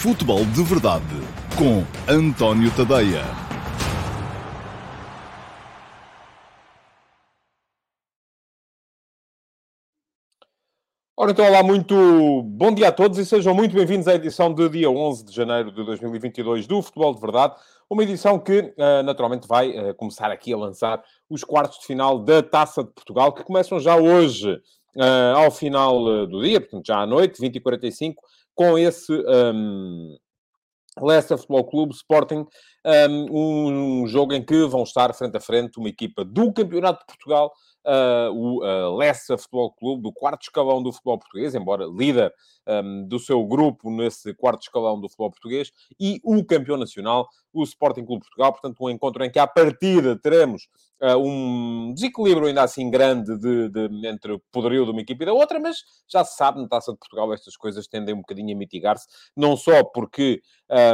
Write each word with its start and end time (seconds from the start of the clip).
Futebol 0.00 0.46
de 0.46 0.62
Verdade 0.62 1.04
com 1.58 1.84
António 2.10 2.74
Tadeia. 2.74 3.20
Ora, 11.14 11.32
então, 11.32 11.44
olá, 11.44 11.62
muito 11.62 12.42
bom 12.44 12.72
dia 12.72 12.88
a 12.88 12.92
todos 12.92 13.18
e 13.18 13.26
sejam 13.26 13.54
muito 13.54 13.74
bem-vindos 13.74 14.08
à 14.08 14.14
edição 14.14 14.54
de 14.54 14.70
dia 14.70 14.90
11 14.90 15.22
de 15.22 15.34
janeiro 15.34 15.70
de 15.70 15.84
2022 15.84 16.66
do 16.66 16.80
Futebol 16.80 17.14
de 17.14 17.20
Verdade. 17.20 17.56
Uma 17.90 18.02
edição 18.02 18.38
que, 18.38 18.58
uh, 18.58 19.02
naturalmente, 19.04 19.46
vai 19.46 19.68
uh, 19.68 19.94
começar 19.96 20.30
aqui 20.30 20.50
a 20.54 20.56
lançar 20.56 21.04
os 21.28 21.44
quartos 21.44 21.78
de 21.78 21.84
final 21.84 22.18
da 22.18 22.42
Taça 22.42 22.82
de 22.82 22.90
Portugal, 22.90 23.34
que 23.34 23.44
começam 23.44 23.78
já 23.78 23.96
hoje, 23.96 24.50
uh, 24.96 25.36
ao 25.36 25.50
final 25.50 26.26
do 26.26 26.40
dia, 26.40 26.58
portanto, 26.58 26.86
já 26.86 27.00
à 27.00 27.06
noite, 27.06 27.38
20 27.38 27.56
e 27.56 27.60
45 27.60 28.22
com 28.60 28.76
esse 28.76 29.10
um, 29.10 30.18
Leicester 31.00 31.38
Futebol 31.38 31.64
Clube 31.64 31.94
Sporting, 31.94 32.44
um, 33.08 34.02
um, 34.02 34.06
jogo 34.06 34.34
em 34.34 34.44
que 34.44 34.66
vão 34.66 34.82
estar 34.82 35.14
frente 35.14 35.34
a 35.34 35.40
frente 35.40 35.78
uma 35.78 35.88
equipa 35.88 36.26
do 36.26 36.52
Campeonato 36.52 37.00
de 37.00 37.06
Portugal, 37.06 37.50
uh, 37.86 38.30
o 38.30 38.62
uh, 38.62 38.94
Leicester 38.98 39.38
Futebol 39.38 39.72
Clube, 39.72 40.02
do 40.02 40.12
quarto 40.12 40.42
escalão 40.42 40.82
do 40.82 40.92
futebol 40.92 41.18
português, 41.18 41.54
embora 41.54 41.86
líder 41.86 42.30
um, 42.68 43.08
do 43.08 43.18
seu 43.18 43.42
grupo 43.46 43.90
nesse 43.90 44.34
quarto 44.34 44.60
escalão 44.60 45.00
do 45.00 45.08
futebol 45.08 45.30
português, 45.30 45.72
e 45.98 46.20
o 46.22 46.44
campeão 46.44 46.76
nacional, 46.76 47.30
o 47.54 47.62
Sporting 47.62 48.04
Clube 48.04 48.24
Portugal. 48.26 48.52
Portanto, 48.52 48.76
um 48.84 48.90
encontro 48.90 49.24
em 49.24 49.30
que, 49.30 49.38
à 49.38 49.46
partida, 49.46 50.20
teremos 50.20 50.68
uh, 51.02 51.16
um 51.16 51.92
desequilíbrio 51.94 52.46
ainda 52.46 52.62
assim 52.62 52.90
grande 52.90 53.36
de, 53.38 53.68
de, 53.68 54.06
entre 54.06 54.32
o 54.32 54.42
poderio 54.52 54.84
de 54.84 54.90
uma 54.90 55.00
equipe 55.00 55.22
e 55.22 55.26
da 55.26 55.32
outra, 55.32 55.58
mas 55.58 55.78
já 56.08 56.24
se 56.24 56.36
sabe, 56.36 56.60
na 56.60 56.68
Taça 56.68 56.92
de 56.92 56.98
Portugal 56.98 57.32
estas 57.32 57.56
coisas 57.56 57.86
tendem 57.86 58.14
um 58.14 58.18
bocadinho 58.18 58.54
a 58.54 58.58
mitigar-se, 58.58 59.06
não 59.36 59.56
só 59.56 59.82
porque 59.84 60.40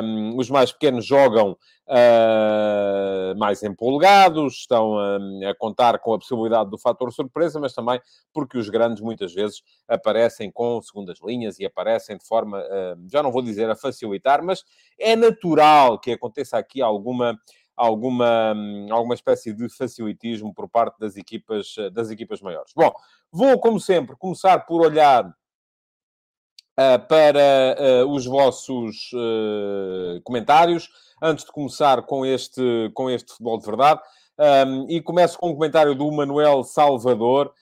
um, 0.03 0.37
os 0.39 0.49
mais 0.49 0.73
pequenos 0.73 1.05
jogam 1.05 1.53
uh, 1.53 3.39
mais 3.39 3.63
empolgados, 3.63 4.55
estão 4.55 4.99
a 4.99 5.55
contar 5.59 5.99
com 5.99 6.15
a 6.15 6.19
possibilidade 6.19 6.71
do 6.71 6.79
fator 6.79 7.13
surpresa, 7.13 7.61
mas 7.61 7.75
também 7.75 8.01
porque 8.33 8.59
os 8.59 8.69
grandes 8.69 9.03
muitas 9.03 9.35
vezes 9.35 9.63
aparecem 9.89 10.51
com 10.51 10.81
segundas 10.81 11.19
linhas 11.23 11.59
e 11.59 11.67
aparecem 11.67 12.17
de 12.17 12.27
forma, 12.27 12.59
uh, 12.61 13.09
já 13.11 13.23
não 13.23 13.33
vou 13.33 13.43
dizer 13.43 13.69
a 13.69 13.77
facilitar, 13.77 14.43
mas 14.43 14.65
é 14.99 15.15
natural 15.15 15.99
que 15.99 16.13
aconteça 16.13 16.57
aqui 16.57 16.81
alguma 16.81 17.39
alguma, 17.77 18.55
alguma 18.91 19.15
espécie 19.15 19.53
de 19.53 19.69
facilitismo 19.69 20.55
por 20.55 20.69
parte 20.69 20.99
das 20.99 21.17
equipas, 21.17 21.75
das 21.93 22.11
equipas 22.11 22.41
maiores. 22.41 22.73
Bom, 22.75 22.93
vou, 23.31 23.59
como 23.61 23.79
sempre, 23.79 24.17
começar 24.17 24.61
por 24.61 24.81
olhar 24.81 25.27
uh, 26.77 27.09
para 27.09 27.77
uh, 27.79 28.11
os 28.11 28.27
vossos 28.27 29.11
uh, 29.13 30.21
comentários, 30.23 30.89
antes 31.23 31.45
de 31.45 31.53
começar 31.53 32.03
com 32.03 32.25
este, 32.25 32.91
com 32.95 33.11
este 33.11 33.33
futebol 33.33 33.59
de 33.59 33.67
verdade. 33.67 34.01
Um, 34.39 34.87
e 34.91 35.01
começo 35.01 35.39
com 35.39 35.51
um 35.51 35.55
comentário 35.55 35.95
do 35.95 36.13
Manuel 36.13 36.63
Salvador, 36.63 37.53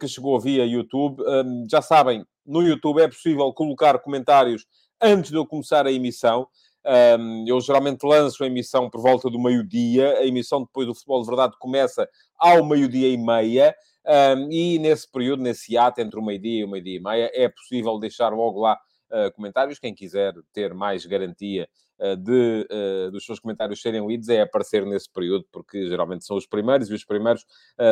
que 0.00 0.08
chegou 0.08 0.38
via 0.40 0.64
YouTube. 0.64 1.22
Um, 1.22 1.66
já 1.70 1.82
sabem, 1.82 2.24
no 2.44 2.62
YouTube 2.62 3.00
é 3.00 3.08
possível 3.08 3.52
colocar 3.52 3.98
comentários 3.98 4.66
antes 5.00 5.30
de 5.30 5.36
eu 5.36 5.46
começar 5.46 5.86
a 5.86 5.92
emissão. 5.92 6.46
Um, 6.84 7.44
eu 7.46 7.60
geralmente 7.60 8.04
lanço 8.04 8.42
a 8.42 8.46
emissão 8.46 8.90
por 8.90 9.00
volta 9.00 9.30
do 9.30 9.38
meio-dia. 9.38 10.18
A 10.18 10.26
emissão 10.26 10.62
depois 10.62 10.86
do 10.86 10.94
Futebol 10.94 11.22
de 11.22 11.28
Verdade 11.28 11.56
começa 11.58 12.08
ao 12.36 12.64
meio-dia 12.64 13.08
e 13.08 13.16
meia. 13.16 13.74
Um, 14.04 14.50
e 14.50 14.78
nesse 14.80 15.10
período, 15.10 15.42
nesse 15.42 15.78
ato 15.78 16.00
entre 16.00 16.18
o 16.18 16.22
meio-dia 16.24 16.60
e 16.60 16.64
o 16.64 16.68
meio-dia 16.68 16.96
e 16.96 17.02
meia, 17.02 17.30
é 17.32 17.48
possível 17.48 17.98
deixar 17.98 18.32
logo 18.32 18.60
lá 18.60 18.76
uh, 19.10 19.32
comentários. 19.34 19.78
Quem 19.78 19.94
quiser 19.94 20.34
ter 20.52 20.74
mais 20.74 21.06
garantia 21.06 21.68
uh, 22.00 22.16
de, 22.16 22.66
uh, 22.68 23.10
dos 23.12 23.24
seus 23.24 23.38
comentários 23.38 23.80
serem 23.80 24.04
lidos 24.04 24.28
é 24.28 24.40
aparecer 24.40 24.84
nesse 24.84 25.08
período, 25.08 25.46
porque 25.52 25.86
geralmente 25.86 26.24
são 26.24 26.36
os 26.36 26.46
primeiros 26.46 26.90
e 26.90 26.94
os 26.94 27.04
primeiros 27.04 27.46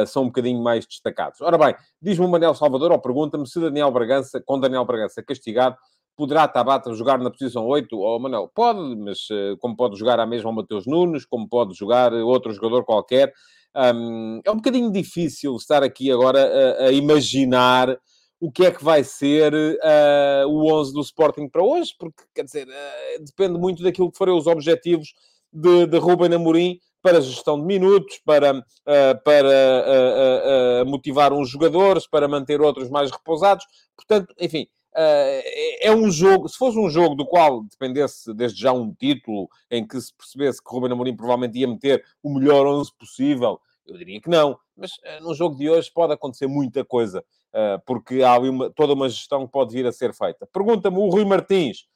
são 0.09 0.25
um 0.25 0.27
bocadinho 0.27 0.61
mais 0.61 0.85
destacados. 0.85 1.41
Ora 1.41 1.57
bem, 1.57 1.77
diz-me 2.03 2.25
o 2.25 2.29
Manel 2.29 2.55
Salvador, 2.57 2.91
ou 2.91 2.99
pergunta-me 2.99 3.47
se 3.47 3.61
Daniel 3.61 3.93
Bragança, 3.93 4.41
com 4.41 4.59
Daniel 4.59 4.85
Bragança 4.85 5.23
castigado, 5.23 5.77
Poderá 6.21 6.47
Tabata 6.47 6.93
jogar 6.93 7.19
na 7.19 7.31
posição 7.31 7.67
8? 7.67 7.97
Ou 7.97 8.21
oh, 8.23 8.49
pode, 8.49 8.95
mas 8.97 9.21
uh, 9.31 9.57
como 9.59 9.75
pode 9.75 9.99
jogar 9.99 10.21
a 10.21 10.27
mesma 10.27 10.51
o 10.51 10.53
Mateus 10.53 10.87
Nunes, 10.87 11.25
como 11.25 11.49
pode 11.49 11.73
jogar 11.73 12.13
outro 12.13 12.53
jogador 12.53 12.85
qualquer. 12.85 13.33
Um, 13.75 14.43
é 14.45 14.51
um 14.51 14.57
bocadinho 14.57 14.93
difícil 14.93 15.57
estar 15.57 15.83
aqui 15.83 16.13
agora 16.13 16.45
a, 16.79 16.89
a 16.89 16.93
imaginar 16.93 17.99
o 18.39 18.53
que 18.53 18.67
é 18.67 18.71
que 18.71 18.85
vai 18.85 19.03
ser 19.03 19.55
uh, 19.55 20.47
o 20.47 20.71
11 20.71 20.93
do 20.93 21.01
Sporting 21.01 21.49
para 21.49 21.63
hoje, 21.63 21.95
porque, 21.99 22.23
quer 22.35 22.45
dizer, 22.45 22.69
uh, 22.69 23.25
depende 23.25 23.59
muito 23.59 23.83
daquilo 23.83 24.13
que 24.13 24.19
forem 24.19 24.37
os 24.37 24.47
objetivos 24.47 25.15
de, 25.51 25.87
de 25.87 25.97
Ruben 25.97 26.35
Amorim 26.35 26.79
para 27.01 27.23
gestão 27.23 27.59
de 27.59 27.65
minutos, 27.65 28.21
para, 28.27 28.59
uh, 28.59 29.25
para 29.25 30.85
motivar 30.87 31.33
uns 31.33 31.49
jogadores, 31.49 32.07
para 32.07 32.29
manter 32.29 32.61
outros 32.61 32.91
mais 32.91 33.11
repousados. 33.11 33.65
Portanto, 33.97 34.35
enfim, 34.39 34.67
é 34.95 35.93
um 35.93 36.11
jogo, 36.11 36.49
se 36.49 36.59
fosse 36.59 36.79
um 36.79 36.91
jogo 36.91 37.15
do 37.15 37.25
qual 37.25 37.63
dependesse 37.63 38.35
desde 38.35 38.61
já 38.61 38.73
um 38.73 38.93
título 38.93 39.49
em 39.71 39.87
que 39.87 40.01
se 40.01 40.13
percebesse 40.15 40.63
que 40.63 40.71
Ruben 40.71 40.93
Amorim 40.93 41.17
provavelmente 41.17 41.59
ia 41.59 41.69
meter 41.69 42.05
o 42.23 42.35
melhor 42.35 42.67
11 42.67 42.91
possível, 42.99 43.61
eu 43.91 43.99
diria 43.99 44.21
que 44.21 44.31
não. 44.31 44.59
Mas 44.77 44.93
uh, 44.93 45.23
no 45.23 45.35
jogo 45.35 45.57
de 45.57 45.69
hoje 45.69 45.91
pode 45.93 46.13
acontecer 46.13 46.47
muita 46.47 46.85
coisa, 46.85 47.25
uh, 47.53 47.83
porque 47.85 48.23
há 48.23 48.39
uma, 48.39 48.71
toda 48.71 48.95
uma 48.95 49.09
gestão 49.09 49.47
que 49.47 49.53
pode 49.53 49.73
vir 49.73 49.87
a 49.87 49.93
ser 49.93 50.15
feita. 50.15 50.47
Pergunta-me 50.53 50.97
o 50.97 51.09
Rui 51.09 51.25
Martins. 51.25 51.87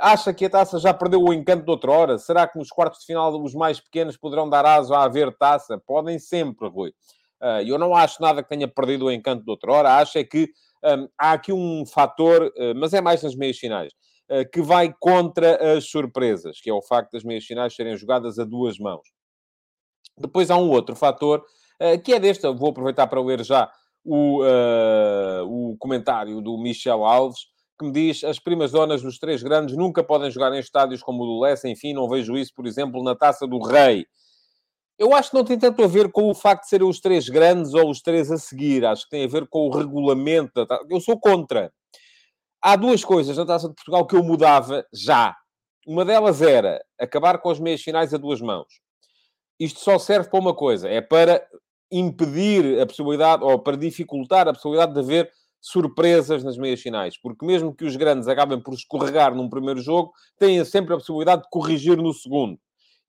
acha 0.00 0.32
que 0.32 0.46
a 0.46 0.50
taça 0.50 0.78
já 0.78 0.94
perdeu 0.94 1.22
o 1.22 1.32
encanto 1.32 1.64
de 1.64 1.70
outra 1.70 1.90
hora? 1.90 2.18
Será 2.18 2.46
que 2.46 2.58
nos 2.58 2.68
quartos 2.68 3.00
de 3.00 3.06
final 3.06 3.34
os 3.42 3.54
mais 3.54 3.80
pequenos 3.80 4.16
poderão 4.16 4.48
dar 4.48 4.64
aso 4.64 4.94
a 4.94 5.04
haver 5.04 5.36
taça? 5.36 5.78
Podem 5.78 6.18
sempre, 6.18 6.68
Rui. 6.68 6.92
eu 7.66 7.78
não 7.78 7.94
acho 7.94 8.20
nada 8.22 8.42
que 8.42 8.48
tenha 8.48 8.66
perdido 8.66 9.06
o 9.06 9.12
encanto 9.12 9.44
de 9.44 9.50
outra 9.50 9.72
hora. 9.72 9.96
Acho 9.96 10.18
é 10.18 10.24
que 10.24 10.50
um, 10.84 11.08
há 11.18 11.32
aqui 11.32 11.52
um 11.52 11.84
fator, 11.86 12.46
uh, 12.46 12.74
mas 12.76 12.92
é 12.92 13.00
mais 13.00 13.22
nas 13.22 13.34
meias 13.34 13.58
finais, 13.58 13.92
uh, 14.30 14.48
que 14.52 14.60
vai 14.62 14.94
contra 15.00 15.76
as 15.76 15.88
surpresas, 15.88 16.60
que 16.60 16.70
é 16.70 16.72
o 16.72 16.82
facto 16.82 17.12
das 17.12 17.24
meias 17.24 17.44
finais 17.44 17.74
serem 17.74 17.96
jogadas 17.96 18.38
a 18.38 18.44
duas 18.44 18.78
mãos. 18.78 19.06
Depois 20.18 20.50
há 20.50 20.56
um 20.56 20.70
outro 20.70 20.94
fator, 20.96 21.44
uh, 21.80 22.00
que 22.02 22.12
é 22.12 22.20
deste, 22.20 22.46
vou 22.54 22.70
aproveitar 22.70 23.06
para 23.06 23.20
ler 23.20 23.44
já 23.44 23.70
o, 24.04 24.40
o 25.48 25.76
comentário 25.78 26.40
do 26.40 26.56
Michel 26.56 27.04
Alves, 27.04 27.40
que 27.76 27.84
me 27.84 27.90
diz 27.90 28.22
as 28.22 28.38
primas 28.38 28.70
donas 28.70 29.02
dos 29.02 29.18
três 29.18 29.42
grandes 29.42 29.76
nunca 29.76 30.02
podem 30.02 30.30
jogar 30.30 30.52
em 30.54 30.60
estádios 30.60 31.02
como 31.02 31.24
o 31.24 31.26
do 31.26 31.40
Lessa, 31.40 31.68
enfim, 31.68 31.92
não 31.92 32.08
vejo 32.08 32.36
isso, 32.36 32.52
por 32.54 32.66
exemplo, 32.66 33.02
na 33.02 33.16
Taça 33.16 33.48
do 33.48 33.58
Rei. 33.58 34.06
Eu 34.98 35.14
acho 35.14 35.30
que 35.30 35.36
não 35.36 35.44
tem 35.44 35.58
tanto 35.58 35.82
a 35.82 35.86
ver 35.86 36.10
com 36.10 36.30
o 36.30 36.34
facto 36.34 36.62
de 36.62 36.70
serem 36.70 36.88
os 36.88 37.00
três 37.00 37.28
grandes 37.28 37.74
ou 37.74 37.90
os 37.90 38.00
três 38.00 38.30
a 38.30 38.38
seguir. 38.38 38.84
Acho 38.84 39.04
que 39.04 39.10
tem 39.10 39.24
a 39.24 39.28
ver 39.28 39.46
com 39.46 39.66
o 39.66 39.70
regulamento. 39.70 40.66
Eu 40.88 41.00
sou 41.00 41.20
contra. 41.20 41.70
Há 42.62 42.76
duas 42.76 43.04
coisas 43.04 43.36
na 43.36 43.44
Taça 43.44 43.68
de 43.68 43.74
Portugal 43.74 44.06
que 44.06 44.16
eu 44.16 44.24
mudava 44.24 44.84
já. 44.92 45.36
Uma 45.86 46.04
delas 46.04 46.40
era 46.40 46.82
acabar 46.98 47.38
com 47.38 47.50
as 47.50 47.60
meias 47.60 47.82
finais 47.82 48.14
a 48.14 48.16
duas 48.16 48.40
mãos. 48.40 48.66
Isto 49.60 49.80
só 49.80 49.98
serve 49.98 50.30
para 50.30 50.40
uma 50.40 50.54
coisa: 50.54 50.88
é 50.88 51.00
para 51.00 51.46
impedir 51.92 52.80
a 52.80 52.86
possibilidade, 52.86 53.44
ou 53.44 53.58
para 53.58 53.76
dificultar 53.76 54.48
a 54.48 54.52
possibilidade 54.52 54.94
de 54.94 55.00
haver 55.00 55.30
surpresas 55.60 56.42
nas 56.42 56.56
meias 56.56 56.80
finais. 56.80 57.20
Porque 57.20 57.44
mesmo 57.44 57.74
que 57.74 57.84
os 57.84 57.96
grandes 57.96 58.28
acabem 58.28 58.60
por 58.60 58.74
escorregar 58.74 59.34
num 59.34 59.48
primeiro 59.48 59.80
jogo, 59.80 60.12
têm 60.38 60.64
sempre 60.64 60.94
a 60.94 60.96
possibilidade 60.96 61.42
de 61.42 61.48
corrigir 61.50 61.96
no 61.96 62.12
segundo. 62.12 62.58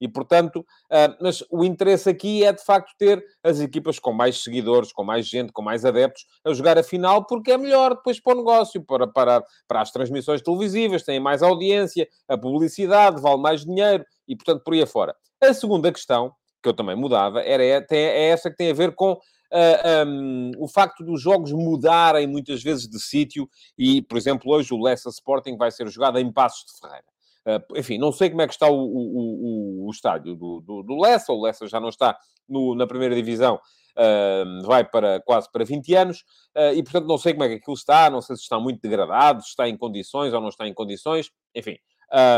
E, 0.00 0.08
portanto, 0.08 0.60
uh, 0.60 1.16
mas 1.20 1.42
o 1.50 1.64
interesse 1.64 2.08
aqui 2.08 2.44
é, 2.44 2.52
de 2.52 2.64
facto, 2.64 2.92
ter 2.98 3.24
as 3.42 3.60
equipas 3.60 3.98
com 3.98 4.12
mais 4.12 4.42
seguidores, 4.42 4.92
com 4.92 5.04
mais 5.04 5.26
gente, 5.26 5.52
com 5.52 5.62
mais 5.62 5.84
adeptos, 5.84 6.24
a 6.44 6.52
jogar 6.52 6.78
a 6.78 6.82
final, 6.82 7.26
porque 7.26 7.52
é 7.52 7.58
melhor 7.58 7.94
depois 7.94 8.20
para 8.20 8.34
o 8.34 8.38
negócio, 8.38 8.82
para, 8.82 9.06
para, 9.06 9.42
para 9.66 9.80
as 9.80 9.90
transmissões 9.90 10.42
televisivas, 10.42 11.02
têm 11.02 11.20
mais 11.20 11.42
audiência, 11.42 12.08
a 12.28 12.36
publicidade, 12.36 13.20
vale 13.20 13.40
mais 13.40 13.64
dinheiro, 13.64 14.04
e, 14.26 14.36
portanto, 14.36 14.62
por 14.62 14.74
aí 14.74 14.82
afora. 14.82 15.14
A 15.40 15.52
segunda 15.54 15.92
questão, 15.92 16.32
que 16.62 16.68
eu 16.68 16.74
também 16.74 16.96
mudava, 16.96 17.40
era, 17.42 17.64
é, 17.64 17.86
é 17.90 18.28
essa 18.28 18.50
que 18.50 18.56
tem 18.56 18.70
a 18.70 18.74
ver 18.74 18.94
com 18.94 19.12
uh, 19.12 19.18
ah, 19.52 20.04
um, 20.06 20.50
o 20.58 20.68
facto 20.68 21.04
dos 21.04 21.20
jogos 21.20 21.52
mudarem 21.52 22.26
muitas 22.26 22.62
vezes 22.62 22.88
de 22.88 23.00
sítio, 23.00 23.48
e, 23.76 24.02
por 24.02 24.16
exemplo, 24.18 24.52
hoje 24.52 24.72
o 24.72 24.82
Leicester 24.82 25.12
Sporting 25.12 25.56
vai 25.56 25.70
ser 25.70 25.88
jogado 25.88 26.18
em 26.18 26.32
Passos 26.32 26.64
de 26.66 26.80
Ferreira. 26.80 27.04
Uh, 27.46 27.78
enfim, 27.78 27.98
não 27.98 28.12
sei 28.12 28.28
como 28.30 28.42
é 28.42 28.46
que 28.46 28.52
está 28.52 28.68
o, 28.68 28.74
o, 28.74 29.84
o, 29.84 29.86
o 29.86 29.90
estádio 29.90 30.34
do, 30.34 30.60
do, 30.60 30.82
do 30.82 31.00
Lessa, 31.00 31.32
o 31.32 31.40
Lessa 31.40 31.66
já 31.66 31.80
não 31.80 31.88
está 31.88 32.18
no, 32.48 32.74
na 32.74 32.86
primeira 32.86 33.14
divisão, 33.14 33.56
uh, 33.56 34.66
vai 34.66 34.84
para 34.84 35.20
quase 35.22 35.50
para 35.50 35.64
20 35.64 35.94
anos, 35.94 36.18
uh, 36.56 36.74
e 36.74 36.82
portanto 36.82 37.06
não 37.06 37.16
sei 37.16 37.32
como 37.32 37.44
é 37.44 37.48
que 37.48 37.54
aquilo 37.54 37.74
está, 37.74 38.10
não 38.10 38.20
sei 38.20 38.36
se 38.36 38.42
está 38.42 38.58
muito 38.58 38.80
degradado, 38.82 39.42
se 39.42 39.48
está 39.48 39.68
em 39.68 39.76
condições 39.76 40.34
ou 40.34 40.40
não 40.40 40.48
está 40.48 40.66
em 40.66 40.74
condições, 40.74 41.30
enfim. 41.54 41.76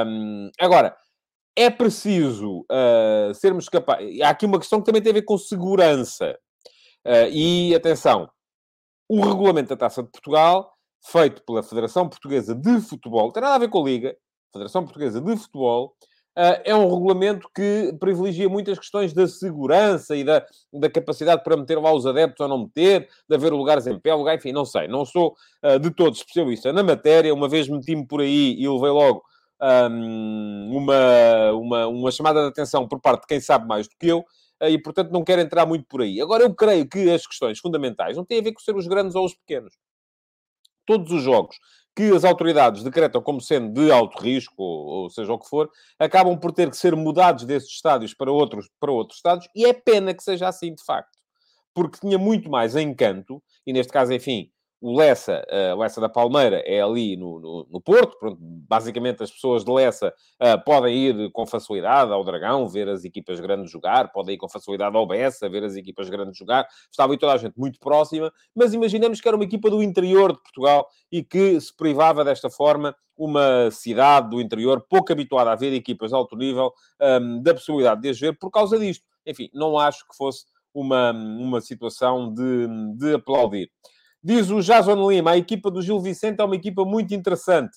Um, 0.06 0.50
agora, 0.60 0.96
é 1.56 1.68
preciso 1.68 2.64
sermos 3.34 3.68
capazes. 3.68 4.20
Há 4.20 4.30
aqui 4.30 4.46
uma 4.46 4.58
questão 4.58 4.80
que 4.80 4.86
também 4.86 5.02
tem 5.02 5.10
a 5.10 5.14
ver 5.14 5.22
com 5.22 5.36
segurança. 5.36 6.38
e 7.32 7.74
atenção, 7.74 8.30
o 9.08 9.20
regulamento 9.20 9.70
da 9.70 9.76
Taça 9.76 10.04
de 10.04 10.08
Portugal, 10.08 10.72
feito 11.04 11.42
pela 11.44 11.64
Federação 11.64 12.08
Portuguesa 12.08 12.54
de 12.54 12.80
Futebol, 12.80 13.32
tem 13.32 13.42
nada 13.42 13.56
a 13.56 13.58
ver 13.58 13.68
com 13.68 13.80
a 13.80 13.84
Liga, 13.84 14.16
Federação 14.52 14.84
Portuguesa 14.84 15.20
de 15.20 15.36
Futebol, 15.36 15.94
uh, 16.36 16.60
é 16.64 16.74
um 16.74 16.92
regulamento 16.92 17.48
que 17.54 17.94
privilegia 18.00 18.48
muitas 18.48 18.78
questões 18.78 19.12
da 19.12 19.26
segurança 19.26 20.16
e 20.16 20.24
da, 20.24 20.44
da 20.72 20.90
capacidade 20.90 21.42
para 21.42 21.56
meter 21.56 21.78
lá 21.78 21.92
os 21.92 22.06
adeptos 22.06 22.40
ou 22.40 22.48
não 22.48 22.64
meter, 22.64 23.08
de 23.28 23.34
haver 23.34 23.52
lugares 23.52 23.86
em 23.86 23.98
pé, 23.98 24.14
lugar, 24.14 24.36
enfim, 24.36 24.52
não 24.52 24.64
sei. 24.64 24.88
Não 24.88 25.04
sou 25.04 25.36
uh, 25.64 25.78
de 25.78 25.90
todo 25.90 26.14
especialista 26.14 26.72
na 26.72 26.82
matéria. 26.82 27.34
Uma 27.34 27.48
vez 27.48 27.68
meti-me 27.68 28.06
por 28.06 28.20
aí 28.20 28.56
e 28.58 28.68
levei 28.68 28.90
logo 28.90 29.22
um, 29.60 30.76
uma, 30.76 31.52
uma, 31.52 31.86
uma 31.86 32.10
chamada 32.10 32.42
de 32.42 32.48
atenção 32.48 32.88
por 32.88 33.00
parte 33.00 33.22
de 33.22 33.26
quem 33.26 33.40
sabe 33.40 33.66
mais 33.68 33.86
do 33.86 33.94
que 33.98 34.08
eu 34.08 34.24
e, 34.62 34.78
portanto, 34.78 35.10
não 35.10 35.24
quero 35.24 35.40
entrar 35.40 35.64
muito 35.64 35.86
por 35.86 36.02
aí. 36.02 36.20
Agora, 36.20 36.42
eu 36.44 36.54
creio 36.54 36.86
que 36.86 37.10
as 37.10 37.26
questões 37.26 37.58
fundamentais 37.58 38.16
não 38.16 38.24
têm 38.24 38.40
a 38.40 38.42
ver 38.42 38.52
com 38.52 38.60
ser 38.60 38.76
os 38.76 38.86
grandes 38.86 39.14
ou 39.14 39.24
os 39.24 39.34
pequenos. 39.34 39.74
Todos 40.86 41.12
os 41.12 41.22
jogos 41.22 41.56
que 41.94 42.04
as 42.14 42.24
autoridades 42.24 42.82
decretam 42.82 43.20
como 43.22 43.40
sendo 43.40 43.72
de 43.72 43.90
alto 43.90 44.22
risco, 44.22 44.54
ou, 44.62 45.10
seja 45.10 45.32
o 45.32 45.38
que 45.38 45.48
for, 45.48 45.68
acabam 45.98 46.38
por 46.38 46.52
ter 46.52 46.70
que 46.70 46.76
ser 46.76 46.94
mudados 46.94 47.44
desses 47.44 47.70
estádios 47.70 48.14
para 48.14 48.30
outros, 48.30 48.68
para 48.78 48.92
outros 48.92 49.18
estádios, 49.18 49.48
e 49.54 49.66
é 49.66 49.72
pena 49.72 50.14
que 50.14 50.22
seja 50.22 50.48
assim, 50.48 50.74
de 50.74 50.84
facto. 50.84 51.18
Porque 51.74 51.98
tinha 52.00 52.18
muito 52.18 52.50
mais 52.50 52.76
encanto, 52.76 53.42
e 53.66 53.72
neste 53.72 53.92
caso, 53.92 54.12
enfim, 54.12 54.50
o 54.80 54.96
Lessa, 54.96 55.44
uh, 55.50 55.78
Lessa 55.78 56.00
da 56.00 56.08
Palmeira, 56.08 56.62
é 56.64 56.80
ali 56.80 57.16
no, 57.16 57.38
no, 57.38 57.66
no 57.70 57.80
Porto. 57.80 58.18
Pronto, 58.18 58.38
basicamente, 58.40 59.22
as 59.22 59.30
pessoas 59.30 59.64
de 59.64 59.70
Lessa 59.70 60.14
uh, 60.40 60.64
podem 60.64 60.96
ir 60.96 61.30
com 61.32 61.46
facilidade 61.46 62.10
ao 62.10 62.24
Dragão, 62.24 62.66
ver 62.66 62.88
as 62.88 63.04
equipas 63.04 63.38
grandes 63.40 63.70
jogar, 63.70 64.10
podem 64.10 64.36
ir 64.36 64.38
com 64.38 64.48
facilidade 64.48 64.96
ao 64.96 65.06
Bessa, 65.06 65.48
ver 65.48 65.64
as 65.64 65.76
equipas 65.76 66.08
grandes 66.08 66.38
jogar. 66.38 66.66
Estava 66.90 67.12
aí 67.12 67.18
toda 67.18 67.34
a 67.34 67.36
gente 67.36 67.58
muito 67.58 67.78
próxima, 67.78 68.32
mas 68.54 68.72
imaginemos 68.72 69.20
que 69.20 69.28
era 69.28 69.36
uma 69.36 69.44
equipa 69.44 69.68
do 69.68 69.82
interior 69.82 70.32
de 70.32 70.42
Portugal 70.42 70.88
e 71.12 71.22
que 71.22 71.60
se 71.60 71.76
privava 71.76 72.24
desta 72.24 72.48
forma 72.48 72.96
uma 73.16 73.70
cidade 73.70 74.30
do 74.30 74.40
interior 74.40 74.82
pouco 74.88 75.12
habituada 75.12 75.52
a 75.52 75.54
ver 75.54 75.74
equipas 75.74 76.08
de 76.08 76.16
alto 76.16 76.34
nível 76.34 76.72
um, 76.98 77.04
ehm, 77.04 77.42
da 77.42 77.52
possibilidade 77.52 78.00
de 78.00 78.08
as 78.08 78.18
ver 78.18 78.38
por 78.38 78.50
causa 78.50 78.78
disto. 78.78 79.04
Enfim, 79.26 79.50
não 79.52 79.78
acho 79.78 80.08
que 80.08 80.16
fosse 80.16 80.46
uma, 80.72 81.12
uma 81.12 81.60
situação 81.60 82.32
de, 82.32 82.66
de 82.96 83.14
aplaudir. 83.14 83.70
Diz 84.22 84.50
o 84.50 84.60
Jason 84.60 85.10
Lima, 85.10 85.32
a 85.32 85.38
equipa 85.38 85.70
do 85.70 85.80
Gil 85.80 85.98
Vicente 85.98 86.40
é 86.40 86.44
uma 86.44 86.54
equipa 86.54 86.84
muito 86.84 87.14
interessante, 87.14 87.76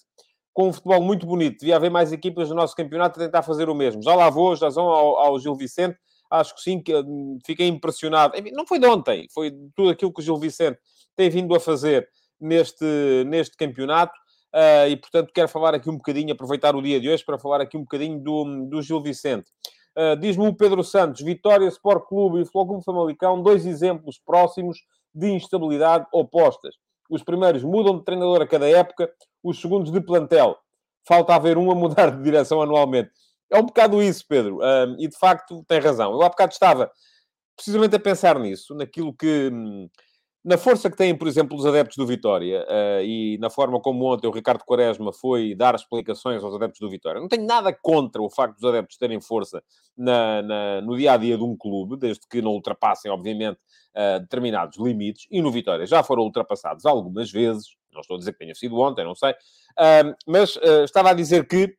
com 0.54 0.68
um 0.68 0.74
futebol 0.74 1.02
muito 1.02 1.26
bonito. 1.26 1.60
Devia 1.60 1.78
haver 1.78 1.90
mais 1.90 2.12
equipas 2.12 2.50
no 2.50 2.56
nosso 2.56 2.76
campeonato 2.76 3.20
a 3.20 3.26
tentar 3.26 3.44
fazer 3.44 3.70
o 3.70 3.76
mesmo. 3.76 4.04
Já 4.04 4.14
lá 4.14 4.30
vou, 4.30 4.56
Jason, 4.56 4.82
ao, 4.82 5.18
ao 5.18 5.40
Gil 5.40 5.56
Vicente. 5.56 5.98
Acho 6.30 6.54
que 6.56 6.62
sim, 6.62 6.82
que 6.82 6.94
hum, 6.96 7.38
fiquei 7.46 7.68
impressionado. 7.68 8.34
Não 8.54 8.66
foi 8.66 8.80
de 8.80 8.88
ontem, 8.88 9.28
foi 9.34 9.52
tudo 9.76 9.90
aquilo 9.90 10.12
que 10.12 10.20
o 10.20 10.24
Gil 10.24 10.38
Vicente 10.38 10.80
tem 11.16 11.30
vindo 11.30 11.56
a 11.56 11.60
fazer 11.60 12.10
neste, 12.40 13.24
neste 13.28 13.56
campeonato. 13.56 14.14
Uh, 14.54 14.88
e, 14.90 14.98
portanto, 14.98 15.32
quero 15.34 15.48
falar 15.48 15.74
aqui 15.74 15.90
um 15.90 15.98
bocadinho, 15.98 16.32
aproveitar 16.32 16.76
o 16.76 16.82
dia 16.82 17.00
de 17.00 17.10
hoje 17.10 17.26
para 17.26 17.40
falar 17.40 17.62
aqui 17.62 17.76
um 17.78 17.82
bocadinho 17.82 18.20
do, 18.20 18.68
do 18.68 18.82
Gil 18.82 19.02
Vicente. 19.02 19.50
Uh, 19.98 20.20
Diz-me 20.20 20.48
o 20.48 20.54
Pedro 20.54 20.84
Santos, 20.84 21.22
Vitória 21.22 21.68
Sport 21.68 22.08
Clube 22.08 22.42
e 22.42 22.46
Futebol 22.46 22.68
Clube 22.68 22.84
Famalicão, 22.84 23.42
dois 23.42 23.66
exemplos 23.66 24.20
próximos 24.24 24.80
de 25.14 25.32
instabilidade 25.32 26.06
opostas. 26.12 26.76
Os 27.10 27.24
primeiros 27.24 27.64
mudam 27.64 27.98
de 27.98 28.06
treinador 28.06 28.42
a 28.42 28.48
cada 28.48 28.68
época, 28.70 29.12
os 29.44 29.60
segundos 29.60 29.92
de 29.92 30.02
plantel. 30.02 30.58
Falta 31.06 31.36
haver 31.36 31.58
um 31.58 31.70
a 31.70 31.76
mudar 31.76 32.12
de 32.12 32.24
direção 32.24 32.62
anualmente. 32.62 33.12
É 33.52 33.58
um 33.58 33.66
bocado 33.66 34.02
isso, 34.02 34.26
Pedro. 34.28 34.60
Um, 34.60 34.96
e 35.00 35.08
de 35.08 35.18
facto 35.18 35.64
tem 35.68 35.80
razão. 35.80 36.14
Eu 36.14 36.24
há 36.24 36.30
bocado 36.30 36.54
estava 36.54 36.90
precisamente 37.56 37.96
a 37.96 38.00
pensar 38.00 38.40
nisso, 38.40 38.74
naquilo 38.74 39.14
que. 39.14 39.52
Na 40.46 40.58
força 40.58 40.92
que 40.92 40.98
têm, 40.98 41.18
por 41.18 41.26
exemplo, 41.26 41.58
os 41.58 41.66
adeptos 41.66 41.96
do 41.96 42.06
Vitória 42.06 42.66
uh, 42.68 43.02
e 43.02 43.38
na 43.38 43.50
forma 43.50 43.80
como 43.80 44.12
ontem 44.12 44.28
o 44.28 44.32
Ricardo 44.32 44.66
Quaresma 44.66 45.14
foi 45.14 45.56
dar 45.56 45.74
explicações 45.74 46.44
aos 46.44 46.54
adeptos 46.54 46.82
do 46.82 46.90
Vitória. 46.90 47.22
Não 47.22 47.30
tenho 47.30 47.46
nada 47.46 47.72
contra 47.72 48.22
o 48.22 48.30
facto 48.30 48.56
dos 48.56 48.66
adeptos 48.66 48.98
terem 48.98 49.22
força 49.22 49.64
na, 49.96 50.42
na, 50.42 50.82
no 50.82 50.98
dia 50.98 51.14
a 51.14 51.18
dia 51.18 51.38
de 51.38 51.44
um 51.44 51.56
clube, 51.56 51.96
desde 51.96 52.28
que 52.28 52.42
não 52.42 52.52
ultrapassem, 52.52 53.10
obviamente, 53.10 53.58
uh, 53.96 54.20
determinados 54.20 54.78
limites. 54.78 55.28
E 55.32 55.42
no 55.42 55.50
Vitória 55.50 55.86
já 55.86 56.04
foram 56.04 56.24
ultrapassados 56.24 56.86
algumas 56.86 57.32
vezes. 57.32 57.78
Não 57.94 58.02
estou 58.02 58.16
a 58.16 58.20
dizer 58.20 58.34
que 58.34 58.40
tenha 58.40 58.56
sido 58.56 58.78
ontem, 58.80 59.06
não 59.06 59.16
sei. 59.16 59.32
Uh, 59.32 60.14
mas 60.28 60.58
estava 60.84 61.12
a 61.12 61.14
dizer 61.14 61.48
que 61.48 61.74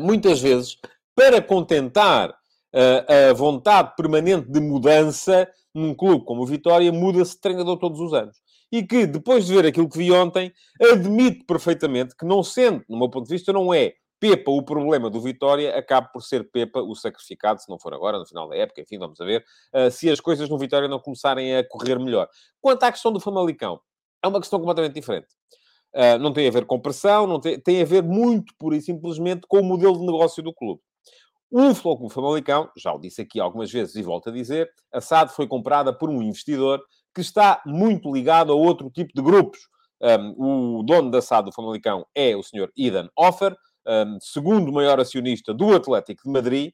muitas 0.00 0.40
vezes, 0.40 0.76
para 1.14 1.40
contentar 1.40 2.36
a 2.72 3.32
vontade 3.32 3.94
permanente 3.96 4.50
de 4.50 4.58
mudança 4.58 5.48
num 5.74 5.94
clube 5.94 6.24
como 6.24 6.42
o 6.42 6.46
Vitória, 6.46 6.92
muda-se 6.92 7.34
de 7.34 7.40
treinador 7.40 7.78
todos 7.78 8.00
os 8.00 8.12
anos. 8.14 8.36
E 8.70 8.82
que, 8.82 9.06
depois 9.06 9.46
de 9.46 9.54
ver 9.54 9.66
aquilo 9.66 9.88
que 9.88 9.98
vi 9.98 10.12
ontem, 10.12 10.52
admite 10.80 11.44
perfeitamente 11.44 12.16
que, 12.16 12.24
não 12.24 12.42
sendo, 12.42 12.84
no 12.88 12.98
meu 12.98 13.10
ponto 13.10 13.26
de 13.26 13.32
vista, 13.32 13.52
não 13.52 13.72
é 13.72 13.94
Pepa 14.20 14.50
o 14.50 14.62
problema 14.62 15.10
do 15.10 15.20
Vitória, 15.20 15.76
acaba 15.76 16.08
por 16.08 16.22
ser 16.22 16.50
Pepa 16.50 16.80
o 16.80 16.94
sacrificado, 16.94 17.60
se 17.60 17.68
não 17.68 17.78
for 17.78 17.92
agora, 17.92 18.18
no 18.18 18.26
final 18.26 18.48
da 18.48 18.56
época, 18.56 18.80
enfim, 18.80 18.98
vamos 18.98 19.20
a 19.20 19.24
ver, 19.24 19.44
uh, 19.74 19.90
se 19.90 20.08
as 20.08 20.20
coisas 20.20 20.48
no 20.48 20.56
Vitória 20.56 20.88
não 20.88 20.98
começarem 20.98 21.56
a 21.56 21.68
correr 21.68 21.98
melhor. 21.98 22.28
Quanto 22.60 22.84
à 22.84 22.92
questão 22.92 23.12
do 23.12 23.20
Famalicão, 23.20 23.80
é 24.22 24.28
uma 24.28 24.40
questão 24.40 24.58
completamente 24.58 24.94
diferente. 24.94 25.28
Uh, 25.94 26.18
não 26.18 26.32
tem 26.32 26.48
a 26.48 26.50
ver 26.50 26.64
com 26.64 26.80
pressão, 26.80 27.26
não 27.26 27.38
tem, 27.38 27.60
tem 27.60 27.82
a 27.82 27.84
ver 27.84 28.02
muito, 28.02 28.54
pura 28.58 28.76
e 28.76 28.80
simplesmente, 28.80 29.46
com 29.46 29.60
o 29.60 29.64
modelo 29.64 29.98
de 29.98 30.06
negócio 30.06 30.42
do 30.42 30.54
clube. 30.54 30.80
O 31.56 31.72
Clube 31.72 32.12
Famalicão, 32.12 32.68
já 32.76 32.92
o 32.92 32.98
disse 32.98 33.22
aqui 33.22 33.38
algumas 33.38 33.70
vezes 33.70 33.94
e 33.94 34.02
volto 34.02 34.28
a 34.28 34.32
dizer, 34.32 34.68
a 34.92 35.00
SAD 35.00 35.32
foi 35.32 35.46
comprada 35.46 35.92
por 35.92 36.10
um 36.10 36.20
investidor 36.20 36.82
que 37.14 37.20
está 37.20 37.62
muito 37.64 38.12
ligado 38.12 38.52
a 38.52 38.56
outro 38.56 38.90
tipo 38.90 39.12
de 39.14 39.22
grupos. 39.22 39.60
Um, 40.02 40.78
o 40.80 40.82
dono 40.82 41.12
da 41.12 41.22
SAD 41.22 41.44
do 41.44 41.52
Famalicão 41.52 42.04
é 42.12 42.34
o 42.34 42.42
Sr. 42.42 42.72
Idan 42.76 43.08
Offer, 43.16 43.56
um, 43.86 44.18
segundo 44.20 44.72
maior 44.72 44.98
acionista 44.98 45.54
do 45.54 45.76
Atlético 45.76 46.24
de 46.24 46.30
Madrid, 46.32 46.72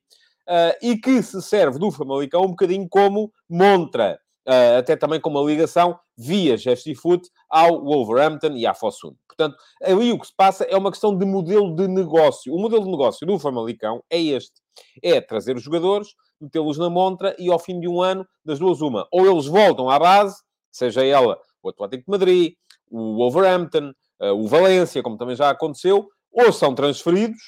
uh, 0.48 0.74
e 0.80 0.96
que 0.96 1.22
se 1.22 1.42
serve 1.42 1.78
do 1.78 1.90
Famalicão 1.90 2.44
um 2.44 2.52
bocadinho 2.52 2.88
como 2.88 3.30
montra, 3.50 4.18
uh, 4.48 4.78
até 4.78 4.96
também 4.96 5.20
com 5.20 5.28
uma 5.28 5.42
ligação 5.42 6.00
via 6.16 6.56
Gesty 6.56 6.94
Foot 6.94 7.28
ao 7.50 7.84
Wolverhampton 7.84 8.52
e 8.56 8.66
à 8.66 8.72
Fossum. 8.72 9.14
Portanto, 9.28 9.56
ali 9.82 10.10
o 10.10 10.18
que 10.18 10.26
se 10.26 10.34
passa 10.34 10.64
é 10.64 10.76
uma 10.76 10.90
questão 10.90 11.16
de 11.16 11.26
modelo 11.26 11.74
de 11.74 11.86
negócio. 11.86 12.54
O 12.54 12.58
modelo 12.58 12.84
de 12.84 12.90
negócio 12.90 13.26
do 13.26 13.38
Famalicão 13.38 14.02
é 14.10 14.18
este 14.18 14.60
é 15.02 15.20
trazer 15.20 15.56
os 15.56 15.62
jogadores, 15.62 16.08
metê-los 16.40 16.78
na 16.78 16.88
montra 16.88 17.34
e 17.38 17.50
ao 17.50 17.58
fim 17.58 17.78
de 17.78 17.88
um 17.88 18.00
ano, 18.00 18.26
das 18.44 18.58
duas 18.58 18.80
uma, 18.80 19.06
ou 19.10 19.26
eles 19.26 19.46
voltam 19.46 19.88
à 19.90 19.98
base, 19.98 20.36
seja 20.70 21.04
ela 21.04 21.38
o 21.62 21.68
Atlético 21.68 22.04
de 22.04 22.10
Madrid, 22.10 22.54
o 22.90 23.16
Wolverhampton, 23.16 23.92
eh, 24.20 24.32
o 24.32 24.46
Valência, 24.46 25.02
como 25.02 25.16
também 25.16 25.36
já 25.36 25.50
aconteceu, 25.50 26.08
ou 26.32 26.52
são 26.52 26.74
transferidos, 26.74 27.40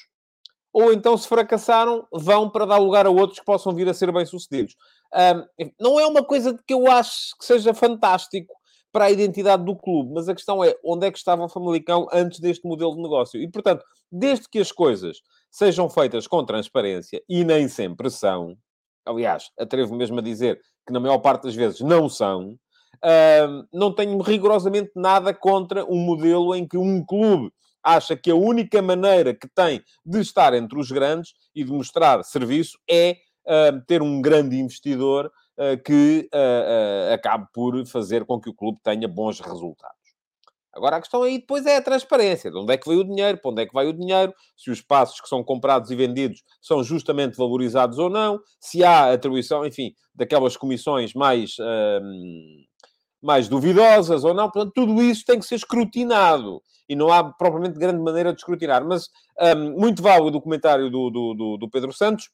ou 0.73 0.91
então, 0.91 1.15
se 1.15 1.27
fracassaram, 1.27 2.07
vão 2.11 2.49
para 2.49 2.65
dar 2.65 2.77
lugar 2.77 3.05
a 3.05 3.09
outros 3.09 3.39
que 3.39 3.45
possam 3.45 3.75
vir 3.75 3.87
a 3.87 3.93
ser 3.93 4.11
bem-sucedidos. 4.11 4.75
Um, 5.13 5.67
não 5.79 5.99
é 5.99 6.07
uma 6.07 6.23
coisa 6.23 6.59
que 6.65 6.73
eu 6.73 6.89
acho 6.89 7.37
que 7.37 7.45
seja 7.45 7.75
fantástico 7.75 8.51
para 8.91 9.05
a 9.05 9.11
identidade 9.11 9.63
do 9.63 9.75
clube, 9.75 10.11
mas 10.13 10.27
a 10.27 10.33
questão 10.33 10.63
é 10.63 10.75
onde 10.83 11.05
é 11.05 11.11
que 11.11 11.17
estava 11.17 11.45
o 11.45 11.49
Famalicão 11.49 12.07
antes 12.11 12.39
deste 12.39 12.67
modelo 12.67 12.95
de 12.95 13.03
negócio. 13.03 13.39
E, 13.39 13.47
portanto, 13.49 13.85
desde 14.11 14.49
que 14.49 14.57
as 14.57 14.71
coisas 14.71 15.17
sejam 15.53 15.87
feitas 15.87 16.25
com 16.25 16.43
transparência 16.43 17.21
e 17.29 17.43
nem 17.43 17.67
sempre 17.67 18.09
são, 18.09 18.57
aliás, 19.05 19.51
atrevo 19.57 19.95
mesmo 19.95 20.17
a 20.17 20.21
dizer 20.21 20.59
que 20.85 20.91
na 20.91 20.99
maior 20.99 21.19
parte 21.19 21.43
das 21.43 21.53
vezes 21.53 21.79
não 21.81 22.09
são, 22.09 22.53
uh, 22.95 23.67
não 23.71 23.93
tenho 23.93 24.19
rigorosamente 24.19 24.89
nada 24.95 25.31
contra 25.31 25.85
um 25.85 25.99
modelo 25.99 26.55
em 26.55 26.67
que 26.67 26.75
um 26.75 27.05
clube 27.05 27.51
acha 27.83 28.17
que 28.17 28.31
a 28.31 28.35
única 28.35 28.81
maneira 28.81 29.31
que 29.31 29.47
tem 29.47 29.83
de 30.03 30.21
estar 30.21 30.55
entre 30.55 30.79
os 30.79 30.89
grandes 30.89 31.33
e 31.53 31.63
de 31.63 31.71
mostrar 31.71 32.23
serviço 32.23 32.79
é 32.89 33.17
uh, 33.45 33.79
ter 33.85 34.01
um 34.01 34.21
grande 34.21 34.57
investidor 34.57 35.27
uh, 35.27 35.83
que 35.83 36.27
uh, 36.33 37.13
acabe 37.13 37.45
por 37.53 37.85
fazer 37.85 38.25
com 38.25 38.41
que 38.41 38.49
o 38.49 38.55
clube 38.55 38.79
tenha 38.83 39.07
bons 39.07 39.39
resultados. 39.39 40.02
Agora 40.73 40.97
a 40.97 40.99
questão 40.99 41.21
aí 41.21 41.37
depois 41.37 41.65
é 41.67 41.77
a 41.77 41.81
transparência. 41.81 42.49
De 42.49 42.57
onde 42.57 42.73
é 42.73 42.77
que 42.77 42.87
veio 42.87 43.01
o 43.01 43.03
dinheiro? 43.03 43.37
Para 43.37 43.51
onde 43.51 43.61
é 43.61 43.65
que 43.65 43.73
vai 43.73 43.85
o 43.85 43.93
dinheiro? 43.93 44.33
Se 44.57 44.71
os 44.71 44.81
passos 44.81 45.21
que 45.21 45.29
são 45.29 45.43
comprados 45.43 45.91
e 45.91 45.95
vendidos 45.95 46.41
são 46.59 46.83
justamente 46.83 47.37
valorizados 47.37 47.99
ou 47.99 48.09
não? 48.09 48.39
Se 48.59 48.83
há 48.83 49.13
atribuição, 49.13 49.65
enfim, 49.65 49.93
daquelas 50.15 50.57
comissões 50.57 51.13
mais, 51.13 51.55
hum, 51.59 52.63
mais 53.21 53.47
duvidosas 53.47 54.23
ou 54.23 54.33
não? 54.33 54.49
Portanto, 54.49 54.73
tudo 54.73 55.01
isso 55.01 55.23
tem 55.25 55.39
que 55.39 55.45
ser 55.45 55.55
escrutinado. 55.55 56.61
E 56.89 56.95
não 56.95 57.13
há 57.13 57.23
propriamente 57.23 57.77
grande 57.77 58.01
maneira 58.01 58.33
de 58.33 58.39
escrutinar. 58.39 58.83
Mas 58.83 59.09
hum, 59.39 59.79
muito 59.79 60.01
vale 60.01 60.25
o 60.25 60.31
documentário 60.31 60.89
do, 60.89 61.11
do, 61.11 61.33
do, 61.35 61.57
do 61.57 61.69
Pedro 61.69 61.93
Santos, 61.93 62.29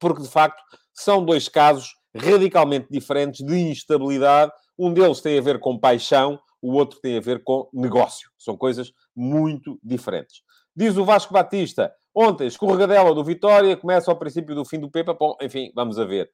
porque 0.00 0.22
de 0.22 0.28
facto 0.28 0.60
são 0.92 1.24
dois 1.24 1.48
casos 1.48 1.94
radicalmente 2.16 2.88
diferentes 2.90 3.46
de 3.46 3.54
instabilidade. 3.54 4.50
Um 4.76 4.92
deles 4.92 5.20
tem 5.20 5.38
a 5.38 5.42
ver 5.42 5.60
com 5.60 5.78
paixão, 5.78 6.38
o 6.60 6.72
outro 6.72 7.00
tem 7.00 7.16
a 7.16 7.20
ver 7.20 7.42
com 7.42 7.68
negócio. 7.72 8.30
São 8.38 8.56
coisas 8.56 8.92
muito 9.14 9.78
diferentes. 9.82 10.42
Diz 10.74 10.96
o 10.96 11.04
Vasco 11.04 11.32
Batista, 11.32 11.92
ontem, 12.14 12.46
escorregadela 12.46 13.14
do 13.14 13.24
Vitória, 13.24 13.76
começa 13.76 14.10
ao 14.10 14.18
princípio 14.18 14.54
do 14.54 14.64
fim 14.64 14.78
do 14.78 14.90
Pepa. 14.90 15.14
Bom, 15.14 15.36
enfim, 15.40 15.72
vamos 15.74 15.98
a 15.98 16.04
ver. 16.04 16.30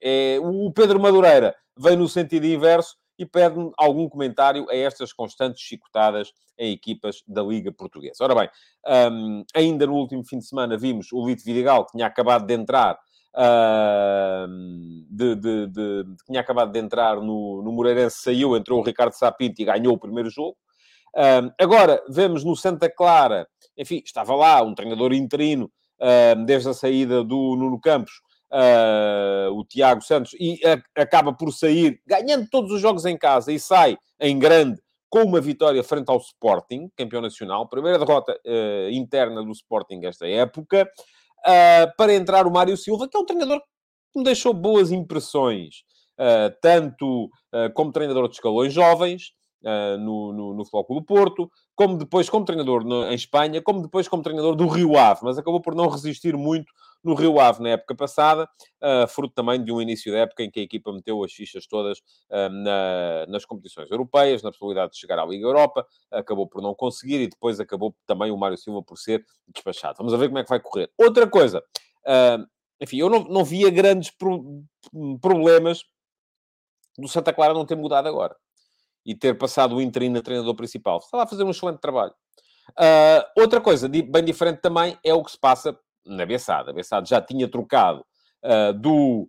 É, 0.00 0.38
o 0.40 0.72
Pedro 0.72 1.00
Madureira 1.00 1.54
vem 1.76 1.96
no 1.96 2.08
sentido 2.08 2.46
inverso 2.46 2.96
e 3.18 3.26
pede-me 3.26 3.72
algum 3.76 4.08
comentário 4.08 4.68
a 4.70 4.76
estas 4.76 5.12
constantes 5.12 5.60
chicotadas 5.60 6.32
em 6.56 6.72
equipas 6.72 7.22
da 7.26 7.42
Liga 7.42 7.72
Portuguesa. 7.72 8.22
Ora 8.22 8.34
bem, 8.34 8.48
um, 9.12 9.44
ainda 9.54 9.86
no 9.86 9.94
último 9.94 10.24
fim 10.24 10.38
de 10.38 10.46
semana 10.46 10.76
vimos 10.76 11.12
o 11.12 11.26
Lito 11.26 11.44
Vidigal, 11.44 11.84
que 11.84 11.92
tinha 11.92 12.06
acabado 12.06 12.46
de 12.46 12.54
entrar 12.54 12.98
Uh, 13.34 14.46
de, 15.10 15.34
de, 15.36 15.66
de, 15.66 16.04
de, 16.04 16.16
tinha 16.26 16.40
acabado 16.40 16.72
de 16.72 16.78
entrar 16.78 17.16
no, 17.16 17.62
no 17.62 17.72
Moreirense, 17.72 18.16
saiu, 18.20 18.56
entrou 18.56 18.80
o 18.80 18.82
Ricardo 18.82 19.12
Sapinto 19.12 19.60
e 19.60 19.64
ganhou 19.64 19.94
o 19.94 19.98
primeiro 19.98 20.30
jogo. 20.30 20.56
Uh, 21.14 21.52
agora, 21.58 22.02
vemos 22.08 22.44
no 22.44 22.56
Santa 22.56 22.90
Clara, 22.90 23.46
enfim, 23.76 24.02
estava 24.04 24.34
lá 24.34 24.62
um 24.62 24.74
treinador 24.74 25.12
interino, 25.12 25.70
uh, 26.00 26.44
desde 26.44 26.68
a 26.70 26.74
saída 26.74 27.22
do 27.22 27.56
Nuno 27.56 27.80
Campos, 27.80 28.12
uh, 28.52 29.52
o 29.52 29.64
Tiago 29.64 30.02
Santos, 30.02 30.32
e 30.38 30.60
a, 30.64 31.02
acaba 31.02 31.32
por 31.32 31.52
sair, 31.52 32.00
ganhando 32.06 32.48
todos 32.50 32.72
os 32.72 32.80
jogos 32.80 33.04
em 33.04 33.16
casa, 33.16 33.52
e 33.52 33.58
sai 33.58 33.96
em 34.20 34.38
grande 34.38 34.80
com 35.10 35.22
uma 35.22 35.40
vitória 35.40 35.82
frente 35.82 36.10
ao 36.10 36.18
Sporting, 36.18 36.90
campeão 36.96 37.22
nacional, 37.22 37.68
primeira 37.68 37.98
derrota 37.98 38.38
uh, 38.44 38.90
interna 38.90 39.42
do 39.42 39.52
Sporting 39.52 40.00
esta 40.04 40.26
época, 40.28 40.88
uh, 41.46 41.92
para 41.96 42.14
entrar 42.14 42.46
o 42.46 42.50
Mário 42.50 42.76
Silva, 42.76 43.08
que 43.08 43.16
é 43.16 43.20
um 43.20 43.26
treinador 43.26 43.60
que 43.60 44.18
me 44.18 44.24
deixou 44.24 44.52
boas 44.52 44.90
impressões, 44.90 45.82
uh, 46.18 46.54
tanto 46.60 47.28
como 47.74 47.90
treinador 47.90 48.28
de 48.28 48.34
escalões 48.34 48.74
jovens, 48.74 49.32
no, 49.98 50.32
no, 50.32 50.54
no 50.54 50.64
Futebol 50.64 51.00
do 51.00 51.04
Porto, 51.04 51.50
como 51.74 51.96
depois 51.96 52.30
como 52.30 52.44
treinador 52.44 52.84
no, 52.84 53.04
em 53.06 53.14
Espanha, 53.14 53.60
como 53.60 53.82
depois 53.82 54.08
como 54.08 54.22
treinador 54.22 54.54
do 54.54 54.66
Rio 54.66 54.96
Ave, 54.96 55.20
mas 55.22 55.38
acabou 55.38 55.60
por 55.60 55.74
não 55.74 55.88
resistir 55.88 56.36
muito 56.36 56.72
no 57.02 57.14
Rio 57.14 57.38
Ave 57.40 57.62
na 57.62 57.70
época 57.70 57.94
passada, 57.94 58.48
uh, 58.82 59.06
fruto 59.08 59.34
também 59.34 59.62
de 59.62 59.72
um 59.72 59.80
início 59.80 60.12
da 60.12 60.18
época 60.18 60.42
em 60.42 60.50
que 60.50 60.60
a 60.60 60.62
equipa 60.62 60.92
meteu 60.92 61.22
as 61.22 61.32
fichas 61.32 61.66
todas 61.66 61.98
uh, 61.98 62.48
na, 62.50 63.26
nas 63.28 63.44
competições 63.44 63.90
europeias, 63.90 64.42
na 64.42 64.50
possibilidade 64.50 64.92
de 64.92 64.98
chegar 64.98 65.18
à 65.18 65.24
Liga 65.24 65.46
Europa, 65.46 65.86
acabou 66.10 66.46
por 66.46 66.60
não 66.62 66.74
conseguir 66.74 67.20
e 67.20 67.28
depois 67.28 67.60
acabou 67.60 67.94
também 68.06 68.30
o 68.30 68.36
Mário 68.36 68.56
Silva 68.56 68.82
por 68.82 68.98
ser 68.98 69.24
despachado. 69.46 69.96
Vamos 69.98 70.12
ver 70.18 70.28
como 70.28 70.38
é 70.38 70.42
que 70.42 70.50
vai 70.50 70.60
correr. 70.60 70.90
Outra 70.98 71.28
coisa, 71.28 71.62
uh, 72.06 72.44
enfim, 72.80 72.98
eu 72.98 73.08
não, 73.08 73.24
não 73.24 73.44
via 73.44 73.70
grandes 73.70 74.10
pro, 74.10 74.64
problemas 75.20 75.84
do 76.96 77.06
Santa 77.06 77.32
Clara 77.32 77.54
não 77.54 77.64
ter 77.64 77.76
mudado 77.76 78.08
agora 78.08 78.36
e 79.08 79.14
ter 79.14 79.38
passado 79.38 79.74
o 79.74 79.80
interino 79.80 80.18
a 80.18 80.22
treinador 80.22 80.54
principal. 80.54 80.98
Está 80.98 81.16
lá 81.16 81.22
a 81.22 81.26
fazer 81.26 81.42
um 81.42 81.50
excelente 81.50 81.80
trabalho. 81.80 82.12
Uh, 82.72 83.40
outra 83.40 83.58
coisa 83.58 83.88
bem 83.88 84.22
diferente 84.22 84.60
também 84.60 84.98
é 85.02 85.14
o 85.14 85.24
que 85.24 85.30
se 85.30 85.40
passa 85.40 85.74
na 86.04 86.26
Bessada. 86.26 86.70
A 86.70 86.74
Bessada 86.74 87.06
já 87.06 87.18
tinha 87.18 87.48
trocado 87.48 88.04
uh, 88.44 88.74
do. 88.74 89.26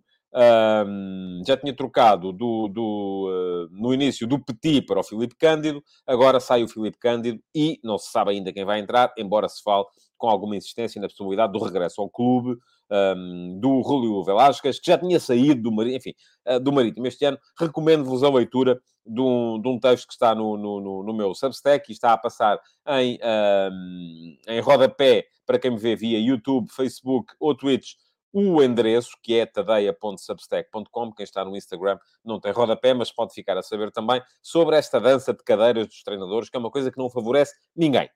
Já 1.44 1.56
tinha 1.56 1.74
trocado 1.74 2.30
do, 2.30 2.68
do 2.68 3.28
uh, 3.28 3.68
no 3.72 3.92
início 3.92 4.28
do 4.28 4.38
Petit 4.38 4.82
para 4.82 5.00
o 5.00 5.02
Filipe 5.02 5.34
Cândido, 5.36 5.82
agora 6.06 6.38
sai 6.38 6.62
o 6.62 6.68
Filipe 6.68 6.98
Cândido 7.00 7.40
e 7.52 7.80
não 7.82 7.98
se 7.98 8.12
sabe 8.12 8.30
ainda 8.30 8.52
quem 8.52 8.64
vai 8.64 8.78
entrar, 8.78 9.12
embora 9.18 9.48
se 9.48 9.60
fale 9.60 9.84
com 10.16 10.28
alguma 10.28 10.54
insistência 10.54 11.00
na 11.00 11.08
possibilidade 11.08 11.52
do 11.52 11.58
regresso 11.58 12.00
ao 12.00 12.08
clube 12.08 12.56
um, 12.90 13.58
do 13.60 13.82
Julio 13.82 14.24
Velasquez, 14.24 14.78
que 14.80 14.90
já 14.90 14.98
tinha 14.98 15.20
saído 15.20 15.70
do 15.70 15.88
enfim, 15.88 16.12
uh, 16.46 16.58
do 16.58 16.72
Marítimo 16.72 17.06
este 17.06 17.24
ano. 17.24 17.38
Recomendo-vos 17.58 18.22
a 18.22 18.30
leitura 18.30 18.80
de 19.06 19.20
um, 19.20 19.60
de 19.60 19.68
um, 19.68 19.78
texto 19.78 20.06
que 20.06 20.12
está 20.12 20.34
no, 20.34 20.56
no, 20.56 21.02
no, 21.02 21.14
meu 21.14 21.34
Substack 21.34 21.90
e 21.90 21.92
está 21.92 22.12
a 22.12 22.18
passar 22.18 22.60
em, 22.88 23.18
um, 23.72 24.36
em 24.48 24.60
rodapé 24.60 25.24
para 25.46 25.58
quem 25.58 25.70
me 25.70 25.78
vê 25.78 25.96
via 25.96 26.18
YouTube, 26.18 26.70
Facebook 26.70 27.34
ou 27.40 27.56
Twitch, 27.56 27.94
o 28.32 28.62
endereço, 28.62 29.10
que 29.22 29.36
é 29.36 29.46
tadeia.substack.com. 29.46 31.12
Quem 31.12 31.24
está 31.24 31.44
no 31.44 31.56
Instagram 31.56 31.98
não 32.24 32.38
tem 32.38 32.52
rodapé, 32.52 32.94
mas 32.94 33.10
pode 33.10 33.34
ficar 33.34 33.58
a 33.58 33.62
saber 33.62 33.90
também 33.90 34.22
sobre 34.40 34.76
esta 34.76 35.00
dança 35.00 35.32
de 35.32 35.42
cadeiras 35.42 35.88
dos 35.88 36.02
treinadores, 36.02 36.48
que 36.48 36.56
é 36.56 36.60
uma 36.60 36.70
coisa 36.70 36.90
que 36.90 36.98
não 36.98 37.10
favorece 37.10 37.54
ninguém. 37.74 38.08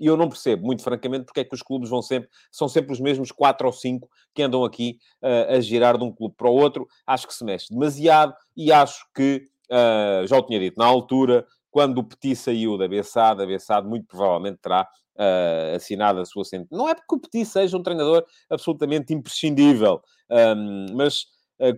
E 0.00 0.06
eu 0.06 0.16
não 0.16 0.28
percebo, 0.28 0.64
muito 0.64 0.82
francamente, 0.82 1.26
porque 1.26 1.40
é 1.40 1.44
que 1.44 1.54
os 1.54 1.62
clubes 1.62 1.90
vão 1.90 2.00
sempre, 2.00 2.30
são 2.50 2.68
sempre 2.68 2.92
os 2.92 3.00
mesmos 3.00 3.30
quatro 3.30 3.66
ou 3.66 3.72
cinco 3.72 4.08
que 4.34 4.42
andam 4.42 4.64
aqui 4.64 4.98
uh, 5.22 5.54
a 5.56 5.60
girar 5.60 5.98
de 5.98 6.04
um 6.04 6.10
clube 6.10 6.34
para 6.36 6.48
o 6.48 6.54
outro. 6.54 6.88
Acho 7.06 7.26
que 7.26 7.34
se 7.34 7.44
mexe 7.44 7.68
demasiado 7.70 8.34
e 8.56 8.72
acho 8.72 9.04
que, 9.14 9.46
uh, 9.70 10.26
já 10.26 10.38
o 10.38 10.42
tinha 10.42 10.58
dito 10.58 10.78
na 10.78 10.86
altura, 10.86 11.46
quando 11.70 11.98
o 11.98 12.04
Petit 12.04 12.34
saiu 12.34 12.76
da 12.78 12.88
Bessade, 12.88 13.42
a 13.42 13.46
Bessade 13.46 13.86
muito 13.86 14.06
provavelmente 14.06 14.58
terá 14.60 14.88
uh, 15.16 15.76
assinado 15.76 16.20
a 16.20 16.24
sua 16.24 16.44
sentença. 16.44 16.76
Não 16.76 16.88
é 16.88 16.94
porque 16.94 17.14
o 17.14 17.20
Petit 17.20 17.44
seja 17.44 17.76
um 17.76 17.82
treinador 17.82 18.24
absolutamente 18.48 19.14
imprescindível, 19.14 20.00
um, 20.56 20.86
mas 20.94 21.22
uh, 21.22 21.26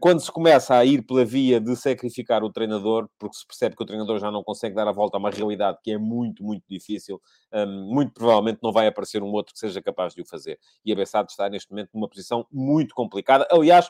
quando 0.01 0.21
se 0.21 0.31
começa 0.31 0.77
a 0.77 0.85
ir 0.85 1.03
pela 1.03 1.25
via 1.25 1.61
de 1.61 1.75
sacrificar 1.75 2.45
o 2.45 2.53
treinador, 2.53 3.09
porque 3.19 3.37
se 3.37 3.47
percebe 3.47 3.75
que 3.75 3.83
o 3.83 3.87
treinador 3.87 4.19
já 4.21 4.31
não 4.31 4.43
consegue 4.43 4.77
dar 4.77 4.87
a 4.87 4.93
volta 4.93 5.17
a 5.17 5.21
uma 5.21 5.31
realidade 5.31 5.79
que 5.83 5.91
é 5.91 5.99
muito, 5.99 6.45
muito 6.45 6.63
difícil, 6.69 7.21
um, 7.53 7.93
muito 7.93 8.13
provavelmente 8.13 8.61
não 8.63 8.73
vai 8.73 8.87
aparecer 8.87 9.23
um 9.23 9.33
outro 9.33 9.53
que 9.53 9.59
seja 9.59 9.83
capaz 9.83 10.15
de 10.15 10.23
o 10.23 10.27
fazer. 10.27 10.59
E 10.85 10.93
a 10.93 10.95
Bessade 10.95 11.33
está 11.33 11.49
neste 11.49 11.71
momento 11.71 11.91
numa 11.93 12.09
posição 12.09 12.47
muito 12.51 12.95
complicada. 12.95 13.47
Aliás, 13.51 13.89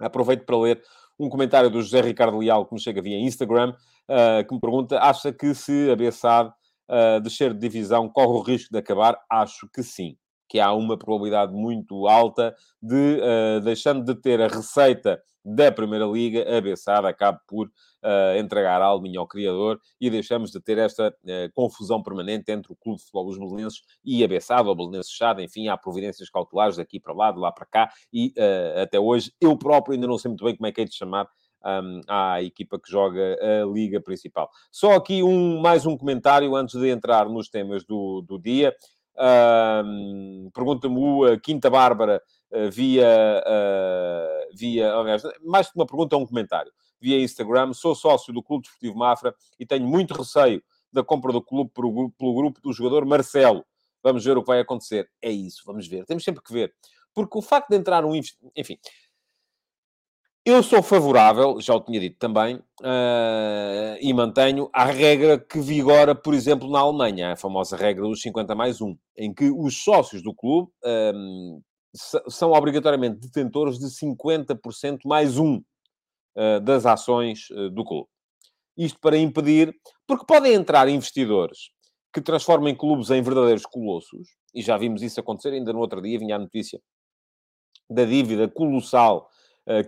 aproveito 0.00 0.44
para 0.44 0.58
ler 0.58 0.82
um 1.18 1.28
comentário 1.28 1.70
do 1.70 1.80
José 1.80 2.00
Ricardo 2.00 2.38
Leal 2.38 2.66
que 2.66 2.74
me 2.74 2.80
chega 2.80 3.00
via 3.00 3.18
Instagram, 3.18 3.74
uh, 4.08 4.46
que 4.46 4.54
me 4.54 4.60
pergunta: 4.60 4.98
acha 5.00 5.32
que 5.32 5.54
se 5.54 5.90
a 5.90 5.96
Bessade 5.96 6.52
uh, 6.88 7.20
descer 7.20 7.52
de 7.52 7.60
divisão 7.60 8.08
corre 8.08 8.38
o 8.38 8.42
risco 8.42 8.72
de 8.72 8.78
acabar? 8.78 9.16
Acho 9.30 9.68
que 9.72 9.82
sim. 9.82 10.16
Que 10.48 10.60
há 10.60 10.72
uma 10.72 10.96
probabilidade 10.96 11.52
muito 11.52 12.06
alta 12.06 12.54
de, 12.82 13.20
uh, 13.20 13.60
deixando 13.60 14.04
de 14.04 14.14
ter 14.14 14.40
a 14.40 14.48
receita 14.48 15.20
da 15.44 15.72
Primeira 15.72 16.04
Liga, 16.04 16.44
a 16.56 16.60
Bessade 16.60 17.06
acabe 17.06 17.38
por 17.46 17.68
uh, 17.68 18.38
entregar 18.38 18.82
algo 18.82 19.06
ao 19.18 19.26
criador 19.26 19.80
e 20.00 20.10
deixamos 20.10 20.50
de 20.50 20.60
ter 20.60 20.76
esta 20.78 21.08
uh, 21.08 21.52
confusão 21.54 22.02
permanente 22.02 22.50
entre 22.50 22.72
o 22.72 22.76
Clube 22.76 22.98
de 22.98 23.04
Futebol 23.04 23.26
dos 23.26 23.38
Belenenses 23.38 23.80
e 24.04 24.22
a 24.22 24.28
Bessade, 24.28 24.68
ou 24.68 24.74
Belenenses 24.74 25.12
Chade. 25.12 25.42
Enfim, 25.42 25.68
há 25.68 25.76
providências 25.76 26.28
cautelares 26.28 26.76
daqui 26.76 27.00
para 27.00 27.14
lá, 27.14 27.32
de 27.32 27.38
lá 27.38 27.50
para 27.52 27.66
cá, 27.66 27.90
e 28.12 28.34
até 28.82 29.00
hoje 29.00 29.32
eu 29.40 29.56
próprio 29.56 29.94
ainda 29.94 30.06
não 30.06 30.18
sei 30.18 30.28
muito 30.28 30.44
bem 30.44 30.56
como 30.56 30.66
é 30.66 30.72
que 30.72 30.82
é 30.82 30.84
de 30.84 30.94
chamar 30.94 31.28
um, 31.64 32.00
à 32.06 32.42
equipa 32.42 32.78
que 32.78 32.90
joga 32.90 33.36
a 33.40 33.66
Liga 33.66 34.00
Principal. 34.00 34.48
Só 34.70 34.92
aqui 34.92 35.22
um, 35.22 35.60
mais 35.60 35.86
um 35.86 35.96
comentário 35.96 36.54
antes 36.54 36.78
de 36.78 36.88
entrar 36.88 37.28
nos 37.28 37.48
temas 37.48 37.84
do, 37.84 38.22
do 38.22 38.38
dia. 38.38 38.74
Um, 39.18 40.50
Pergunta-me 40.54 40.96
o 40.96 41.40
Quinta 41.40 41.68
Bárbara 41.68 42.22
uh, 42.52 42.70
via, 42.70 43.42
uh, 43.44 44.56
via, 44.56 44.94
aliás, 44.94 45.22
mais 45.44 45.68
que 45.68 45.76
uma 45.76 45.86
pergunta, 45.86 46.14
é 46.14 46.18
um 46.18 46.26
comentário. 46.26 46.72
Via 47.00 47.20
Instagram, 47.20 47.72
sou 47.72 47.94
sócio 47.94 48.32
do 48.32 48.42
Clube 48.42 48.62
Desportivo 48.62 48.96
Mafra 48.96 49.34
e 49.58 49.66
tenho 49.66 49.86
muito 49.86 50.14
receio 50.14 50.62
da 50.92 51.02
compra 51.02 51.32
do 51.32 51.42
clube 51.42 51.70
pelo, 51.74 52.10
pelo 52.12 52.34
grupo 52.34 52.60
do 52.60 52.72
jogador 52.72 53.04
Marcelo. 53.04 53.64
Vamos 54.02 54.24
ver 54.24 54.36
o 54.36 54.42
que 54.42 54.48
vai 54.48 54.60
acontecer. 54.60 55.10
É 55.20 55.30
isso, 55.30 55.62
vamos 55.66 55.86
ver. 55.86 56.04
Temos 56.06 56.24
sempre 56.24 56.42
que 56.42 56.52
ver. 56.52 56.72
Porque 57.12 57.36
o 57.36 57.42
facto 57.42 57.70
de 57.70 57.76
entrar 57.76 58.04
um... 58.04 58.12
Enfim, 58.56 58.78
eu 60.50 60.62
sou 60.62 60.82
favorável, 60.82 61.60
já 61.60 61.74
o 61.74 61.80
tinha 61.80 62.00
dito 62.00 62.16
também, 62.18 62.56
uh, 62.56 63.98
e 64.00 64.12
mantenho, 64.14 64.70
à 64.72 64.84
regra 64.84 65.38
que 65.38 65.60
vigora, 65.60 66.14
por 66.14 66.32
exemplo, 66.32 66.70
na 66.70 66.78
Alemanha, 66.78 67.32
a 67.32 67.36
famosa 67.36 67.76
regra 67.76 68.02
dos 68.04 68.22
50 68.22 68.54
mais 68.54 68.80
1, 68.80 68.96
em 69.16 69.34
que 69.34 69.50
os 69.50 69.82
sócios 69.82 70.22
do 70.22 70.34
clube 70.34 70.70
um, 71.14 71.60
são 72.28 72.52
obrigatoriamente 72.52 73.20
detentores 73.20 73.78
de 73.78 73.86
50% 73.86 75.00
mais 75.04 75.36
1 75.36 75.56
uh, 75.56 76.60
das 76.62 76.86
ações 76.86 77.50
uh, 77.50 77.68
do 77.68 77.84
clube. 77.84 78.08
Isto 78.76 78.98
para 79.00 79.18
impedir, 79.18 79.74
porque 80.06 80.24
podem 80.24 80.54
entrar 80.54 80.88
investidores 80.88 81.70
que 82.12 82.22
transformem 82.22 82.74
clubes 82.74 83.10
em 83.10 83.20
verdadeiros 83.20 83.66
colossos, 83.66 84.28
e 84.54 84.62
já 84.62 84.78
vimos 84.78 85.02
isso 85.02 85.20
acontecer, 85.20 85.52
ainda 85.52 85.72
no 85.72 85.80
outro 85.80 86.00
dia 86.00 86.18
vinha 86.18 86.36
a 86.36 86.38
notícia 86.38 86.80
da 87.90 88.04
dívida 88.04 88.48
colossal 88.48 89.28
eh, 89.28 89.37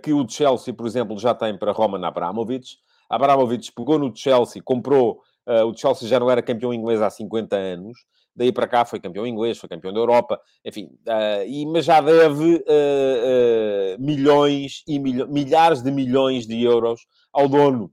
que 0.02 0.12
o 0.12 0.28
Chelsea, 0.28 0.75
por 0.75 0.87
exemplo, 0.87 1.18
já 1.18 1.34
tem 1.34 1.56
para 1.56 1.72
Roman 1.72 2.06
Abramovich. 2.06 2.78
Abramovich 3.08 3.72
pegou 3.72 3.99
no 3.99 4.14
Chelsea, 4.14 4.62
comprou. 4.62 5.20
Uh, 5.46 5.64
o 5.66 5.76
Chelsea 5.76 6.08
já 6.08 6.20
não 6.20 6.30
era 6.30 6.40
campeão 6.40 6.72
inglês 6.72 7.02
há 7.02 7.10
50 7.10 7.56
anos. 7.56 7.99
Daí 8.37 8.52
para 8.52 8.68
cá 8.68 8.84
foi 8.84 9.00
campeão 9.00 9.26
inglês, 9.26 9.58
foi 9.58 9.68
campeão 9.68 9.92
da 9.92 9.99
Europa, 9.99 10.40
enfim. 10.64 10.87
Uh, 11.06 11.44
e, 11.46 11.66
mas 11.66 11.84
já 11.84 12.00
deve 12.00 12.56
uh, 12.56 13.96
milhões 13.99 14.84
e 14.87 14.99
milhares 14.99 15.82
de 15.82 15.90
milhões 15.90 16.46
de 16.46 16.62
euros 16.62 17.00
ao 17.32 17.49
dono 17.49 17.92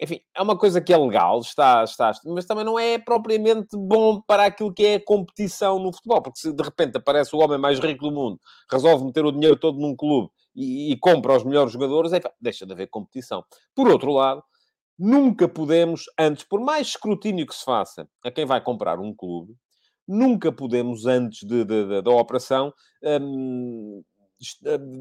enfim, 0.00 0.20
é 0.36 0.42
uma 0.42 0.58
coisa 0.58 0.80
que 0.80 0.92
é 0.92 0.96
legal, 0.96 1.40
está, 1.40 1.82
está, 1.82 2.12
mas 2.26 2.44
também 2.44 2.64
não 2.64 2.78
é 2.78 2.98
propriamente 2.98 3.76
bom 3.76 4.20
para 4.20 4.44
aquilo 4.44 4.72
que 4.72 4.84
é 4.84 4.94
a 4.96 5.04
competição 5.04 5.78
no 5.78 5.92
futebol, 5.92 6.20
porque 6.20 6.38
se 6.38 6.52
de 6.52 6.62
repente 6.62 6.98
aparece 6.98 7.34
o 7.34 7.38
homem 7.38 7.58
mais 7.58 7.78
rico 7.78 8.04
do 8.04 8.12
mundo, 8.12 8.38
resolve 8.70 9.04
meter 9.04 9.24
o 9.24 9.32
dinheiro 9.32 9.56
todo 9.56 9.78
num 9.78 9.96
clube 9.96 10.30
e, 10.54 10.92
e 10.92 10.98
compra 10.98 11.36
os 11.36 11.44
melhores 11.44 11.72
jogadores, 11.72 12.12
é, 12.12 12.20
deixa 12.40 12.66
de 12.66 12.72
haver 12.72 12.88
competição. 12.88 13.42
Por 13.74 13.88
outro 13.88 14.12
lado, 14.12 14.42
nunca 14.98 15.48
podemos, 15.48 16.04
antes, 16.18 16.44
por 16.44 16.60
mais 16.60 16.88
escrutínio 16.88 17.46
que 17.46 17.54
se 17.54 17.64
faça 17.64 18.06
a 18.22 18.30
quem 18.30 18.44
vai 18.44 18.60
comprar 18.60 18.98
um 19.00 19.14
clube, 19.14 19.54
nunca 20.06 20.52
podemos, 20.52 21.06
antes 21.06 21.40
de, 21.46 21.64
de, 21.64 21.86
de, 21.86 22.02
da 22.02 22.10
operação, 22.10 22.72
hum, 23.02 24.02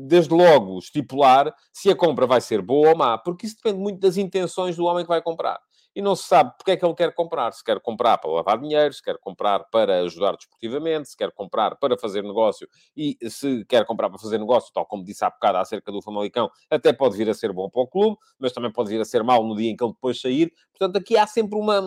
desde 0.08 0.34
logo, 0.34 0.80
estipular 0.80 1.54
se 1.74 1.89
a 1.89 1.96
compra 1.96 2.25
vai 2.25 2.42
ser 2.42 2.62
boa 2.62 2.89
ou 2.89 2.98
má, 2.98 3.18
porque 3.18 3.46
isso 3.46 3.58
depende 3.58 3.80
muito 3.80 4.00
das 4.00 4.18
intenções 4.18 4.75
do 4.75 4.86
homem 4.86 5.04
que 5.04 5.10
vai 5.10 5.22
comprar 5.22 5.60
e 5.96 6.01
não 6.01 6.15
se 6.15 6.24
sabe 6.24 6.51
porque 6.58 6.72
é 6.72 6.77
que 6.77 6.86
ele 6.86 6.94
quer 6.94 7.13
comprar. 7.13 7.51
Se 7.54 7.63
quer 7.63 7.80
comprar 7.80 8.18
para 8.18 8.30
lavar 8.30 8.60
dinheiro, 8.60 8.94
se 8.94 9.01
quer 9.01 9.18
comprar 9.18 9.63
para 9.72 10.01
ajudar 10.01 10.36
desportivamente, 10.36 11.10
se 11.10 11.15
quer 11.15 11.32
comprar 11.32 11.75
para 11.77 11.98
fazer 11.98 12.22
negócio 12.22 12.68
e 12.96 13.18
se 13.30 13.63
quer 13.65 13.86
comprar 13.86 14.10
para 14.10 14.20
fazer 14.20 14.38
negócio, 14.38 14.72
tal 14.74 14.86
como 14.86 15.06
disse 15.06 15.24
há 15.24 15.30
bocado 15.30 15.60
acerca 15.60 15.92
do 15.92 16.01
Famalicão, 16.01 16.51
até 16.70 16.92
pode 16.92 17.15
vir 17.15 17.30
a 17.30 17.34
ser 17.34 17.54
bom 17.54 17.70
para 17.70 17.82
o 17.82 17.88
clube, 17.88 18.18
mas 18.38 18.51
também 18.51 18.72
pode 18.72 18.89
vir 18.89 19.00
a 19.00 19.06
ser 19.06 19.24
mau 19.24 19.48
no 19.48 19.56
dia 19.56 19.72
em 19.72 19.75
que 19.75 19.84
ele 19.84 19.94
depois 19.94 20.20
sair. 20.20 20.51
Portanto, 20.77 20.98
aqui 20.98 21.18
há 21.18 21.25
sempre 21.25 21.58
uma. 21.58 21.82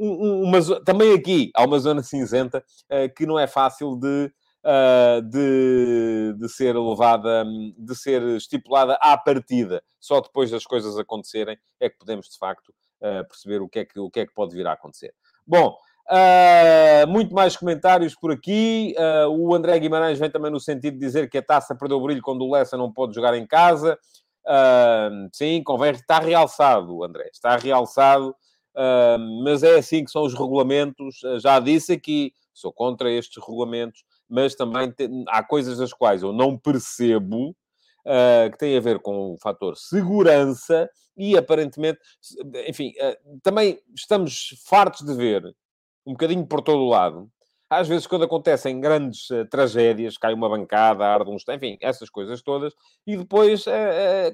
Uma, 0.00 0.60
também 0.84 1.12
aqui 1.12 1.50
há 1.56 1.64
uma 1.64 1.76
zona 1.80 2.04
cinzenta 2.04 2.64
uh, 2.84 3.12
que 3.16 3.26
não 3.26 3.36
é 3.36 3.48
fácil 3.48 3.96
de, 3.96 4.32
uh, 4.64 5.22
de, 5.22 6.34
de, 6.38 6.48
ser 6.48 6.76
levada, 6.76 7.44
de 7.76 7.94
ser 7.94 8.22
estipulada 8.36 8.94
à 9.00 9.16
partida. 9.16 9.82
Só 10.00 10.20
depois 10.20 10.50
das 10.50 10.64
coisas 10.64 10.98
acontecerem 10.98 11.58
é 11.80 11.88
que 11.88 11.98
podemos, 11.98 12.28
de 12.28 12.38
facto, 12.38 12.68
uh, 13.00 13.26
perceber 13.28 13.60
o 13.62 13.68
que, 13.68 13.80
é 13.80 13.84
que, 13.84 13.98
o 13.98 14.10
que 14.10 14.20
é 14.20 14.26
que 14.26 14.34
pode 14.34 14.54
vir 14.54 14.66
a 14.66 14.72
acontecer. 14.72 15.14
Bom, 15.46 15.76
Uh, 16.10 17.06
muito 17.06 17.34
mais 17.34 17.54
comentários 17.54 18.14
por 18.14 18.32
aqui. 18.32 18.94
Uh, 18.96 19.28
o 19.28 19.54
André 19.54 19.78
Guimarães 19.78 20.18
vem 20.18 20.30
também 20.30 20.50
no 20.50 20.58
sentido 20.58 20.94
de 20.94 21.00
dizer 21.00 21.28
que 21.28 21.36
a 21.36 21.42
taça 21.42 21.74
perdeu 21.74 21.98
o 21.98 22.02
brilho 22.02 22.22
quando 22.22 22.42
o 22.42 22.50
Lessa 22.50 22.78
não 22.78 22.90
pode 22.90 23.14
jogar 23.14 23.34
em 23.34 23.46
casa. 23.46 23.98
Uh, 24.46 25.28
sim, 25.30 25.62
convém, 25.62 25.90
está 25.90 26.18
realçado, 26.18 27.04
André, 27.04 27.28
está 27.30 27.58
realçado, 27.58 28.34
mas 29.44 29.62
é 29.62 29.78
assim 29.78 30.02
que 30.02 30.10
são 30.10 30.22
os 30.22 30.32
regulamentos. 30.32 31.20
já 31.42 31.60
disse 31.60 31.92
aqui, 31.92 32.32
sou 32.54 32.72
contra 32.72 33.10
estes 33.10 33.36
regulamentos, 33.44 34.02
mas 34.28 34.54
também 34.54 34.90
te, 34.90 35.08
há 35.28 35.42
coisas 35.42 35.78
das 35.78 35.92
quais 35.92 36.22
eu 36.22 36.32
não 36.32 36.56
percebo 36.58 37.54
uh, 38.08 38.50
que 38.50 38.58
tem 38.58 38.76
a 38.76 38.80
ver 38.80 38.98
com 39.00 39.32
o 39.32 39.38
fator 39.38 39.76
segurança 39.76 40.88
e, 41.16 41.36
aparentemente, 41.36 41.98
enfim, 42.66 42.92
uh, 43.00 43.40
também 43.42 43.80
estamos 43.94 44.54
fartos 44.66 45.04
de 45.04 45.14
ver, 45.14 45.42
um 46.06 46.12
bocadinho 46.12 46.46
por 46.46 46.62
todo 46.62 46.80
o 46.80 46.88
lado, 46.88 47.28
às 47.70 47.86
vezes 47.86 48.06
quando 48.06 48.24
acontecem 48.24 48.80
grandes 48.80 49.28
uh, 49.30 49.44
tragédias, 49.46 50.16
cai 50.16 50.32
uma 50.32 50.48
bancada, 50.48 51.04
arde 51.04 51.30
uns... 51.30 51.44
Enfim, 51.48 51.76
essas 51.82 52.08
coisas 52.08 52.40
todas, 52.40 52.72
e 53.06 53.16
depois 53.16 53.64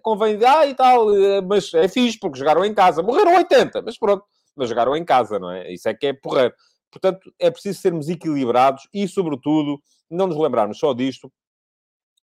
convém... 0.03 0.39
Ah, 0.45 0.67
e 0.67 0.75
tal, 0.75 1.07
mas 1.49 1.73
é 1.75 1.89
fixe, 1.89 2.19
porque 2.19 2.39
jogaram 2.39 2.65
em 2.65 2.73
casa. 2.73 3.03
Morreram 3.03 3.35
80, 3.37 3.83
mas 3.83 3.99
pronto. 3.99 4.25
Mas 4.55 4.69
jogaram 4.69 4.95
em 4.97 5.05
casa, 5.05 5.41
não 5.41 5.51
é? 5.51 5.73
Isso 5.73 5.89
é 5.89 5.95
que 5.95 6.07
é 6.07 6.13
porrer. 6.13 6.55
Portanto, 6.95 7.35
é 7.41 7.51
preciso 7.51 7.81
sermos 7.81 8.09
equilibrados 8.09 8.87
e, 8.95 9.09
sobretudo, 9.09 9.83
não 10.09 10.29
nos 10.29 10.37
lembrarmos 10.37 10.79
só 10.79 10.95
disto, 10.95 11.29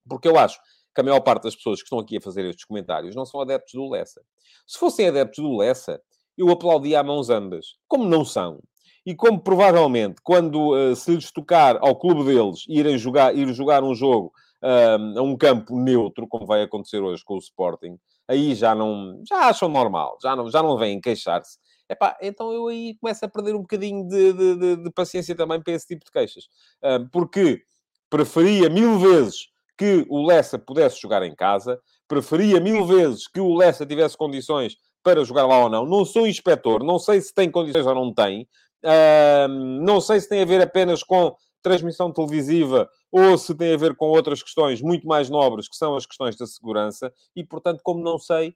porque 0.09 0.29
eu 0.29 0.39
acho 0.39 0.61
que 0.95 1.01
a 1.01 1.03
maior 1.03 1.19
parte 1.21 1.43
das 1.43 1.57
pessoas 1.57 1.81
que 1.81 1.87
estão 1.87 1.99
aqui 1.99 2.19
a 2.19 2.21
fazer 2.21 2.45
estes 2.45 2.65
comentários 2.65 3.17
não 3.17 3.27
são 3.27 3.41
adeptos 3.41 3.75
do 3.75 3.91
Lessa. 3.91 4.23
Se 4.65 4.79
fossem 4.79 5.09
adeptos 5.09 5.43
do 5.43 5.57
Lessa, 5.57 6.01
eu 6.39 6.49
aplaudia 6.51 7.01
a 7.01 7.03
mãos 7.03 7.31
ambas. 7.31 7.79
Como 7.89 8.05
não 8.05 8.25
são, 8.25 8.61
e 9.05 9.13
como 9.13 9.41
provavelmente, 9.41 10.21
quando 10.23 10.71
uh, 10.71 10.95
se 10.95 11.17
lhes 11.17 11.33
tocar 11.33 11.77
ao 11.81 11.97
clube 11.97 12.25
deles 12.25 12.65
irem 12.69 12.97
jogar, 12.97 13.37
ir 13.37 13.53
jogar 13.53 13.83
um 13.83 13.93
jogo 13.93 14.33
uh, 14.63 15.19
a 15.19 15.23
um 15.23 15.37
campo 15.37 15.77
neutro, 15.81 16.29
como 16.29 16.47
vai 16.47 16.63
acontecer 16.63 17.01
hoje 17.01 17.25
com 17.25 17.35
o 17.35 17.39
Sporting, 17.39 17.99
aí 18.29 18.55
já 18.55 18.73
não 18.73 19.21
já 19.29 19.49
acham 19.49 19.69
normal, 19.69 20.17
já 20.23 20.37
não, 20.37 20.49
já 20.49 20.63
não 20.63 20.79
vêm 20.79 21.01
queixar-se. 21.01 21.59
Epá, 21.91 22.17
então 22.23 22.53
eu 22.53 22.69
aí 22.69 22.95
começo 23.01 23.25
a 23.25 23.29
perder 23.29 23.57
um 23.57 23.63
bocadinho 23.63 24.07
de, 24.07 24.33
de, 24.33 24.57
de, 24.57 24.77
de 24.85 24.91
paciência 24.93 25.35
também 25.35 25.61
para 25.61 25.73
esse 25.73 25.89
tipo 25.89 26.05
de 26.05 26.13
queixas. 26.13 26.45
Uh, 26.81 27.09
porque 27.11 27.65
preferia 28.09 28.71
mil 28.71 28.97
vezes 29.01 29.49
que 29.77 30.07
o 30.09 30.25
Lessa 30.25 30.57
pudesse 30.57 31.01
jogar 31.01 31.25
em 31.25 31.35
casa, 31.35 31.81
preferia 32.07 32.61
mil 32.61 32.87
vezes 32.87 33.27
que 33.27 33.41
o 33.41 33.57
Lessa 33.57 33.85
tivesse 33.85 34.17
condições 34.17 34.77
para 35.03 35.25
jogar 35.25 35.47
lá 35.47 35.65
ou 35.65 35.69
não. 35.69 35.85
Não 35.85 36.05
sou 36.05 36.29
inspetor, 36.29 36.85
não 36.85 36.99
sei 36.99 37.21
se 37.21 37.35
tem 37.35 37.51
condições 37.51 37.87
ou 37.87 37.95
não 37.95 38.15
tem, 38.15 38.47
uh, 38.85 39.49
não 39.49 40.01
sei 40.01 40.21
se 40.21 40.29
tem 40.29 40.43
a 40.43 40.47
ver 40.47 40.63
apenas 40.63 41.03
com 41.03 41.35
transmissão 41.61 42.13
televisiva 42.13 42.89
ou 43.11 43.37
se 43.37 43.53
tem 43.53 43.75
a 43.75 43.77
ver 43.77 43.97
com 43.97 44.07
outras 44.07 44.45
questões 44.45 44.81
muito 44.81 45.09
mais 45.09 45.29
nobres, 45.29 45.69
que 45.69 45.77
são 45.77 45.97
as 45.97 46.07
questões 46.07 46.37
da 46.37 46.47
segurança, 46.47 47.13
e 47.35 47.45
portanto, 47.45 47.81
como 47.83 48.01
não 48.01 48.17
sei, 48.17 48.55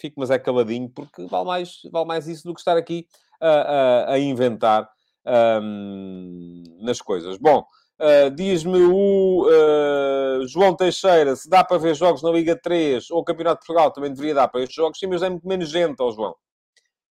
fico 0.00 0.18
mas 0.18 0.30
é 0.30 0.38
caladinho, 0.38 0.88
porque 0.88 1.26
vale 1.26 1.46
mais, 1.46 1.80
vale 1.90 2.06
mais 2.06 2.28
isso 2.28 2.44
do 2.44 2.54
que 2.54 2.60
estar 2.60 2.76
aqui 2.76 3.06
a, 3.40 3.48
a, 3.48 4.12
a 4.12 4.18
inventar 4.18 4.88
um, 5.62 6.62
nas 6.80 7.00
coisas. 7.00 7.38
Bom, 7.38 7.64
Uh, 7.96 8.28
Diz-me 8.28 8.82
o 8.82 9.46
uh, 9.46 10.46
João 10.48 10.74
Teixeira 10.74 11.36
se 11.36 11.48
dá 11.48 11.62
para 11.62 11.78
ver 11.78 11.94
jogos 11.94 12.24
na 12.24 12.30
Liga 12.30 12.60
3 12.60 13.08
ou 13.12 13.22
Campeonato 13.22 13.60
de 13.60 13.66
Portugal, 13.66 13.92
também 13.92 14.10
deveria 14.10 14.34
dar 14.34 14.48
para 14.48 14.62
estes 14.62 14.74
jogos, 14.74 14.98
sim, 14.98 15.06
mas 15.06 15.22
é 15.22 15.30
muito 15.30 15.46
menos 15.46 15.68
gente, 15.68 15.94
ó 16.00 16.10
João. 16.10 16.34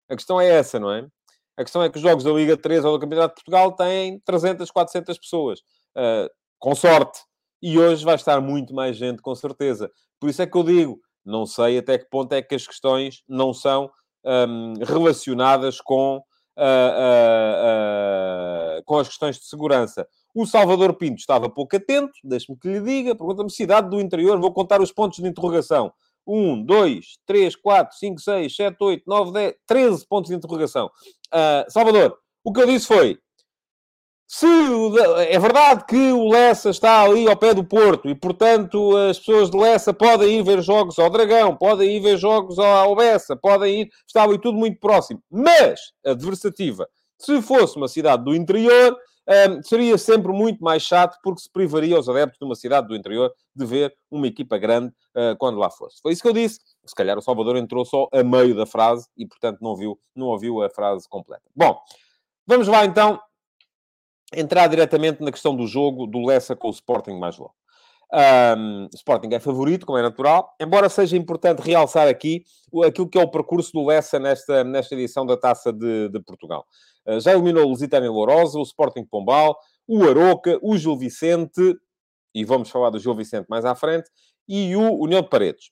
A 0.10 0.16
questão 0.16 0.42
é 0.42 0.48
essa, 0.48 0.82
não 0.82 0.92
é? 0.92 1.08
A 1.56 1.64
questão 1.64 1.82
é 1.82 1.90
que 1.90 1.98
os 1.98 2.02
jogos 2.02 2.24
da 2.26 2.32
Liga 2.32 2.58
3 2.58 2.84
ou 2.84 2.92
do 2.92 3.00
Campeonato 3.00 3.36
de 3.36 3.44
Portugal 3.44 3.72
têm 3.72 4.20
300, 4.26 4.70
400 4.70 5.18
pessoas, 5.18 5.60
uh, 5.96 6.30
com 6.60 6.76
sorte. 6.76 7.20
E 7.62 7.80
hoje 7.80 8.04
vai 8.04 8.16
estar 8.16 8.42
muito 8.42 8.74
mais 8.74 8.98
gente, 8.98 9.22
com 9.22 9.34
certeza. 9.36 9.90
Por 10.20 10.30
isso 10.30 10.42
é 10.42 10.46
que 10.46 10.58
eu 10.58 10.64
digo, 10.64 11.00
não 11.26 11.46
sei 11.46 11.78
até 11.78 11.98
que 11.98 12.10
ponto 12.10 12.34
é 12.34 12.42
que 12.42 12.56
as 12.56 12.68
questões 12.68 13.24
não 13.28 13.54
são 13.54 13.90
um, 14.26 14.74
relacionadas 14.84 15.80
com, 15.82 16.22
com 18.86 18.98
as 19.00 19.08
questões 19.08 19.38
de 19.38 19.46
segurança. 19.46 20.08
O 20.34 20.46
Salvador 20.46 20.96
Pinto 20.96 21.20
estava 21.20 21.50
pouco 21.50 21.76
atento, 21.76 22.12
deixe-me 22.24 22.58
que 22.58 22.68
lhe 22.68 22.82
diga, 22.82 23.16
pergunta-me 23.16 23.52
cidade 23.52 23.90
do 23.90 24.02
interior, 24.02 24.40
vou 24.40 24.52
contar 24.52 24.82
os 24.82 24.92
pontos 24.92 25.20
de 25.20 25.28
interrogação. 25.28 25.94
1, 26.26 26.64
2, 26.64 27.06
3, 27.26 27.56
4, 27.56 27.98
5, 27.98 28.22
6, 28.22 28.56
7, 28.56 28.78
8, 28.80 29.04
9, 29.06 29.32
10, 29.32 29.54
13 29.68 30.08
pontos 30.08 30.30
de 30.30 30.38
interrogação. 30.38 30.88
Uh, 31.28 31.70
Salvador, 31.70 32.18
o 32.44 32.52
que 32.52 32.62
eu 32.62 32.66
disse 32.66 32.88
foi: 32.88 33.20
se 34.36 34.48
é 35.28 35.38
verdade 35.38 35.86
que 35.86 36.12
o 36.12 36.28
Lessa 36.28 36.72
está 36.72 37.04
ali 37.04 37.30
ao 37.30 37.38
pé 37.38 37.54
do 37.54 37.64
Porto 37.64 38.10
e, 38.10 38.16
portanto, 38.16 38.98
as 38.98 39.20
pessoas 39.20 39.52
de 39.52 39.56
Lessa 39.56 39.94
podem 39.94 40.40
ir 40.40 40.44
ver 40.44 40.60
jogos 40.64 40.98
ao 40.98 41.08
Dragão, 41.08 41.56
podem 41.56 41.98
ir 41.98 42.00
ver 42.00 42.18
jogos 42.18 42.58
ao 42.58 42.96
Bessa, 42.96 43.36
podem 43.36 43.82
ir, 43.82 43.90
está 44.08 44.24
ali 44.24 44.42
tudo 44.42 44.58
muito 44.58 44.80
próximo. 44.80 45.22
Mas, 45.30 45.80
adversativa, 46.04 46.90
se 47.16 47.44
fosse 47.44 47.78
uma 47.78 47.88
cidade 47.88 48.24
do 48.24 48.34
interior, 48.34 48.98
um, 49.52 49.62
seria 49.62 50.00
sempre 50.00 50.34
muito 50.34 50.64
mais 50.64 50.82
chato 50.82 51.16
porque 51.22 51.42
se 51.42 51.52
privaria 51.52 52.00
os 52.00 52.10
adeptos 52.10 52.40
de 52.40 52.46
uma 52.46 52.56
cidade 52.56 52.88
do 52.88 52.96
interior 52.96 53.32
de 53.56 53.66
ver 53.68 53.94
uma 54.10 54.26
equipa 54.26 54.58
grande 54.58 54.92
uh, 55.16 55.38
quando 55.38 55.60
lá 55.60 55.70
fosse. 55.70 56.02
Foi 56.02 56.12
isso 56.12 56.24
que 56.24 56.28
eu 56.28 56.34
disse. 56.34 56.60
Se 56.84 56.96
calhar 56.96 57.16
o 57.20 57.22
Salvador 57.22 57.56
entrou 57.56 57.86
só 57.86 58.08
a 58.12 58.24
meio 58.24 58.56
da 58.56 58.66
frase 58.66 59.08
e, 59.16 59.28
portanto, 59.28 59.60
não, 59.62 59.76
viu, 59.76 59.96
não 60.16 60.26
ouviu 60.26 60.64
a 60.64 60.72
frase 60.72 61.08
completa. 61.08 61.44
Bom, 61.56 61.80
vamos 62.48 62.68
lá 62.68 62.84
então 62.84 63.20
entrar 64.36 64.68
diretamente 64.68 65.22
na 65.22 65.32
questão 65.32 65.56
do 65.56 65.68
jogo 65.68 66.06
do 66.08 66.26
Lessa 66.26 66.56
com 66.56 66.68
o 66.68 66.72
Sporting 66.72 67.18
mais 67.20 67.38
logo. 67.38 67.54
Um, 68.14 68.88
Sporting 68.94 69.30
é 69.34 69.40
favorito, 69.40 69.88
como 69.88 69.98
é 69.98 70.02
natural, 70.04 70.54
embora 70.62 70.88
seja 70.88 71.18
importante 71.18 71.62
realçar 71.62 72.08
aqui 72.08 72.44
aquilo 72.86 73.10
que 73.10 73.18
é 73.18 73.22
o 73.22 73.32
percurso 73.32 73.72
do 73.74 73.84
Lessa 73.84 74.20
nesta, 74.20 74.64
nesta 74.64 74.94
edição 74.94 75.26
da 75.26 75.36
Taça 75.36 75.74
de, 75.74 76.10
de 76.10 76.20
Portugal. 76.20 76.64
Uh, 77.08 77.20
já 77.20 77.34
eliminou 77.34 77.66
o 77.66 77.70
Lusitânia 77.70 78.12
Lourosa, 78.12 78.60
o 78.60 78.64
Sporting 78.64 79.04
Pombal, 79.06 79.58
o 79.88 80.04
Aroca, 80.04 80.60
o 80.62 80.78
Gil 80.78 80.96
Vicente, 80.96 81.76
e 82.36 82.46
vamos 82.46 82.70
falar 82.70 82.92
do 82.92 83.00
Gil 83.00 83.16
Vicente 83.16 83.48
mais 83.50 83.66
à 83.66 83.74
frente, 83.74 84.10
e 84.48 84.76
o 84.76 84.94
União 85.00 85.22
de 85.22 85.30
Paredes. 85.30 85.72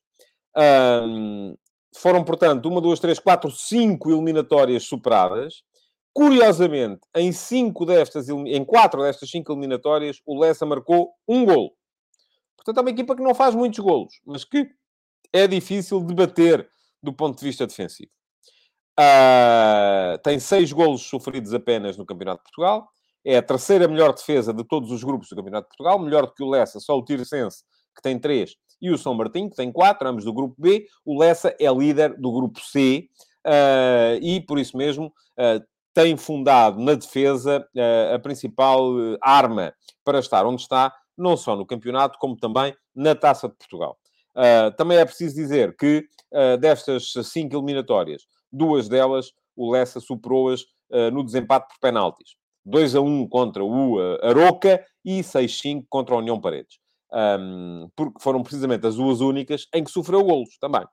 Um, 0.57 1.55
foram, 1.95 2.23
portanto, 2.23 2.67
uma, 2.67 2.81
duas, 2.81 2.99
três, 2.99 3.19
quatro, 3.19 3.51
cinco 3.51 4.09
eliminatórias 4.11 4.83
superadas. 4.83 5.63
Curiosamente, 6.13 7.01
em, 7.15 7.31
cinco 7.31 7.85
destas, 7.85 8.27
em 8.27 8.65
quatro 8.65 9.01
destas 9.01 9.29
cinco 9.29 9.53
eliminatórias, 9.53 10.21
o 10.25 10.37
Lessa 10.37 10.65
marcou 10.65 11.13
um 11.27 11.45
golo. 11.45 11.71
Portanto, 12.57 12.77
é 12.77 12.81
uma 12.81 12.89
equipa 12.89 13.15
que 13.15 13.23
não 13.23 13.33
faz 13.33 13.55
muitos 13.55 13.79
golos, 13.79 14.13
mas 14.25 14.43
que 14.43 14.69
é 15.31 15.47
difícil 15.47 16.03
de 16.05 16.13
bater 16.13 16.69
do 17.01 17.13
ponto 17.13 17.39
de 17.39 17.45
vista 17.45 17.65
defensivo. 17.65 18.11
Uh, 18.99 20.17
tem 20.21 20.39
seis 20.39 20.71
golos 20.71 21.01
sofridos 21.01 21.53
apenas 21.53 21.97
no 21.97 22.05
Campeonato 22.05 22.39
de 22.39 22.43
Portugal. 22.43 22.89
É 23.23 23.37
a 23.37 23.41
terceira 23.41 23.87
melhor 23.87 24.13
defesa 24.13 24.53
de 24.53 24.63
todos 24.63 24.91
os 24.91 25.03
grupos 25.03 25.29
do 25.29 25.35
Campeonato 25.35 25.69
de 25.69 25.77
Portugal. 25.77 25.97
Melhor 25.97 26.25
do 26.25 26.33
que 26.33 26.43
o 26.43 26.49
Lessa, 26.49 26.79
só 26.79 26.97
o 26.97 27.03
Tirsense, 27.03 27.63
que 27.95 28.01
tem 28.01 28.19
três, 28.19 28.55
e 28.81 28.91
o 28.91 28.97
São 28.97 29.13
Martinho, 29.13 29.49
que 29.49 29.55
tem 29.55 29.71
quatro, 29.71 30.07
ambos 30.07 30.25
do 30.25 30.33
grupo 30.33 30.55
B. 30.57 30.85
O 31.05 31.17
Lessa 31.17 31.55
é 31.59 31.71
líder 31.71 32.19
do 32.19 32.31
grupo 32.31 32.59
C. 32.59 33.07
Uh, 33.45 34.21
e, 34.21 34.41
por 34.41 34.59
isso 34.59 34.77
mesmo, 34.77 35.07
uh, 35.07 35.63
tem 35.93 36.15
fundado 36.17 36.79
na 36.79 36.93
defesa 36.93 37.67
a 38.13 38.19
principal 38.19 38.83
arma 39.21 39.73
para 40.03 40.19
estar 40.19 40.45
onde 40.45 40.61
está 40.61 40.93
não 41.17 41.35
só 41.35 41.55
no 41.55 41.65
campeonato, 41.65 42.17
como 42.19 42.35
também 42.35 42.73
na 42.95 43.13
Taça 43.13 43.47
de 43.47 43.55
Portugal. 43.55 43.97
Uh, 44.35 44.75
também 44.77 44.97
é 44.97 45.05
preciso 45.05 45.35
dizer 45.35 45.75
que 45.75 46.05
destas 46.61 47.11
cinco 47.25 47.57
eliminatórias, 47.57 48.23
duas 48.49 48.87
delas 48.87 49.31
o 49.55 49.69
Lessa 49.69 49.99
superou-as 49.99 50.61
no 51.11 51.23
desempate 51.25 51.67
por 51.67 51.79
penaltis. 51.81 52.35
2 52.65 52.95
a 52.95 53.01
1 53.01 53.27
contra 53.27 53.63
o 53.63 53.99
Aroca 54.21 54.83
e 55.03 55.21
6-5 55.21 55.85
contra 55.89 56.15
a 56.15 56.19
União 56.19 56.39
Paredes. 56.39 56.79
porque 57.95 58.21
foram 58.21 58.41
precisamente 58.43 58.85
as 58.85 58.95
duas 58.95 59.19
únicas 59.19 59.67
em 59.73 59.83
que 59.83 59.91
sofreu 59.91 60.23
golos 60.23 60.57
também. 60.59 60.85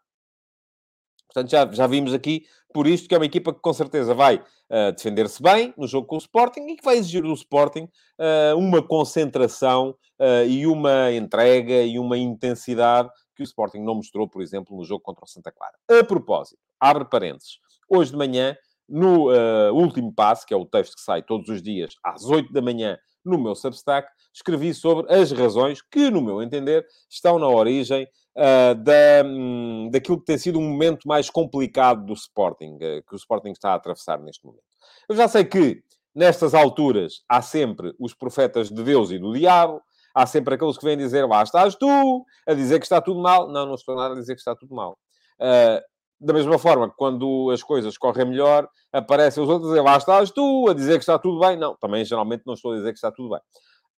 Portanto, 1.32 1.50
já, 1.50 1.70
já 1.70 1.86
vimos 1.86 2.14
aqui, 2.14 2.44
por 2.72 2.86
isto, 2.86 3.08
que 3.08 3.14
é 3.14 3.18
uma 3.18 3.26
equipa 3.26 3.52
que 3.52 3.60
com 3.60 3.72
certeza 3.72 4.14
vai 4.14 4.36
uh, 4.36 4.92
defender-se 4.94 5.42
bem 5.42 5.74
no 5.76 5.86
jogo 5.86 6.06
com 6.06 6.16
o 6.16 6.18
Sporting 6.18 6.60
e 6.68 6.76
que 6.76 6.84
vai 6.84 6.96
exigir 6.96 7.22
do 7.22 7.32
Sporting 7.32 7.84
uh, 7.84 8.56
uma 8.56 8.82
concentração 8.82 9.90
uh, 10.18 10.46
e 10.46 10.66
uma 10.66 11.12
entrega 11.12 11.82
e 11.82 11.98
uma 11.98 12.16
intensidade 12.16 13.10
que 13.34 13.42
o 13.42 13.44
Sporting 13.44 13.78
não 13.78 13.94
mostrou, 13.94 14.28
por 14.28 14.42
exemplo, 14.42 14.76
no 14.76 14.84
jogo 14.84 15.02
contra 15.02 15.24
o 15.24 15.28
Santa 15.28 15.52
Clara. 15.52 15.74
A 15.90 16.04
propósito, 16.04 16.58
abre 16.80 17.04
parênteses, 17.04 17.58
hoje 17.88 18.10
de 18.10 18.16
manhã, 18.16 18.56
no 18.88 19.30
último 19.70 20.10
passo, 20.12 20.46
que 20.46 20.54
é 20.54 20.56
o 20.56 20.64
texto 20.64 20.94
que 20.94 21.02
sai 21.02 21.22
todos 21.22 21.50
os 21.50 21.62
dias 21.62 21.94
às 22.02 22.24
8 22.24 22.50
da 22.50 22.62
manhã 22.62 22.98
no 23.24 23.38
meu 23.38 23.54
Substack, 23.54 24.08
escrevi 24.32 24.72
sobre 24.72 25.12
as 25.12 25.30
razões 25.30 25.82
que, 25.82 26.10
no 26.10 26.22
meu 26.22 26.42
entender, 26.42 26.86
estão 27.08 27.38
na 27.38 27.48
origem 27.48 28.08
uh, 28.38 28.74
da, 28.76 29.26
um, 29.26 29.90
daquilo 29.90 30.18
que 30.18 30.26
tem 30.26 30.38
sido 30.38 30.58
um 30.58 30.68
momento 30.68 31.06
mais 31.06 31.28
complicado 31.28 32.06
do 32.06 32.12
Sporting, 32.12 32.76
uh, 32.76 33.02
que 33.06 33.14
o 33.14 33.16
Sporting 33.16 33.50
está 33.50 33.72
a 33.72 33.74
atravessar 33.74 34.20
neste 34.20 34.46
momento. 34.46 34.62
Eu 35.08 35.16
já 35.16 35.26
sei 35.26 35.44
que, 35.44 35.82
nestas 36.14 36.54
alturas, 36.54 37.22
há 37.28 37.42
sempre 37.42 37.92
os 37.98 38.14
profetas 38.14 38.70
de 38.70 38.82
Deus 38.82 39.10
e 39.10 39.18
do 39.18 39.32
diabo, 39.32 39.82
há 40.14 40.24
sempre 40.26 40.54
aqueles 40.54 40.78
que 40.78 40.84
vêm 40.84 40.96
dizer, 40.96 41.26
lá 41.26 41.42
estás 41.42 41.74
tu, 41.74 42.24
a 42.46 42.54
dizer 42.54 42.78
que 42.78 42.84
está 42.84 43.00
tudo 43.00 43.20
mal. 43.20 43.48
Não, 43.48 43.66
não 43.66 43.74
estou 43.74 43.96
nada 43.96 44.14
a 44.14 44.18
dizer 44.18 44.34
que 44.34 44.40
está 44.40 44.54
tudo 44.54 44.74
mal. 44.74 44.98
Uh, 45.40 45.82
da 46.20 46.32
mesma 46.32 46.58
forma, 46.58 46.92
quando 46.96 47.50
as 47.52 47.62
coisas 47.62 47.96
correm 47.96 48.26
melhor, 48.26 48.68
aparecem 48.92 49.42
os 49.42 49.48
outros 49.48 49.70
a 49.70 49.74
dizer, 49.74 49.84
lá 49.84 49.96
estás 49.96 50.30
tu, 50.30 50.66
a 50.68 50.74
dizer 50.74 50.94
que 50.94 51.04
está 51.04 51.18
tudo 51.18 51.38
bem. 51.38 51.56
Não, 51.56 51.76
também 51.76 52.04
geralmente 52.04 52.42
não 52.44 52.54
estou 52.54 52.72
a 52.72 52.76
dizer 52.76 52.90
que 52.90 52.98
está 52.98 53.12
tudo 53.12 53.30
bem. 53.30 53.40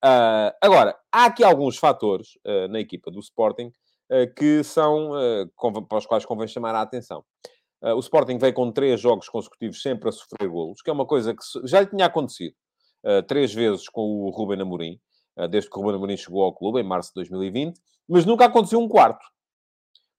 Uh, 0.03 0.53
agora, 0.63 0.97
há 1.13 1.27
aqui 1.27 1.45
alguns 1.45 1.77
fatores 1.77 2.39
uh, 2.47 2.69
na 2.69 2.81
equipa 2.81 3.11
do 3.11 3.21
Sporting 3.21 3.73
que 4.37 4.65
são, 4.65 5.13
para 5.89 5.99
os 5.99 6.07
quais 6.07 6.25
convém 6.25 6.49
chamar 6.49 6.75
a 6.75 6.83
atenção. 6.83 7.25
o 7.83 8.01
Sporting 8.01 8.39
veio 8.39 8.53
com 8.53 8.73
três 8.73 9.01
jogos 9.01 9.29
consecutivos 9.29 9.81
sempre 9.81 10.09
a 10.09 10.13
sofrer 10.13 10.49
golos, 10.49 10.83
que 10.83 10.91
é 10.91 10.93
uma 10.93 11.07
coisa 11.07 11.35
que 11.35 11.69
já 11.69 11.81
lhe 11.81 11.87
tinha 11.87 12.07
acontecido 12.07 12.55
três 13.29 13.55
vezes 13.55 13.89
com 13.89 14.03
o 14.03 14.31
Ruben 14.31 14.61
Amorim, 14.61 14.99
desde 15.49 15.71
que 15.71 15.79
o 15.79 15.81
Ruben 15.81 15.97
Amorim 15.97 16.17
chegou 16.17 16.43
ao 16.43 16.53
clube, 16.53 16.81
em 16.81 16.85
março 16.85 17.11
de 17.11 17.15
2020, 17.15 17.81
mas 18.09 18.27
nunca 18.27 18.47
aconteceu 18.47 18.81
um 18.81 18.89
quarto. 18.89 19.25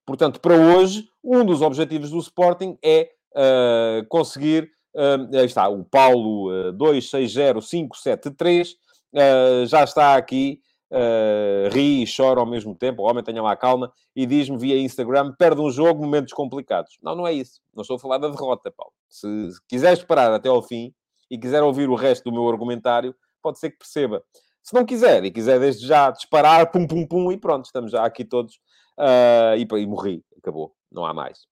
Portanto, 0.06 0.40
para 0.40 0.54
hoje, 0.54 1.06
um 1.22 1.44
dos 1.44 1.60
objetivos 1.62 2.10
do 2.10 2.18
Sporting 2.18 2.76
é 2.82 3.10
uh, 3.36 4.04
conseguir. 4.08 4.68
Uh, 4.94 5.36
aí 5.36 5.46
está, 5.46 5.68
o 5.68 5.84
Paulo 5.84 6.50
uh, 6.50 6.72
260573 6.72 8.72
uh, 9.14 9.66
já 9.66 9.84
está 9.84 10.16
aqui, 10.16 10.60
uh, 10.92 11.68
ri 11.72 12.02
e 12.02 12.06
chora 12.06 12.38
ao 12.38 12.46
mesmo 12.46 12.74
tempo. 12.74 13.02
O 13.02 13.10
homem 13.10 13.24
tenha 13.24 13.42
lá 13.42 13.56
calma 13.56 13.92
e 14.14 14.26
diz-me 14.26 14.58
via 14.58 14.78
Instagram: 14.78 15.32
perde 15.38 15.60
um 15.60 15.70
jogo, 15.70 16.02
momentos 16.02 16.32
complicados. 16.32 16.98
Não, 17.02 17.16
não 17.16 17.26
é 17.26 17.32
isso. 17.32 17.60
Não 17.74 17.82
estou 17.82 17.96
a 17.96 17.98
falar 17.98 18.18
da 18.18 18.28
derrota, 18.28 18.70
Paulo. 18.70 18.92
Se, 19.08 19.50
se 19.52 19.92
esperar 19.92 20.32
até 20.32 20.48
ao 20.48 20.62
fim 20.62 20.94
e 21.30 21.38
quiser 21.38 21.62
ouvir 21.62 21.88
o 21.88 21.94
resto 21.94 22.24
do 22.24 22.32
meu 22.32 22.48
argumentário, 22.48 23.14
pode 23.42 23.58
ser 23.58 23.70
que 23.70 23.78
perceba. 23.78 24.22
Se 24.62 24.74
não 24.74 24.84
quiser 24.84 25.24
e 25.24 25.30
quiser 25.30 25.58
desde 25.58 25.86
já 25.86 26.10
disparar, 26.10 26.70
pum, 26.70 26.86
pum, 26.86 27.04
pum, 27.04 27.32
e 27.32 27.36
pronto, 27.36 27.64
estamos 27.64 27.90
já 27.90 28.04
aqui 28.04 28.24
todos 28.24 28.60
Uh, 28.98 29.56
e, 29.56 29.80
e 29.80 29.86
morri, 29.86 30.24
acabou, 30.36 30.74
não 30.90 31.04
há 31.04 31.14
mais. 31.14 31.46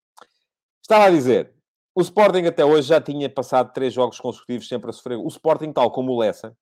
Estava 0.82 1.06
a 1.06 1.10
dizer, 1.10 1.54
o 1.94 2.00
Sporting 2.00 2.44
até 2.46 2.64
hoje 2.64 2.88
já 2.88 3.00
tinha 3.00 3.28
passado 3.30 3.72
três 3.72 3.92
jogos 3.92 4.20
consecutivos 4.20 4.68
sempre 4.68 4.90
a 4.90 4.92
sofrer. 4.92 5.16
O 5.16 5.28
Sporting, 5.28 5.72
tal 5.72 5.90
como 5.90 6.12
o 6.12 6.18
Lessa, 6.18 6.56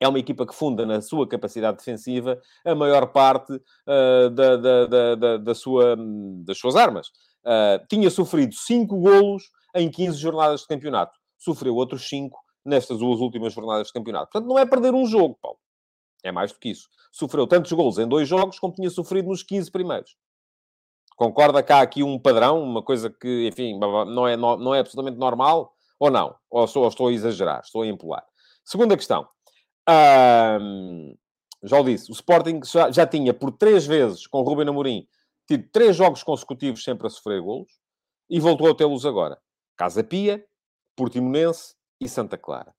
é 0.00 0.06
uma 0.08 0.18
equipa 0.18 0.46
que 0.46 0.54
funda 0.54 0.86
na 0.86 1.00
sua 1.00 1.26
capacidade 1.28 1.78
defensiva 1.78 2.40
a 2.64 2.74
maior 2.74 3.06
parte 3.06 3.52
uh, 3.52 4.30
da, 4.30 4.56
da, 4.56 4.86
da, 5.16 5.36
da, 5.38 5.54
sua, 5.54 5.96
das 6.44 6.58
suas 6.58 6.76
armas. 6.76 7.08
Uh, 7.44 7.84
tinha 7.88 8.10
sofrido 8.10 8.54
cinco 8.54 8.98
golos 8.98 9.44
em 9.74 9.90
15 9.90 10.18
jornadas 10.18 10.60
de 10.60 10.66
campeonato. 10.66 11.18
Sofreu 11.38 11.74
outros 11.74 12.08
cinco 12.08 12.38
nestas 12.64 12.98
duas 12.98 13.20
últimas 13.20 13.52
jornadas 13.52 13.88
de 13.88 13.92
campeonato. 13.92 14.30
Portanto, 14.32 14.48
não 14.48 14.58
é 14.58 14.66
perder 14.66 14.94
um 14.94 15.06
jogo, 15.06 15.38
Paulo. 15.40 15.58
É 16.22 16.30
mais 16.30 16.52
do 16.52 16.58
que 16.58 16.70
isso. 16.70 16.88
Sofreu 17.12 17.46
tantos 17.46 17.72
gols 17.72 17.98
em 17.98 18.06
dois 18.06 18.28
jogos 18.28 18.58
como 18.58 18.74
tinha 18.74 18.90
sofrido 18.90 19.28
nos 19.28 19.42
15 19.42 19.70
primeiros. 19.70 20.16
Concorda 21.16 21.62
que 21.62 21.72
há 21.72 21.80
aqui 21.80 22.02
um 22.02 22.18
padrão, 22.18 22.62
uma 22.62 22.82
coisa 22.82 23.10
que, 23.10 23.48
enfim, 23.48 23.76
não 23.78 24.28
é, 24.28 24.36
não 24.36 24.74
é 24.74 24.78
absolutamente 24.78 25.18
normal? 25.18 25.72
Ou 25.98 26.10
não? 26.10 26.36
Ou, 26.48 26.66
sou, 26.68 26.82
ou 26.82 26.88
estou 26.88 27.08
a 27.08 27.12
exagerar? 27.12 27.60
Estou 27.64 27.82
a 27.82 27.86
empolar. 27.86 28.24
Segunda 28.64 28.96
questão. 28.96 29.26
Já 31.62 31.80
o 31.80 31.84
disse, 31.84 32.10
o 32.10 32.14
Sporting 32.14 32.60
já, 32.64 32.90
já 32.90 33.06
tinha 33.06 33.32
por 33.32 33.52
três 33.52 33.86
vezes 33.86 34.26
com 34.26 34.40
o 34.40 34.42
Ruben 34.42 34.68
Amorim 34.68 35.06
tido 35.46 35.68
três 35.72 35.96
jogos 35.96 36.22
consecutivos 36.22 36.84
sempre 36.84 37.06
a 37.06 37.10
sofrer 37.10 37.40
golos 37.40 37.72
e 38.28 38.38
voltou 38.38 38.70
a 38.70 38.74
tê-los 38.74 39.06
agora. 39.06 39.38
Casa 39.76 40.04
Pia, 40.04 40.44
Portimonense 40.94 41.74
e 42.00 42.08
Santa 42.08 42.36
Clara 42.36 42.74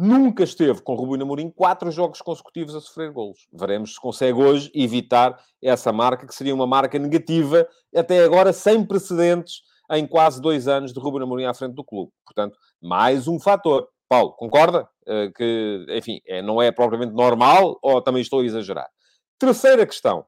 nunca 0.00 0.42
esteve 0.42 0.80
com 0.80 0.94
Rubino 0.94 1.24
Amorim 1.24 1.50
quatro 1.50 1.90
jogos 1.90 2.22
consecutivos 2.22 2.74
a 2.74 2.80
sofrer 2.80 3.12
golos. 3.12 3.46
Veremos 3.52 3.94
se 3.94 4.00
consegue 4.00 4.40
hoje 4.40 4.70
evitar 4.74 5.38
essa 5.62 5.92
marca, 5.92 6.26
que 6.26 6.34
seria 6.34 6.54
uma 6.54 6.66
marca 6.66 6.98
negativa, 6.98 7.68
até 7.94 8.24
agora 8.24 8.50
sem 8.50 8.82
precedentes 8.82 9.60
em 9.90 10.06
quase 10.06 10.40
dois 10.40 10.66
anos 10.66 10.94
de 10.94 10.98
Rubino 10.98 11.24
Amorim 11.24 11.44
à 11.44 11.52
frente 11.52 11.74
do 11.74 11.84
clube. 11.84 12.10
Portanto, 12.24 12.58
mais 12.80 13.28
um 13.28 13.38
fator. 13.38 13.86
Paulo, 14.10 14.32
concorda? 14.32 14.88
Uh, 15.06 15.32
que, 15.32 15.86
enfim, 15.90 16.20
é, 16.26 16.42
não 16.42 16.60
é 16.60 16.72
propriamente 16.72 17.14
normal 17.14 17.78
ou 17.80 18.02
também 18.02 18.20
estou 18.20 18.40
a 18.40 18.44
exagerar? 18.44 18.90
Terceira 19.38 19.86
questão. 19.86 20.26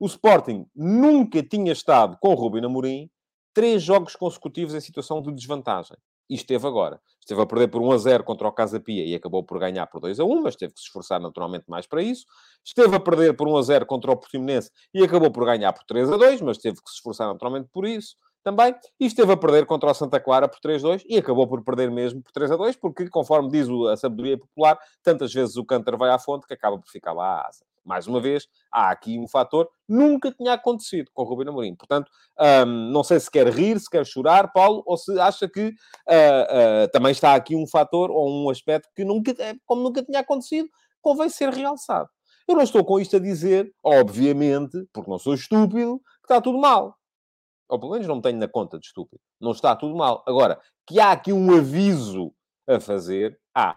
O 0.00 0.06
Sporting 0.06 0.64
nunca 0.74 1.42
tinha 1.42 1.70
estado 1.70 2.16
com 2.22 2.32
Rubino 2.32 2.68
Amorim 2.68 3.10
três 3.52 3.82
jogos 3.82 4.16
consecutivos 4.16 4.74
em 4.74 4.80
situação 4.80 5.20
de 5.20 5.30
desvantagem. 5.30 5.98
E 6.30 6.36
esteve 6.36 6.66
agora. 6.66 6.98
Esteve 7.20 7.42
a 7.42 7.46
perder 7.46 7.68
por 7.68 7.82
1 7.82 7.92
a 7.92 7.98
0 7.98 8.24
contra 8.24 8.48
o 8.48 8.52
Casa 8.52 8.80
Pia 8.80 9.04
e 9.04 9.14
acabou 9.14 9.44
por 9.44 9.58
ganhar 9.58 9.86
por 9.88 10.00
2 10.00 10.20
a 10.20 10.24
1, 10.24 10.42
mas 10.42 10.56
teve 10.56 10.72
que 10.72 10.80
se 10.80 10.86
esforçar 10.86 11.20
naturalmente 11.20 11.64
mais 11.68 11.86
para 11.86 12.02
isso. 12.02 12.24
Esteve 12.64 12.96
a 12.96 13.00
perder 13.00 13.36
por 13.36 13.46
1 13.46 13.56
a 13.58 13.62
0 13.62 13.86
contra 13.86 14.10
o 14.10 14.16
Portimonense 14.16 14.70
e 14.94 15.04
acabou 15.04 15.30
por 15.30 15.44
ganhar 15.44 15.72
por 15.74 15.84
3 15.84 16.10
a 16.10 16.16
2, 16.16 16.40
mas 16.40 16.56
teve 16.56 16.76
que 16.76 16.88
se 16.88 16.96
esforçar 16.96 17.28
naturalmente 17.28 17.68
por 17.70 17.86
isso 17.86 18.16
também. 18.42 18.74
E 18.98 19.06
esteve 19.06 19.32
a 19.32 19.36
perder 19.36 19.66
contra 19.66 19.90
o 19.90 19.94
Santa 19.94 20.20
Clara 20.20 20.48
por 20.48 20.58
3-2 20.60 21.02
e 21.08 21.18
acabou 21.18 21.46
por 21.46 21.62
perder 21.62 21.90
mesmo 21.90 22.22
por 22.22 22.32
3 22.32 22.50
a 22.52 22.56
2, 22.56 22.76
porque, 22.76 23.08
conforme 23.08 23.50
diz 23.50 23.68
a 23.90 23.96
sabedoria 23.96 24.38
popular, 24.38 24.78
tantas 25.02 25.32
vezes 25.32 25.56
o 25.56 25.64
cântaro 25.64 25.98
vai 25.98 26.10
à 26.10 26.18
fonte 26.18 26.46
que 26.46 26.54
acaba 26.54 26.78
por 26.78 26.88
ficar 26.88 27.12
lá 27.12 27.40
à 27.40 27.48
asa. 27.48 27.64
Mais 27.88 28.06
uma 28.06 28.20
vez, 28.20 28.46
há 28.70 28.90
aqui 28.90 29.18
um 29.18 29.26
fator 29.26 29.66
nunca 29.88 30.30
tinha 30.30 30.52
acontecido 30.52 31.10
com 31.14 31.22
o 31.22 31.24
Rubino 31.24 31.50
Amorim. 31.50 31.74
Portanto, 31.74 32.10
um, 32.38 32.90
não 32.90 33.02
sei 33.02 33.18
se 33.18 33.30
quer 33.30 33.48
rir, 33.48 33.80
se 33.80 33.88
quer 33.88 34.04
chorar, 34.04 34.52
Paulo, 34.52 34.82
ou 34.84 34.98
se 34.98 35.18
acha 35.18 35.48
que 35.48 35.68
uh, 35.68 35.70
uh, 35.70 36.88
também 36.92 37.12
está 37.12 37.34
aqui 37.34 37.56
um 37.56 37.66
fator 37.66 38.10
ou 38.10 38.28
um 38.28 38.50
aspecto 38.50 38.90
que 38.94 39.06
nunca, 39.06 39.34
é, 39.38 39.54
como 39.64 39.82
nunca 39.82 40.02
tinha 40.02 40.20
acontecido, 40.20 40.68
convém 41.00 41.30
ser 41.30 41.48
realçado. 41.48 42.10
Eu 42.46 42.56
não 42.56 42.62
estou 42.62 42.84
com 42.84 43.00
isto 43.00 43.16
a 43.16 43.20
dizer, 43.20 43.72
obviamente, 43.82 44.86
porque 44.92 45.10
não 45.10 45.18
sou 45.18 45.32
estúpido, 45.32 45.98
que 45.98 46.24
está 46.24 46.40
tudo 46.42 46.58
mal. 46.58 46.97
Ou 47.68 47.78
pelo 47.78 47.92
menos 47.92 48.06
não 48.06 48.16
me 48.16 48.22
tenho 48.22 48.38
na 48.38 48.48
conta 48.48 48.78
de 48.78 48.86
estúpido. 48.86 49.20
Não 49.40 49.52
está 49.52 49.76
tudo 49.76 49.94
mal. 49.96 50.24
Agora, 50.26 50.60
que 50.86 50.98
há 50.98 51.12
aqui 51.12 51.32
um 51.32 51.56
aviso 51.56 52.32
a 52.66 52.80
fazer, 52.80 53.38
há. 53.54 53.76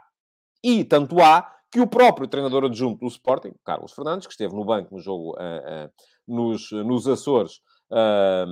E 0.63 0.83
tanto 0.83 1.19
há 1.21 1.49
que 1.71 1.79
o 1.79 1.87
próprio 1.87 2.27
treinador 2.27 2.65
adjunto 2.65 2.99
do 2.99 3.07
Sporting, 3.07 3.53
Carlos 3.63 3.93
Fernandes, 3.93 4.27
que 4.27 4.33
esteve 4.33 4.53
no 4.53 4.65
banco 4.65 4.93
no 4.93 4.99
jogo 4.99 5.31
uh, 5.31 5.85
uh, 5.85 5.91
nos, 6.27 6.69
nos 6.71 7.07
Açores, 7.07 7.61
uh, 7.91 8.45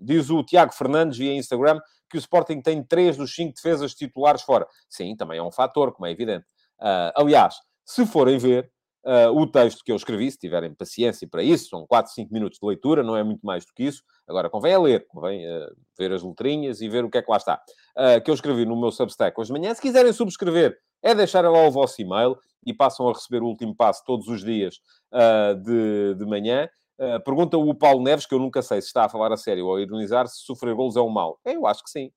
diz 0.00 0.30
o 0.30 0.44
Tiago 0.44 0.72
Fernandes 0.72 1.18
via 1.18 1.34
Instagram 1.34 1.80
que 2.08 2.16
o 2.16 2.18
Sporting 2.18 2.60
tem 2.60 2.82
três 2.82 3.16
dos 3.16 3.34
cinco 3.34 3.54
defesas 3.54 3.94
titulares 3.94 4.42
fora. 4.42 4.66
Sim, 4.88 5.16
também 5.16 5.38
é 5.38 5.42
um 5.42 5.52
fator, 5.52 5.92
como 5.92 6.06
é 6.06 6.10
evidente. 6.10 6.44
aliás, 7.14 7.54
se 7.84 8.04
forem 8.04 8.36
ver, 8.36 8.70
Uh, 9.04 9.30
o 9.34 9.46
texto 9.46 9.82
que 9.82 9.90
eu 9.90 9.96
escrevi, 9.96 10.30
se 10.30 10.38
tiverem 10.38 10.74
paciência 10.74 11.26
para 11.26 11.42
isso, 11.42 11.70
são 11.70 11.86
4, 11.86 12.12
5 12.12 12.32
minutos 12.32 12.58
de 12.60 12.66
leitura, 12.66 13.02
não 13.02 13.16
é 13.16 13.22
muito 13.22 13.44
mais 13.44 13.64
do 13.64 13.72
que 13.72 13.84
isso. 13.84 14.02
Agora, 14.28 14.50
convém 14.50 14.74
a 14.74 14.78
ler, 14.78 15.06
convém 15.08 15.46
uh, 15.46 15.74
ver 15.98 16.12
as 16.12 16.22
letrinhas 16.22 16.82
e 16.82 16.88
ver 16.88 17.04
o 17.04 17.10
que 17.10 17.16
é 17.16 17.22
que 17.22 17.30
lá 17.30 17.38
está. 17.38 17.62
Uh, 17.96 18.22
que 18.22 18.30
eu 18.30 18.34
escrevi 18.34 18.66
no 18.66 18.78
meu 18.78 18.92
Substack 18.92 19.38
hoje 19.40 19.52
de 19.52 19.58
manhã. 19.58 19.74
Se 19.74 19.80
quiserem 19.80 20.12
subscrever, 20.12 20.78
é 21.02 21.14
deixar 21.14 21.42
lá 21.48 21.66
o 21.66 21.70
vosso 21.70 22.00
e-mail 22.02 22.36
e 22.66 22.74
passam 22.74 23.08
a 23.08 23.12
receber 23.12 23.42
o 23.42 23.46
último 23.46 23.74
passo 23.74 24.02
todos 24.04 24.28
os 24.28 24.44
dias 24.44 24.80
de, 25.64 26.14
de 26.14 26.26
manhã. 26.26 26.68
pergunta 27.24 27.56
o 27.56 27.74
Paulo 27.74 28.02
Neves, 28.02 28.26
que 28.26 28.34
eu 28.34 28.38
nunca 28.38 28.60
sei 28.60 28.82
se 28.82 28.88
está 28.88 29.06
a 29.06 29.08
falar 29.08 29.32
a 29.32 29.36
sério 29.38 29.64
ou 29.64 29.76
a 29.76 29.80
ironizar, 29.80 30.28
se 30.28 30.44
sofrer 30.44 30.74
golos 30.74 30.96
é 30.96 31.00
um 31.00 31.08
mal. 31.08 31.40
Eu 31.42 31.66
acho 31.66 31.82
que 31.82 31.88
sim. 31.88 32.12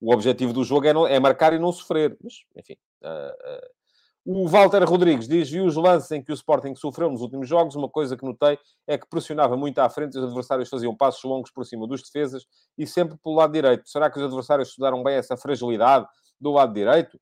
O 0.00 0.12
objetivo 0.12 0.52
do 0.52 0.64
jogo 0.64 0.88
é, 0.88 0.92
não, 0.92 1.06
é 1.06 1.20
marcar 1.20 1.52
e 1.52 1.58
não 1.60 1.70
sofrer. 1.70 2.18
Mas, 2.20 2.34
enfim... 2.56 2.74
Uh, 3.00 3.83
o 4.24 4.48
Walter 4.48 4.82
Rodrigues 4.84 5.28
diz: 5.28 5.50
vi 5.50 5.60
os 5.60 5.76
lances 5.76 6.10
em 6.10 6.22
que 6.22 6.32
o 6.32 6.34
Sporting 6.34 6.74
sofreu 6.74 7.10
nos 7.10 7.20
últimos 7.20 7.46
jogos. 7.46 7.74
Uma 7.74 7.88
coisa 7.88 8.16
que 8.16 8.24
notei 8.24 8.58
é 8.86 8.96
que 8.96 9.06
pressionava 9.06 9.56
muito 9.56 9.78
à 9.78 9.90
frente 9.90 10.14
e 10.14 10.18
os 10.18 10.24
adversários 10.24 10.68
faziam 10.68 10.96
passos 10.96 11.22
longos 11.24 11.50
por 11.50 11.66
cima 11.66 11.86
dos 11.86 12.02
defesas 12.02 12.44
e 12.78 12.86
sempre 12.86 13.18
pelo 13.22 13.34
lado 13.34 13.52
direito. 13.52 13.88
Será 13.88 14.10
que 14.10 14.18
os 14.18 14.24
adversários 14.24 14.68
estudaram 14.68 15.02
bem 15.02 15.16
essa 15.16 15.36
fragilidade 15.36 16.06
do 16.40 16.52
lado 16.52 16.72
direito? 16.72 17.16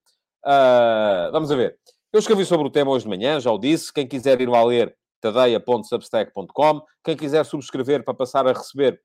Uh, 0.45 1.33
vamos 1.33 1.51
a 1.51 1.57
ver. 1.57 1.77
Eu 2.13 2.21
escrevi 2.21 2.45
sobre 2.45 2.67
o 2.67 2.71
tema 2.71 2.91
hoje 2.91 3.05
de 3.05 3.09
manhã, 3.09 3.41
já 3.41 3.51
o 3.51 3.59
disse. 3.59 3.93
Quem 3.93 4.07
quiser 4.07 4.41
ir 4.41 4.49
lá 4.49 4.63
ler, 4.63 4.95
tadeia.substack.com. 5.21 6.83
Quem 7.03 7.17
quiser 7.17 7.45
subscrever 7.45 8.05
para 8.05 8.15
passar 8.15 8.47
a 8.47 8.53
receber 8.53 9.01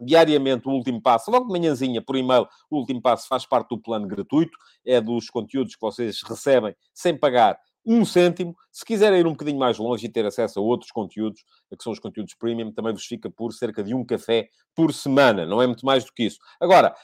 diariamente 0.00 0.68
o 0.68 0.72
último 0.72 1.00
passo, 1.00 1.30
logo 1.30 1.46
de 1.46 1.52
manhãzinha, 1.52 2.02
por 2.02 2.16
e-mail, 2.16 2.46
o 2.70 2.78
último 2.78 3.00
passo 3.00 3.28
faz 3.28 3.46
parte 3.46 3.68
do 3.68 3.78
plano 3.78 4.06
gratuito, 4.06 4.56
é 4.84 5.00
dos 5.00 5.28
conteúdos 5.30 5.74
que 5.74 5.80
vocês 5.80 6.22
recebem 6.22 6.74
sem 6.92 7.16
pagar 7.16 7.58
um 7.84 8.04
cêntimo. 8.04 8.54
Se 8.70 8.84
quiserem 8.84 9.20
ir 9.20 9.26
um 9.26 9.30
bocadinho 9.30 9.58
mais 9.58 9.78
longe 9.78 10.04
e 10.04 10.08
ter 10.08 10.26
acesso 10.26 10.58
a 10.58 10.62
outros 10.62 10.90
conteúdos, 10.90 11.42
que 11.70 11.82
são 11.82 11.92
os 11.92 11.98
conteúdos 11.98 12.34
premium, 12.34 12.70
também 12.70 12.92
vos 12.92 13.06
fica 13.06 13.30
por 13.30 13.52
cerca 13.52 13.82
de 13.82 13.94
um 13.94 14.04
café 14.04 14.48
por 14.74 14.92
semana. 14.92 15.46
Não 15.46 15.62
é 15.62 15.66
muito 15.66 15.84
mais 15.86 16.04
do 16.04 16.12
que 16.12 16.24
isso. 16.24 16.38
Agora, 16.60 16.94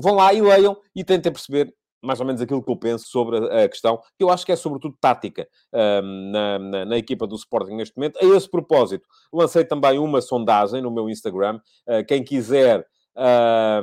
vão 0.00 0.14
lá 0.14 0.32
e 0.32 0.40
leiam 0.40 0.76
e 0.94 1.02
tentem 1.02 1.32
perceber 1.32 1.74
mais 2.06 2.20
ou 2.20 2.26
menos 2.26 2.40
aquilo 2.40 2.62
que 2.62 2.70
eu 2.70 2.76
penso 2.76 3.08
sobre 3.08 3.36
a, 3.36 3.68
questão, 3.68 4.00
que 4.16 4.22
eu 4.22 4.30
acho 4.30 4.46
que 4.46 4.52
é 4.52 4.56
sobretudo 4.56 4.96
tática 5.00 5.46
um, 5.72 6.30
na, 6.30 6.58
na, 6.58 6.84
na, 6.84 6.96
equipa 6.96 7.26
do 7.26 7.34
Sporting 7.34 7.74
neste 7.74 7.96
momento. 7.96 8.18
A 8.22 8.24
esse 8.36 8.48
propósito, 8.48 9.06
lancei 9.32 9.64
também 9.64 9.98
uma 9.98 10.20
sondagem 10.20 10.80
no 10.80 10.90
meu 10.90 11.10
Instagram. 11.10 11.60
Uh, 11.86 12.04
quem 12.06 12.22
quiser. 12.22 12.86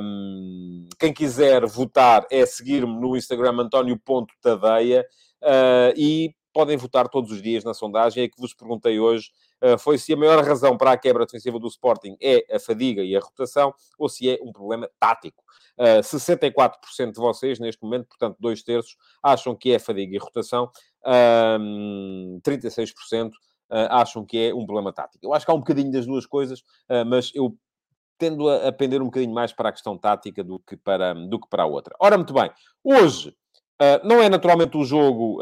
Um, 0.00 0.86
quem 0.96 1.12
quiser 1.12 1.66
votar 1.66 2.24
é 2.30 2.46
seguir-me 2.46 3.00
no 3.00 3.16
Instagram 3.16 3.62
António.tadeia 3.62 5.04
uh, 5.42 5.92
e 5.96 6.32
podem 6.52 6.76
votar 6.76 7.08
todos 7.08 7.32
os 7.32 7.42
dias 7.42 7.64
na 7.64 7.74
sondagem. 7.74 8.22
É 8.22 8.28
que 8.28 8.40
vos 8.40 8.54
perguntei 8.54 9.00
hoje 9.00 9.30
foi 9.78 9.98
se 9.98 10.12
a 10.12 10.16
maior 10.16 10.44
razão 10.44 10.76
para 10.76 10.92
a 10.92 10.96
quebra 10.96 11.24
defensiva 11.24 11.58
do 11.58 11.68
Sporting 11.68 12.16
é 12.20 12.44
a 12.54 12.58
fadiga 12.58 13.02
e 13.02 13.16
a 13.16 13.20
rotação 13.20 13.74
ou 13.98 14.08
se 14.08 14.28
é 14.28 14.38
um 14.42 14.52
problema 14.52 14.88
tático. 14.98 15.42
Uh, 15.78 16.00
64% 16.00 17.12
de 17.12 17.18
vocês, 17.18 17.58
neste 17.58 17.82
momento, 17.82 18.06
portanto, 18.06 18.36
dois 18.38 18.62
terços, 18.62 18.96
acham 19.22 19.54
que 19.56 19.72
é 19.72 19.78
fadiga 19.78 20.14
e 20.14 20.18
rotação. 20.18 20.70
Uh, 21.04 22.40
36% 22.42 23.30
acham 23.90 24.24
que 24.24 24.38
é 24.38 24.54
um 24.54 24.64
problema 24.64 24.92
tático. 24.92 25.24
Eu 25.24 25.34
acho 25.34 25.44
que 25.44 25.50
há 25.50 25.54
um 25.54 25.58
bocadinho 25.58 25.90
das 25.90 26.06
duas 26.06 26.26
coisas, 26.26 26.62
mas 27.08 27.32
eu 27.34 27.56
tendo 28.16 28.48
a, 28.48 28.68
a 28.68 28.72
pender 28.72 29.02
um 29.02 29.06
bocadinho 29.06 29.34
mais 29.34 29.52
para 29.52 29.70
a 29.70 29.72
questão 29.72 29.98
tática 29.98 30.44
do 30.44 30.60
que 30.60 30.76
para, 30.76 31.12
do 31.12 31.40
que 31.40 31.48
para 31.48 31.64
a 31.64 31.66
outra. 31.66 31.96
Ora, 31.98 32.16
muito 32.16 32.32
bem. 32.32 32.52
Hoje, 32.84 33.34
não 34.04 34.22
é 34.22 34.28
naturalmente 34.28 34.76
o 34.76 34.84
jogo. 34.84 35.40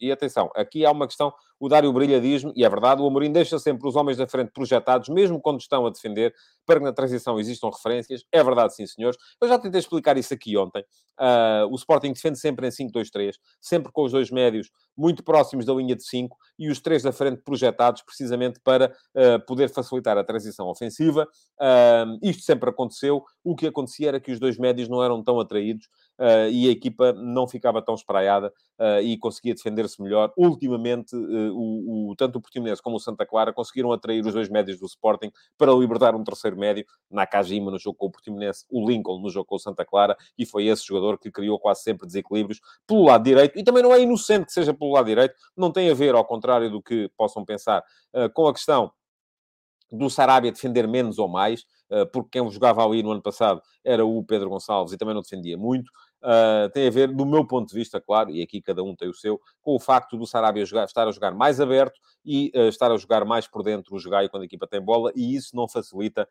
E 0.00 0.10
atenção, 0.10 0.50
aqui 0.54 0.84
há 0.86 0.90
uma 0.90 1.06
questão. 1.06 1.32
O 1.60 1.68
Dário 1.68 1.92
Brilha 1.92 2.18
diz-me, 2.18 2.52
e 2.56 2.64
é 2.64 2.68
verdade, 2.68 3.02
o 3.02 3.06
Amorim 3.06 3.30
deixa 3.30 3.58
sempre 3.58 3.86
os 3.86 3.94
homens 3.94 4.16
da 4.16 4.26
frente 4.26 4.50
projetados, 4.50 5.10
mesmo 5.10 5.38
quando 5.38 5.60
estão 5.60 5.86
a 5.86 5.90
defender, 5.90 6.34
para 6.66 6.78
que 6.78 6.84
na 6.86 6.92
transição 6.92 7.38
existam 7.38 7.68
referências. 7.68 8.24
É 8.32 8.42
verdade, 8.42 8.74
sim, 8.74 8.86
senhores. 8.86 9.18
Eu 9.40 9.46
já 9.46 9.58
tentei 9.58 9.78
explicar 9.78 10.16
isso 10.16 10.32
aqui 10.32 10.56
ontem. 10.56 10.82
o 11.70 11.74
Sporting 11.74 12.14
defende 12.14 12.38
sempre 12.38 12.66
em 12.66 12.70
5-2-3, 12.70 13.34
sempre 13.60 13.92
com 13.92 14.04
os 14.04 14.12
dois 14.12 14.30
médios 14.30 14.70
muito 14.96 15.22
próximos 15.22 15.66
da 15.66 15.74
linha 15.74 15.94
de 15.94 16.04
5 16.04 16.34
e 16.58 16.70
os 16.70 16.80
três 16.80 17.02
da 17.02 17.12
frente 17.12 17.42
projetados, 17.42 18.02
precisamente 18.02 18.58
para 18.64 18.90
poder 19.46 19.68
facilitar 19.68 20.16
a 20.16 20.24
transição 20.24 20.66
ofensiva. 20.66 21.28
isto 22.22 22.42
sempre 22.42 22.70
aconteceu. 22.70 23.22
O 23.44 23.54
que 23.54 23.66
acontecia 23.66 24.08
era 24.08 24.20
que 24.20 24.32
os 24.32 24.40
dois 24.40 24.56
médios 24.56 24.88
não 24.88 25.02
eram 25.04 25.22
tão 25.22 25.38
atraídos 25.38 25.86
uh, 26.20 26.50
e 26.50 26.68
a 26.68 26.70
equipa 26.70 27.12
não 27.14 27.48
ficava 27.48 27.80
tão 27.80 27.94
espraiada 27.94 28.52
uh, 28.78 29.00
e 29.02 29.16
conseguia 29.18 29.54
defender-se 29.54 30.00
melhor. 30.02 30.32
Ultimamente, 30.36 31.16
uh, 31.16 31.49
o, 31.50 32.10
o, 32.10 32.16
tanto 32.16 32.36
o 32.36 32.40
Portimonense 32.40 32.82
como 32.82 32.96
o 32.96 33.00
Santa 33.00 33.26
Clara 33.26 33.52
conseguiram 33.52 33.92
atrair 33.92 34.24
os 34.24 34.32
dois 34.32 34.48
médios 34.48 34.78
do 34.78 34.86
Sporting 34.86 35.30
para 35.58 35.72
libertar 35.72 36.14
um 36.14 36.24
terceiro 36.24 36.56
médio. 36.56 36.84
Nakajima 37.10 37.70
no 37.70 37.78
jogo 37.78 37.96
com 37.96 38.06
o 38.06 38.10
Portimonense, 38.10 38.64
o 38.70 38.88
Lincoln 38.88 39.20
no 39.20 39.30
jogo 39.30 39.46
com 39.46 39.56
o 39.56 39.58
Santa 39.58 39.84
Clara, 39.84 40.16
e 40.38 40.46
foi 40.46 40.66
esse 40.66 40.86
jogador 40.86 41.18
que 41.18 41.30
criou 41.30 41.58
quase 41.58 41.82
sempre 41.82 42.06
desequilíbrios 42.06 42.60
pelo 42.86 43.04
lado 43.04 43.24
direito. 43.24 43.58
E 43.58 43.64
também 43.64 43.82
não 43.82 43.92
é 43.92 44.00
inocente 44.00 44.46
que 44.46 44.52
seja 44.52 44.72
pelo 44.72 44.92
lado 44.92 45.06
direito, 45.06 45.34
não 45.56 45.70
tem 45.70 45.90
a 45.90 45.94
ver, 45.94 46.14
ao 46.14 46.24
contrário 46.24 46.70
do 46.70 46.82
que 46.82 47.10
possam 47.16 47.44
pensar, 47.44 47.82
com 48.34 48.46
a 48.46 48.52
questão 48.52 48.92
do 49.92 50.08
Sarabia 50.08 50.52
defender 50.52 50.86
menos 50.86 51.18
ou 51.18 51.28
mais, 51.28 51.64
porque 52.12 52.38
quem 52.38 52.50
jogava 52.50 52.84
ali 52.84 53.02
no 53.02 53.10
ano 53.10 53.20
passado 53.20 53.60
era 53.84 54.04
o 54.04 54.22
Pedro 54.22 54.48
Gonçalves 54.48 54.92
e 54.92 54.96
também 54.96 55.14
não 55.14 55.22
defendia 55.22 55.58
muito. 55.58 55.90
Uh, 56.22 56.68
tem 56.70 56.86
a 56.86 56.90
ver, 56.90 57.08
do 57.08 57.24
meu 57.24 57.46
ponto 57.46 57.68
de 57.68 57.74
vista, 57.74 58.00
claro, 58.00 58.30
e 58.30 58.42
aqui 58.42 58.60
cada 58.60 58.82
um 58.82 58.94
tem 58.94 59.08
o 59.08 59.14
seu, 59.14 59.40
com 59.62 59.74
o 59.74 59.80
facto 59.80 60.18
do 60.18 60.26
Sarabia 60.26 60.66
jogar, 60.66 60.84
estar 60.84 61.08
a 61.08 61.12
jogar 61.12 61.34
mais 61.34 61.60
aberto 61.60 61.98
e 62.24 62.52
uh, 62.54 62.68
estar 62.68 62.92
a 62.92 62.96
jogar 62.96 63.24
mais 63.24 63.46
por 63.46 63.62
dentro 63.62 63.94
o 63.94 63.98
jogar 63.98 64.28
quando 64.28 64.42
a 64.42 64.46
equipa 64.46 64.66
tem 64.66 64.80
bola, 64.80 65.10
e 65.16 65.34
isso 65.34 65.56
não 65.56 65.66
facilita 65.66 66.28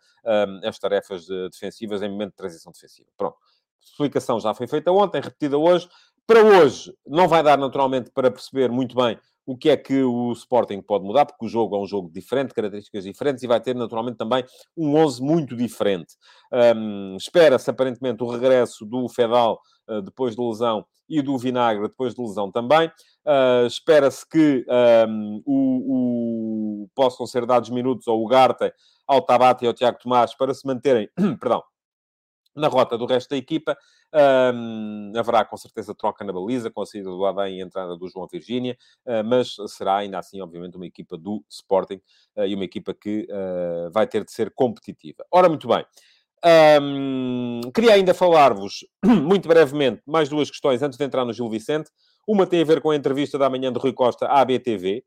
as 0.63 0.77
tarefas 0.77 1.25
de, 1.25 1.49
defensivas 1.49 2.01
em 2.01 2.09
momento 2.09 2.31
de 2.31 2.35
transição 2.35 2.71
defensiva. 2.71 3.09
Pronto. 3.17 3.37
Explicação 3.81 4.39
já 4.39 4.53
foi 4.53 4.67
feita 4.67 4.91
ontem, 4.91 5.21
repetida 5.21 5.57
hoje. 5.57 5.89
Para 6.27 6.43
hoje, 6.43 6.93
não 7.07 7.27
vai 7.27 7.41
dar 7.41 7.57
naturalmente 7.57 8.11
para 8.11 8.29
perceber 8.29 8.69
muito 8.69 8.95
bem 8.95 9.17
o 9.49 9.57
que 9.57 9.71
é 9.71 9.75
que 9.75 10.03
o 10.03 10.31
Sporting 10.33 10.79
pode 10.79 11.03
mudar, 11.03 11.25
porque 11.25 11.43
o 11.43 11.49
jogo 11.49 11.75
é 11.75 11.79
um 11.79 11.87
jogo 11.87 12.07
diferente, 12.11 12.53
características 12.53 13.03
diferentes, 13.03 13.41
e 13.41 13.47
vai 13.47 13.59
ter 13.59 13.75
naturalmente 13.75 14.17
também 14.17 14.43
um 14.77 14.95
11 14.95 15.23
muito 15.23 15.55
diferente. 15.55 16.13
Um, 16.53 17.17
Espera-se 17.17 17.67
aparentemente 17.67 18.21
o 18.23 18.27
regresso 18.27 18.85
do 18.85 19.09
Fedal 19.09 19.59
uh, 19.89 20.03
depois 20.03 20.35
de 20.35 20.41
lesão 20.43 20.85
e 21.09 21.19
do 21.23 21.35
Vinagre 21.35 21.87
depois 21.87 22.13
de 22.13 22.21
lesão 22.21 22.51
também. 22.51 22.91
Uh, 23.25 23.65
Espera-se 23.65 24.23
que 24.29 24.63
um, 25.09 25.41
o, 25.43 26.83
o, 26.83 26.87
possam 26.93 27.25
ser 27.25 27.47
dados 27.47 27.71
minutos 27.71 28.07
ao 28.07 28.21
Ugarte, 28.21 28.71
ao 29.07 29.19
Tabate 29.19 29.65
e 29.65 29.67
ao 29.67 29.73
Tiago 29.73 29.97
Tomás 29.97 30.35
para 30.37 30.53
se 30.53 30.67
manterem, 30.67 31.09
perdão, 31.41 31.63
na 32.55 32.67
rota 32.67 32.97
do 32.97 33.05
resto 33.05 33.29
da 33.29 33.37
equipa. 33.37 33.77
Um, 34.13 35.13
haverá 35.15 35.45
com 35.45 35.55
certeza 35.55 35.93
troca 35.93 36.23
na 36.23 36.33
baliza, 36.33 36.69
com 36.69 36.81
a 36.81 36.85
saída 36.85 37.09
do 37.09 37.25
Adem 37.25 37.59
e 37.59 37.61
a 37.61 37.65
entrada 37.65 37.95
do 37.95 38.09
João 38.09 38.27
Virgínia, 38.27 38.77
uh, 39.05 39.23
mas 39.23 39.55
será 39.67 39.97
ainda 39.97 40.17
assim, 40.17 40.41
obviamente, 40.41 40.75
uma 40.75 40.85
equipa 40.85 41.17
do 41.17 41.43
Sporting 41.49 42.01
uh, 42.35 42.45
e 42.45 42.55
uma 42.55 42.63
equipa 42.63 42.93
que 42.93 43.27
uh, 43.29 43.91
vai 43.91 44.07
ter 44.07 44.23
de 44.23 44.31
ser 44.31 44.51
competitiva. 44.51 45.25
Ora, 45.31 45.47
muito 45.47 45.67
bem. 45.67 45.85
Um, 46.81 47.61
queria 47.73 47.93
ainda 47.93 48.13
falar-vos, 48.13 48.85
muito 49.05 49.47
brevemente, 49.47 50.01
mais 50.07 50.29
duas 50.29 50.49
questões 50.49 50.81
antes 50.81 50.97
de 50.97 51.03
entrar 51.03 51.25
no 51.25 51.33
Gil 51.33 51.49
Vicente. 51.49 51.91
Uma 52.27 52.47
tem 52.47 52.61
a 52.61 52.65
ver 52.65 52.81
com 52.81 52.91
a 52.91 52.95
entrevista 52.95 53.37
da 53.37 53.49
manhã 53.49 53.71
do 53.71 53.79
Rui 53.79 53.91
Costa 53.91 54.25
à 54.25 54.41
ABTV. 54.41 55.03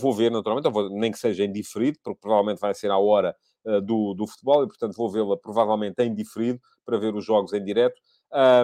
vou 0.00 0.12
ver, 0.12 0.30
naturalmente, 0.30 0.70
vou, 0.70 0.90
nem 0.90 1.10
que 1.10 1.18
seja 1.18 1.44
indiferido, 1.44 1.98
porque 2.02 2.18
provavelmente 2.20 2.60
vai 2.60 2.74
ser 2.74 2.90
à 2.90 2.98
hora 2.98 3.34
do, 3.82 4.14
do 4.14 4.26
futebol 4.26 4.64
e, 4.64 4.66
portanto, 4.66 4.94
vou 4.94 5.10
vê-la 5.10 5.36
provavelmente 5.36 6.02
em 6.02 6.14
diferido 6.14 6.60
para 6.84 6.98
ver 6.98 7.14
os 7.14 7.24
jogos 7.24 7.52
em 7.52 7.64
direto. 7.64 8.00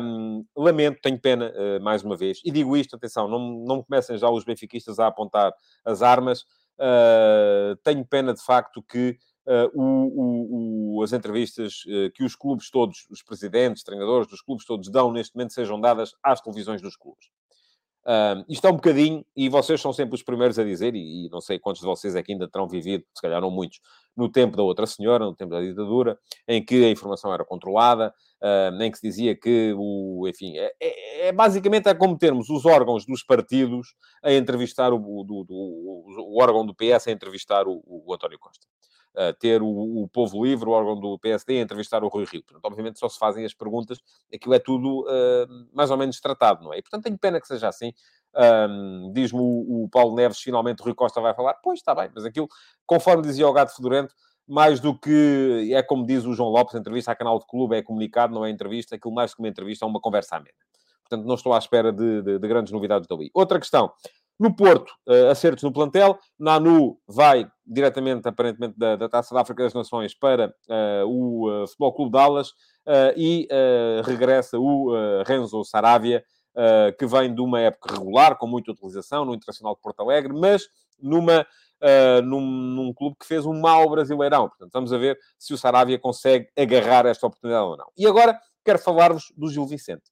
Um, 0.02 0.44
lamento, 0.56 1.00
tenho 1.00 1.18
pena, 1.20 1.52
uh, 1.52 1.82
mais 1.82 2.02
uma 2.02 2.16
vez, 2.16 2.40
e 2.44 2.50
digo 2.50 2.76
isto, 2.76 2.96
atenção, 2.96 3.28
não, 3.28 3.38
não 3.64 3.82
comecem 3.82 4.18
já 4.18 4.28
os 4.28 4.44
benfiquistas 4.44 4.98
a 4.98 5.06
apontar 5.06 5.52
as 5.84 6.02
armas. 6.02 6.42
Uh, 6.78 7.76
tenho 7.84 8.04
pena, 8.04 8.34
de 8.34 8.42
facto, 8.42 8.82
que 8.82 9.16
o, 9.74 9.82
o, 9.82 10.98
o, 10.98 11.02
as 11.02 11.12
entrevistas 11.12 11.82
que 12.14 12.22
os 12.22 12.36
clubes 12.36 12.70
todos, 12.70 13.08
os 13.10 13.20
presidentes, 13.20 13.82
treinadores 13.82 14.28
dos 14.28 14.40
clubes 14.40 14.64
todos 14.64 14.88
dão 14.88 15.10
neste 15.10 15.34
momento, 15.34 15.54
sejam 15.54 15.80
dadas 15.80 16.12
às 16.22 16.40
televisões 16.40 16.80
dos 16.80 16.94
clubes. 16.94 17.30
Uh, 18.10 18.44
isto 18.48 18.66
é 18.66 18.70
um 18.70 18.74
bocadinho, 18.74 19.24
e 19.36 19.48
vocês 19.48 19.80
são 19.80 19.92
sempre 19.92 20.16
os 20.16 20.22
primeiros 20.24 20.58
a 20.58 20.64
dizer, 20.64 20.96
e, 20.96 21.26
e, 21.26 21.28
não 21.30 21.40
sei 21.40 21.60
quantos 21.60 21.80
de 21.80 21.86
vocês 21.86 22.16
é 22.16 22.22
que 22.24 22.32
ainda 22.32 22.48
terão 22.50 22.66
vivido, 22.66 23.04
se 23.14 23.22
calhar 23.22 23.40
não 23.40 23.52
muitos, 23.52 23.78
no 24.16 24.28
tempo 24.28 24.56
da 24.56 24.64
outra 24.64 24.84
senhora, 24.84 25.24
no 25.24 25.32
tempo 25.32 25.52
da 25.52 25.60
ditadura, 25.60 26.18
em 26.48 26.64
que 26.64 26.84
a 26.84 26.90
informação 26.90 27.32
era 27.32 27.44
controlada, 27.44 28.12
uh, 28.42 28.82
em 28.82 28.90
que 28.90 28.98
se 28.98 29.06
dizia 29.06 29.36
que 29.36 29.72
o, 29.76 30.26
enfim, 30.26 30.58
é, 30.58 30.72
é, 30.80 31.28
é, 31.28 31.32
basicamente 31.32 31.88
é 31.88 31.94
como 31.94 32.18
termos 32.18 32.50
os 32.50 32.66
órgãos 32.66 33.06
dos 33.06 33.22
partidos 33.22 33.94
a 34.24 34.32
entrevistar 34.32 34.92
o, 34.92 34.98
do, 34.98 35.44
do, 35.44 35.54
o, 35.54 36.34
o 36.34 36.42
órgão 36.42 36.66
do 36.66 36.74
PS 36.74 37.06
a 37.06 37.12
entrevistar 37.12 37.68
o, 37.68 37.80
o 37.86 38.12
António 38.12 38.40
Costa. 38.40 38.66
Ter 39.38 39.60
o, 39.60 39.68
o, 39.68 40.08
Povo 40.08 40.44
Livre, 40.44 40.68
o 40.68 40.72
órgão 40.72 40.98
do 40.98 41.18
PSD, 41.18 41.58
a 41.58 41.62
entrevistar 41.62 42.04
o 42.04 42.08
Rui 42.08 42.24
Rio. 42.24 42.42
Portanto, 42.44 42.64
obviamente 42.64 42.98
só 42.98 43.08
se 43.08 43.18
fazem 43.18 43.44
as 43.44 43.52
perguntas, 43.52 43.98
aquilo 44.32 44.54
é 44.54 44.58
tudo 44.58 45.02
uh, 45.02 45.68
mais 45.72 45.90
ou 45.90 45.96
menos 45.96 46.20
tratado, 46.20 46.62
não 46.62 46.72
é? 46.72 46.78
E, 46.78 46.82
portanto, 46.82 47.04
tenho 47.04 47.18
pena 47.18 47.40
que 47.40 47.46
seja 47.46 47.68
assim. 47.68 47.92
Um, 48.34 49.12
Diz-me 49.12 49.40
o, 49.40 49.84
o, 49.84 49.88
Paulo 49.90 50.14
Neves, 50.14 50.38
finalmente 50.38 50.80
o 50.80 50.84
Rui 50.84 50.94
Costa 50.94 51.20
vai 51.20 51.34
falar. 51.34 51.54
Pois, 51.54 51.80
está 51.80 51.94
bem, 51.94 52.10
mas 52.14 52.24
aquilo, 52.24 52.48
conforme 52.86 53.22
dizia 53.22 53.48
o 53.48 53.52
Gato 53.52 53.74
Fedorento, 53.74 54.14
mais 54.46 54.80
do 54.80 54.98
que, 54.98 55.70
é 55.72 55.82
como 55.82 56.04
diz 56.04 56.24
o 56.24 56.32
João 56.32 56.50
Lopes, 56.50 56.74
entrevista 56.74 57.12
a 57.12 57.16
canal 57.16 57.38
de 57.38 57.46
clube 57.46 57.76
é 57.76 57.82
comunicado, 57.82 58.34
não 58.34 58.44
é 58.44 58.50
entrevista, 58.50 58.96
aquilo 58.96 59.14
mais 59.14 59.34
que 59.34 59.40
uma 59.40 59.48
entrevista 59.48 59.84
é 59.84 59.88
uma 59.88 60.00
conversa 60.00 60.36
amena. 60.36 60.54
Portanto, 61.08 61.26
não 61.26 61.34
estou 61.34 61.52
à 61.52 61.58
espera 61.58 61.92
de, 61.92 62.22
de, 62.22 62.38
de 62.38 62.48
grandes 62.48 62.72
novidades 62.72 63.08
dali. 63.08 63.30
Outra 63.34 63.58
questão, 63.58 63.92
no 64.40 64.56
Porto, 64.56 64.90
uh, 65.06 65.28
acertos 65.30 65.62
no 65.62 65.70
plantel. 65.70 66.18
Nanu 66.38 66.98
vai 67.06 67.46
diretamente, 67.66 68.26
aparentemente, 68.26 68.74
da, 68.76 68.96
da 68.96 69.06
Taça 69.06 69.34
da 69.34 69.42
África 69.42 69.62
das 69.62 69.74
Nações 69.74 70.14
para 70.14 70.48
uh, 70.48 71.06
o 71.06 71.50
uh, 71.50 71.66
Futebol 71.66 71.92
Clube 71.92 72.12
Dallas 72.12 72.54
e 73.14 73.46
regressa 74.04 74.58
o 74.58 74.92
Renzo 75.24 75.62
Saravia, 75.62 76.24
que 76.98 77.06
vem 77.06 77.32
de 77.32 77.40
uma 77.40 77.60
época 77.60 77.94
regular, 77.94 78.36
com 78.36 78.48
muita 78.48 78.72
utilização 78.72 79.24
no 79.24 79.32
Internacional 79.32 79.76
de 79.76 79.80
Porto 79.80 80.00
Alegre, 80.00 80.32
mas 80.32 80.66
numa, 81.00 81.46
num, 82.24 82.40
num, 82.40 82.92
clube 82.92 83.16
que 83.20 83.26
fez 83.26 83.46
um 83.46 83.60
mau 83.60 83.88
brasileirão. 83.88 84.48
Portanto, 84.48 84.72
vamos 84.72 84.92
a 84.92 84.98
ver 84.98 85.16
se 85.38 85.54
o 85.54 85.58
Saravia 85.58 86.00
consegue 86.00 86.48
agarrar 86.58 87.06
esta 87.06 87.28
oportunidade 87.28 87.64
ou 87.64 87.76
não. 87.76 87.86
E 87.96 88.04
agora 88.08 88.40
quero 88.64 88.78
falar-vos 88.80 89.32
do 89.36 89.48
Gil 89.48 89.66
Vicente. 89.66 90.10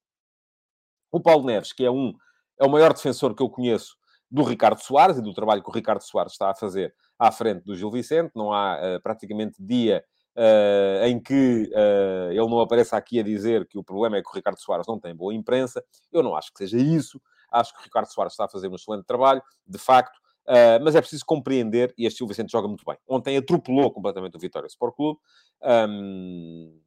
O 1.10 1.20
Paulo 1.20 1.46
Neves, 1.46 1.72
que 1.72 1.84
é 1.84 1.90
um 1.90 2.12
é 2.60 2.64
o 2.64 2.70
maior 2.70 2.92
defensor 2.92 3.34
que 3.34 3.42
eu 3.42 3.48
conheço 3.48 3.96
do 4.30 4.42
Ricardo 4.42 4.80
Soares 4.80 5.18
e 5.18 5.22
do 5.22 5.32
trabalho 5.32 5.62
que 5.62 5.70
o 5.70 5.72
Ricardo 5.72 6.02
Soares 6.02 6.32
está 6.32 6.50
a 6.50 6.54
fazer 6.54 6.94
à 7.18 7.32
frente 7.32 7.64
do 7.64 7.74
Gil 7.76 7.90
Vicente. 7.90 8.32
Não 8.34 8.52
há 8.52 8.76
uh, 8.76 9.02
praticamente 9.02 9.56
dia 9.58 10.04
uh, 10.36 11.04
em 11.06 11.20
que 11.20 11.70
uh, 11.72 12.30
ele 12.30 12.48
não 12.48 12.60
apareça 12.60 12.96
aqui 12.96 13.18
a 13.18 13.22
dizer 13.22 13.66
que 13.66 13.78
o 13.78 13.84
problema 13.84 14.16
é 14.16 14.22
que 14.22 14.28
o 14.28 14.34
Ricardo 14.34 14.60
Soares 14.60 14.86
não 14.86 14.98
tem 14.98 15.14
boa 15.14 15.34
imprensa. 15.34 15.82
Eu 16.12 16.22
não 16.22 16.36
acho 16.36 16.52
que 16.52 16.58
seja 16.58 16.78
isso. 16.78 17.20
Acho 17.50 17.72
que 17.74 17.80
o 17.80 17.84
Ricardo 17.84 18.12
Soares 18.12 18.34
está 18.34 18.44
a 18.44 18.48
fazer 18.48 18.68
um 18.68 18.74
excelente 18.74 19.04
trabalho, 19.04 19.42
de 19.66 19.78
facto. 19.78 20.16
Uh, 20.46 20.80
mas 20.82 20.94
é 20.94 21.00
preciso 21.00 21.26
compreender, 21.26 21.92
e 21.98 22.06
este 22.06 22.18
Gil 22.18 22.26
Vicente 22.26 22.50
joga 22.50 22.66
muito 22.68 22.84
bem. 22.84 22.96
Ontem 23.06 23.36
atropelou 23.36 23.90
completamente 23.92 24.36
o 24.36 24.40
Vitória 24.40 24.66
Sport 24.66 24.94
Clube. 24.96 25.20
Um, 25.62 26.80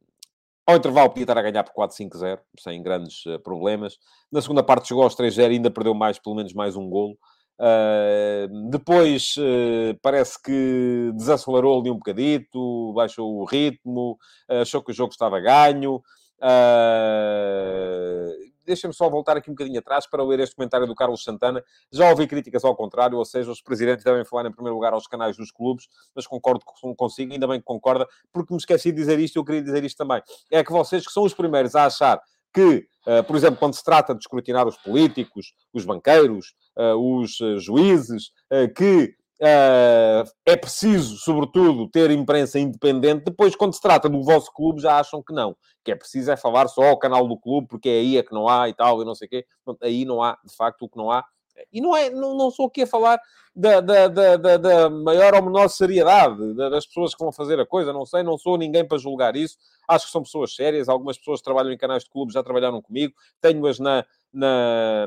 ao 0.66 0.76
intervalo 0.76 1.10
podia 1.10 1.24
estar 1.24 1.38
a 1.38 1.42
ganhar 1.42 1.64
por 1.64 1.88
4-5-0, 1.88 2.38
sem 2.58 2.82
grandes 2.82 3.24
uh, 3.26 3.38
problemas. 3.40 3.98
Na 4.30 4.40
segunda 4.40 4.62
parte 4.62 4.88
chegou 4.88 5.02
aos 5.02 5.16
3-0 5.16 5.38
e 5.38 5.54
ainda 5.54 5.70
perdeu 5.70 5.94
mais, 5.94 6.18
pelo 6.18 6.36
menos 6.36 6.52
mais 6.52 6.76
um 6.76 6.88
golo. 6.88 7.16
Uh, 7.58 8.70
depois 8.70 9.34
uh, 9.36 9.98
parece 10.02 10.40
que 10.42 11.12
desacelerou 11.14 11.80
ali 11.80 11.90
um 11.90 11.96
bocadito, 11.96 12.92
baixou 12.94 13.38
o 13.38 13.44
ritmo, 13.44 14.18
achou 14.48 14.82
que 14.82 14.90
o 14.90 14.94
jogo 14.94 15.12
estava 15.12 15.40
ganho. 15.40 16.02
Uh, 16.42 18.51
Deixem-me 18.64 18.94
só 18.94 19.08
voltar 19.08 19.36
aqui 19.36 19.50
um 19.50 19.54
bocadinho 19.54 19.78
atrás 19.78 20.06
para 20.06 20.22
ler 20.22 20.40
este 20.40 20.56
comentário 20.56 20.86
do 20.86 20.94
Carlos 20.94 21.22
Santana. 21.24 21.62
Já 21.90 22.10
ouvi 22.10 22.26
críticas 22.26 22.64
ao 22.64 22.74
contrário, 22.76 23.18
ou 23.18 23.24
seja, 23.24 23.50
os 23.50 23.60
presidentes 23.60 24.04
devem 24.04 24.24
falar 24.24 24.46
em 24.48 24.52
primeiro 24.52 24.74
lugar 24.74 24.92
aos 24.92 25.06
canais 25.06 25.36
dos 25.36 25.50
clubes, 25.50 25.88
mas 26.14 26.26
concordo 26.26 26.64
consigo, 26.96 27.32
ainda 27.32 27.46
bem 27.46 27.58
que 27.58 27.64
concorda, 27.64 28.06
porque 28.32 28.52
me 28.52 28.58
esqueci 28.58 28.90
de 28.90 28.98
dizer 28.98 29.18
isto 29.18 29.36
e 29.36 29.38
eu 29.38 29.44
queria 29.44 29.62
dizer 29.62 29.84
isto 29.84 29.96
também. 29.96 30.22
É 30.50 30.62
que 30.62 30.72
vocês 30.72 31.06
que 31.06 31.12
são 31.12 31.24
os 31.24 31.34
primeiros 31.34 31.74
a 31.74 31.86
achar 31.86 32.20
que, 32.52 32.86
uh, 33.06 33.24
por 33.24 33.34
exemplo, 33.34 33.56
quando 33.58 33.74
se 33.74 33.82
trata 33.82 34.14
de 34.14 34.20
escrutinar 34.20 34.68
os 34.68 34.76
políticos, 34.76 35.54
os 35.72 35.84
banqueiros, 35.84 36.54
uh, 36.76 36.94
os 36.94 37.40
uh, 37.40 37.58
juízes, 37.58 38.30
que 38.76 39.14
é 39.44 40.56
preciso, 40.56 41.16
sobretudo, 41.16 41.88
ter 41.88 42.10
imprensa 42.10 42.58
independente. 42.58 43.24
Depois, 43.24 43.56
quando 43.56 43.74
se 43.74 43.80
trata 43.80 44.08
do 44.08 44.22
vosso 44.22 44.52
clube, 44.52 44.80
já 44.80 44.98
acham 44.98 45.22
que 45.22 45.34
não. 45.34 45.56
Que 45.84 45.92
é 45.92 45.96
preciso 45.96 46.30
é 46.30 46.36
falar 46.36 46.68
só 46.68 46.82
ao 46.84 46.98
canal 46.98 47.26
do 47.26 47.36
clube, 47.36 47.66
porque 47.68 47.88
é 47.88 47.92
aí 47.92 48.16
é 48.18 48.22
que 48.22 48.32
não 48.32 48.48
há 48.48 48.68
e 48.68 48.74
tal, 48.74 49.02
e 49.02 49.04
não 49.04 49.14
sei 49.14 49.26
o 49.26 49.30
quê. 49.30 49.46
Aí 49.82 50.04
não 50.04 50.22
há, 50.22 50.38
de 50.44 50.54
facto, 50.54 50.82
o 50.82 50.88
que 50.88 50.96
não 50.96 51.10
há 51.10 51.24
e 51.72 51.80
não, 51.80 51.96
é, 51.96 52.10
não, 52.10 52.36
não 52.36 52.50
sou 52.50 52.66
aqui 52.66 52.82
a 52.82 52.86
falar 52.86 53.20
da, 53.54 53.80
da, 53.80 54.08
da, 54.08 54.56
da, 54.56 54.90
maior 54.90 55.34
ou 55.34 55.42
menor 55.42 55.68
seriedade 55.68 56.54
das 56.54 56.86
pessoas 56.86 57.14
que 57.14 57.22
vão 57.22 57.30
fazer 57.30 57.60
a 57.60 57.66
coisa, 57.66 57.92
não 57.92 58.06
sei, 58.06 58.22
não 58.22 58.38
sou 58.38 58.56
ninguém 58.56 58.86
para 58.86 58.98
julgar 58.98 59.36
isso. 59.36 59.58
Acho 59.86 60.06
que 60.06 60.12
são 60.12 60.22
pessoas 60.22 60.54
sérias, 60.54 60.88
algumas 60.88 61.18
pessoas 61.18 61.42
trabalham 61.42 61.72
em 61.72 61.76
canais 61.76 62.04
de 62.04 62.10
clubes 62.10 62.34
já 62.34 62.42
trabalharam 62.42 62.80
comigo, 62.80 63.14
tenho-as 63.40 63.78
na, 63.78 64.04
na, 64.32 65.06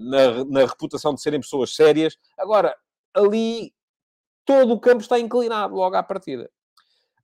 na, 0.00 0.44
na 0.44 0.60
reputação 0.60 1.14
de 1.14 1.20
serem 1.20 1.40
pessoas 1.40 1.74
sérias. 1.74 2.16
Agora, 2.38 2.74
ali 3.18 3.72
todo 4.44 4.72
o 4.72 4.80
campo 4.80 5.02
está 5.02 5.18
inclinado 5.18 5.74
logo 5.74 5.94
à 5.94 6.02
partida. 6.02 6.50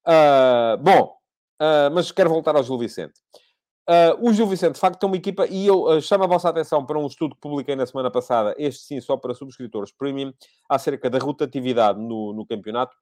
Uh, 0.06 0.76
bom, 0.82 1.16
uh, 1.60 1.90
mas 1.94 2.12
quero 2.12 2.28
voltar 2.28 2.54
ao 2.54 2.62
Gil 2.62 2.78
Vicente. 2.78 3.14
Uh, 3.88 4.28
o 4.28 4.32
Gil 4.32 4.46
Vicente, 4.46 4.74
de 4.74 4.80
facto, 4.80 4.98
tem 4.98 5.06
uma 5.06 5.16
equipa, 5.16 5.46
e 5.46 5.66
eu 5.66 5.84
uh, 5.84 6.00
chamo 6.00 6.24
a 6.24 6.26
vossa 6.26 6.48
atenção 6.48 6.84
para 6.84 6.98
um 6.98 7.06
estudo 7.06 7.34
que 7.34 7.40
publiquei 7.40 7.76
na 7.76 7.86
semana 7.86 8.10
passada, 8.10 8.54
este 8.58 8.82
sim, 8.82 9.00
só 9.00 9.16
para 9.16 9.34
subscritores 9.34 9.92
premium, 9.92 10.32
acerca 10.68 11.10
da 11.10 11.18
rotatividade 11.18 11.98
no, 11.98 12.32
no 12.32 12.46
campeonato 12.46 12.96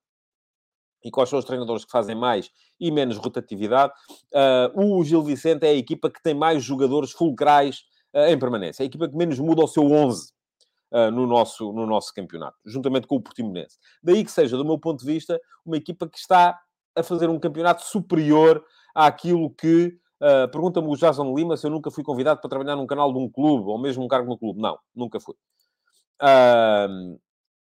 e 1.05 1.11
quais 1.11 1.29
são 1.29 1.39
os 1.39 1.45
treinadores 1.45 1.85
que 1.85 1.91
fazem 1.91 2.15
mais 2.15 2.49
e 2.79 2.91
menos 2.93 3.17
rotatividade. 3.17 3.93
Uh, 4.33 4.99
o 4.99 5.05
Gil 5.05 5.23
Vicente 5.23 5.65
é 5.65 5.71
a 5.71 5.75
equipa 5.75 6.11
que 6.11 6.23
tem 6.23 6.35
mais 6.35 6.63
jogadores 6.63 7.11
fulcrais 7.11 7.83
em 8.29 8.39
permanência, 8.39 8.83
é 8.83 8.85
a 8.85 8.87
equipa 8.87 9.09
que 9.09 9.17
menos 9.17 9.39
muda 9.39 9.65
o 9.65 9.67
seu 9.67 9.85
11 9.85 10.33
no, 11.13 11.27
nosso, 11.27 11.73
no 11.73 11.87
nosso 11.87 12.13
campeonato, 12.15 12.57
juntamente 12.65 13.07
com 13.07 13.17
o 13.17 13.21
Portimonense. 13.21 13.79
Daí 14.03 14.25
que 14.25 14.31
seja, 14.31 14.57
do 14.57 14.65
meu 14.65 14.79
ponto 14.79 15.01
de 15.01 15.07
vista, 15.07 15.41
uma 15.65 15.77
equipa 15.77 16.09
que 16.09 16.19
está 16.19 16.59
a 16.95 17.03
fazer 17.03 17.29
um 17.29 17.39
campeonato 17.39 17.83
superior 17.83 18.63
àquilo 18.95 19.51
que 19.51 19.99
Uh, 20.23 20.49
Pergunta-me 20.53 20.87
o 20.87 20.95
Jason 20.95 21.35
Lima 21.35 21.57
se 21.57 21.67
eu 21.67 21.71
nunca 21.71 21.91
fui 21.91 22.05
convidado 22.05 22.41
para 22.41 22.49
trabalhar 22.49 22.77
num 22.77 22.87
canal 22.87 23.13
de 23.13 23.19
um 23.19 23.29
clube, 23.29 23.69
ou 23.69 23.77
mesmo 23.77 24.05
um 24.05 24.09
cargo 24.09 24.29
no 24.29 24.39
clube. 24.39 24.61
Não, 24.61 24.79
nunca 24.95 25.19
fui. 25.19 25.35
Uh, 26.23 27.19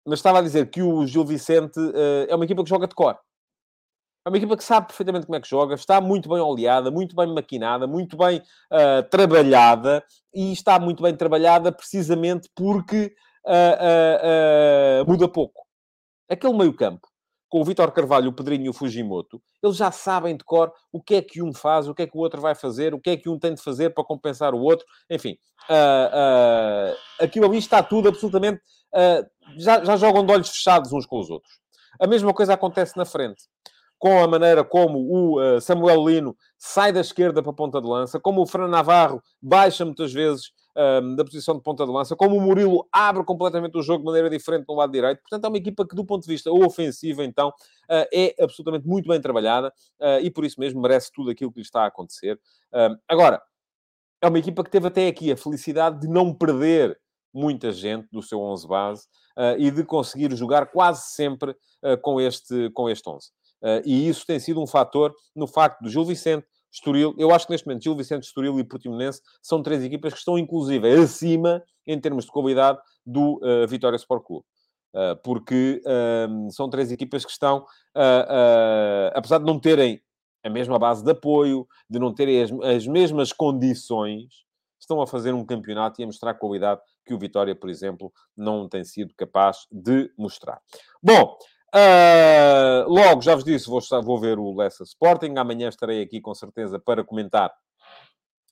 mas 0.05 0.19
estava 0.19 0.41
a 0.41 0.43
dizer 0.43 0.69
que 0.69 0.83
o 0.83 1.07
Gil 1.07 1.25
Vicente 1.25 1.81
uh, 1.81 2.27
é 2.29 2.35
uma 2.35 2.45
equipa 2.45 2.63
que 2.63 2.69
joga 2.69 2.87
de 2.87 2.95
cor. 2.95 3.19
É 4.27 4.31
uma 4.31 4.39
equipa 4.39 4.57
que 4.57 4.65
sabe 4.65 4.87
perfeitamente 4.87 5.27
como 5.27 5.37
é 5.37 5.41
que 5.41 5.49
joga, 5.49 5.75
está 5.75 6.01
muito 6.01 6.31
bem 6.31 6.39
oleada, 6.39 6.91
muito 6.91 7.15
bem 7.15 7.27
maquinada, 7.27 7.87
muito 7.87 8.17
bem 8.17 8.39
uh, 8.73 9.03
trabalhada 9.11 10.03
e 10.33 10.51
está 10.51 10.79
muito 10.79 11.03
bem 11.03 11.15
trabalhada 11.15 11.71
precisamente 11.71 12.49
porque 12.55 13.15
uh, 13.45 15.05
uh, 15.05 15.11
muda 15.11 15.29
pouco. 15.29 15.67
Aquele 16.27 16.55
meio-campo 16.55 17.07
com 17.51 17.61
o 17.61 17.65
Vitor 17.67 17.93
Carvalho, 17.93 18.31
o 18.31 18.33
Pedrinho 18.33 18.65
e 18.65 18.69
o 18.71 18.73
Fujimoto, 18.73 19.43
eles 19.63 19.77
já 19.77 19.93
sabem 19.93 20.35
de 20.35 20.43
cor 20.43 20.73
o 20.91 21.03
que 21.03 21.17
é 21.17 21.23
que 21.23 21.43
um 21.43 21.53
faz, 21.53 21.87
o 21.87 21.95
que 21.95 22.03
é 22.03 22.07
que 22.07 22.17
o 22.17 22.21
outro 22.21 22.41
vai 22.41 22.55
fazer, 22.55 22.95
o 22.95 23.01
que 23.01 23.11
é 23.11 23.17
que 23.19 23.29
um 23.29 23.39
tem 23.39 23.53
de 23.53 23.63
fazer 23.63 23.91
para 23.91 24.03
compensar 24.03 24.55
o 24.55 24.61
outro. 24.61 24.87
Enfim, 25.09 25.37
aquilo 27.21 27.45
ali 27.45 27.59
está 27.59 27.81
tudo 27.81 28.09
absolutamente. 28.09 28.61
Já, 29.57 29.85
já 29.85 29.97
jogam 29.97 30.27
de 30.27 30.33
olhos 30.33 30.49
fechados 30.49 30.93
uns 30.93 31.07
com 31.07 31.21
os 31.21 31.31
outros. 31.31 31.53
A 32.01 32.09
mesma 32.09 32.35
coisa 32.35 32.55
acontece 32.55 32.97
na 32.97 33.05
frente 33.05 33.45
com 33.99 34.23
a 34.23 34.29
maneira 34.29 34.63
como 34.63 34.99
o 35.11 35.61
Samuel 35.61 36.07
Lino 36.07 36.37
sai 36.59 36.93
da 36.93 37.01
esquerda 37.01 37.43
para 37.43 37.53
a 37.53 37.55
ponta 37.55 37.81
de 37.81 37.89
lança, 37.89 38.21
como 38.21 38.43
o 38.43 38.47
Fran 38.47 38.69
Navarro 38.69 39.23
baixa 39.41 39.85
muitas 39.85 40.13
vezes 40.13 40.53
um, 40.77 41.15
da 41.15 41.25
posição 41.25 41.55
de 41.55 41.63
ponta 41.63 41.85
de 41.85 41.93
lança, 41.93 42.17
como 42.17 42.37
o 42.37 42.41
Murilo 42.41 42.87
abre 42.91 43.25
completamente 43.25 43.77
o 43.79 43.83
jogo 43.83 44.01
de 44.01 44.07
maneira 44.07 44.29
diferente 44.29 44.65
no 44.69 44.75
lado 44.75 44.93
direito. 44.93 45.21
Portanto, 45.21 45.45
é 45.45 45.49
uma 45.49 45.59
equipa 45.59 45.87
que, 45.87 45.95
do 45.95 46.05
ponto 46.05 46.23
de 46.23 46.29
vista 46.29 46.51
ofensivo, 46.51 47.23
então, 47.23 47.49
uh, 47.49 48.07
é 48.13 48.35
absolutamente 48.41 48.87
muito 48.87 49.09
bem 49.09 49.21
trabalhada 49.21 49.73
uh, 50.01 50.21
e 50.21 50.31
por 50.31 50.45
isso 50.45 50.61
mesmo 50.61 50.81
merece 50.81 51.11
tudo 51.13 51.31
aquilo 51.31 51.53
que 51.53 51.61
lhe 51.61 51.65
está 51.65 51.83
a 51.83 51.87
acontecer. 51.87 52.39
Uh, 52.73 52.99
agora, 53.09 53.41
é 54.21 54.29
uma 54.29 54.39
equipa 54.39 54.65
que 54.65 54.71
teve 54.71 54.89
até 54.89 55.07
aqui 55.07 55.31
a 55.31 55.37
felicidade 55.37 56.01
de 56.01 56.09
não 56.09 56.35
perder 56.35 56.99
muita 57.33 57.73
gente 57.73 58.09
do 58.11 58.23
seu 58.23 58.41
11 58.41 58.67
base 58.67 59.07
e 59.59 59.69
de 59.69 59.83
conseguir 59.83 60.35
jogar 60.37 60.67
quase 60.67 61.09
sempre 61.09 61.55
com, 62.01 62.21
este, 62.21 62.71
com 62.71 62.89
este 62.89 63.07
11. 63.09 63.29
E 63.85 64.09
isso 64.09 64.27
tem 64.27 64.39
sido 64.39 64.61
um 64.63 64.67
fator 64.67 65.15
no 65.35 65.47
facto 65.47 65.81
do 65.81 65.89
Gil 65.89 66.05
Vicente, 66.05 66.47
Estoril, 66.75 67.15
eu 67.17 67.33
acho 67.33 67.47
que 67.47 67.53
neste 67.53 67.67
momento 67.67 67.85
Gil 67.85 67.95
Vicente, 67.95 68.25
Estoril 68.25 68.59
e 68.59 68.65
Portimonense 68.65 69.21
são 69.41 69.63
três 69.63 69.85
equipas 69.85 70.13
que 70.13 70.19
estão 70.19 70.37
inclusive 70.37 70.91
acima, 70.91 71.63
em 71.87 72.01
termos 72.01 72.25
de 72.25 72.33
qualidade, 72.33 72.79
do 73.07 73.37
uh, 73.37 73.67
Vitória 73.69 73.97
Sport 73.97 74.25
Clube. 74.25 74.45
Uh, 74.93 75.17
porque 75.23 75.81
uh, 75.85 76.51
são 76.51 76.69
três 76.69 76.91
equipas 76.91 77.25
que 77.25 77.31
estão, 77.31 77.65
apesar 79.15 79.39
de 79.39 79.45
não 79.45 79.59
terem 79.61 80.03
a 80.45 80.51
mesma 80.51 80.79
base 80.79 81.05
de 81.05 81.11
apoio, 81.11 81.67
de 81.89 81.99
não 81.99 82.13
terem 82.13 82.43
as, 82.43 82.51
as, 82.53 82.87
mesmas 82.87 83.33
condições, 83.33 84.45
estão 84.79 85.01
a 85.01 85.07
fazer 85.07 85.33
um 85.33 85.45
campeonato 85.45 86.01
e 86.01 86.05
a 86.05 86.07
mostrar 86.07 86.35
qualidade 86.35 86.81
que 87.07 87.15
o 87.15 87.19
Vitória, 87.19 87.55
por 87.55 87.71
exemplo, 87.71 88.13
não 88.37 88.69
tem 88.69 88.85
sido 88.85 89.15
capaz 89.17 89.67
de 89.71 90.13
mostrar. 90.19 90.61
Bom, 91.03 91.37
Uh, 91.75 92.89
logo, 92.89 93.21
já 93.21 93.35
vos 93.35 93.43
disse, 93.43 93.67
vou, 93.67 93.81
vou 94.03 94.21
ver 94.21 94.39
o 94.39 94.55
Leicester 94.57 94.87
Sporting. 94.87 95.35
Amanhã 95.37 95.69
estarei 95.69 96.01
aqui 96.01 96.21
com 96.21 96.33
certeza 96.33 96.79
para 96.79 97.03
comentar 97.03 97.53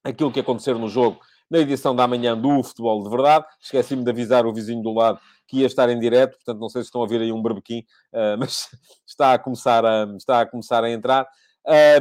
aquilo 0.03 0.33
que 0.33 0.41
aconteceu 0.41 0.77
no 0.77 0.89
jogo 0.89 1.21
na 1.49 1.59
edição 1.59 1.95
da 1.95 2.09
manhã 2.09 2.37
do 2.37 2.63
Futebol 2.63 3.03
de 3.03 3.11
Verdade. 3.11 3.45
Esqueci-me 3.61 4.03
de 4.03 4.11
avisar 4.11 4.45
o 4.45 4.53
vizinho 4.53 4.83
do 4.83 4.93
lado 4.93 5.21
que 5.47 5.59
ia 5.59 5.67
estar 5.67 5.89
em 5.91 6.01
direto, 6.01 6.33
portanto 6.37 6.59
não 6.59 6.69
sei 6.69 6.83
se 6.83 6.87
estão 6.87 7.03
a 7.03 7.07
ver 7.07 7.21
aí 7.21 7.31
um 7.31 7.43
barbequim, 7.43 7.85
uh, 8.13 8.37
mas 8.41 8.69
está 9.07 9.35
a 9.35 9.39
começar 9.39 9.85
a, 9.85 10.05
está 10.17 10.41
a, 10.41 10.47
começar 10.47 10.83
a 10.83 10.91
entrar. 10.91 11.29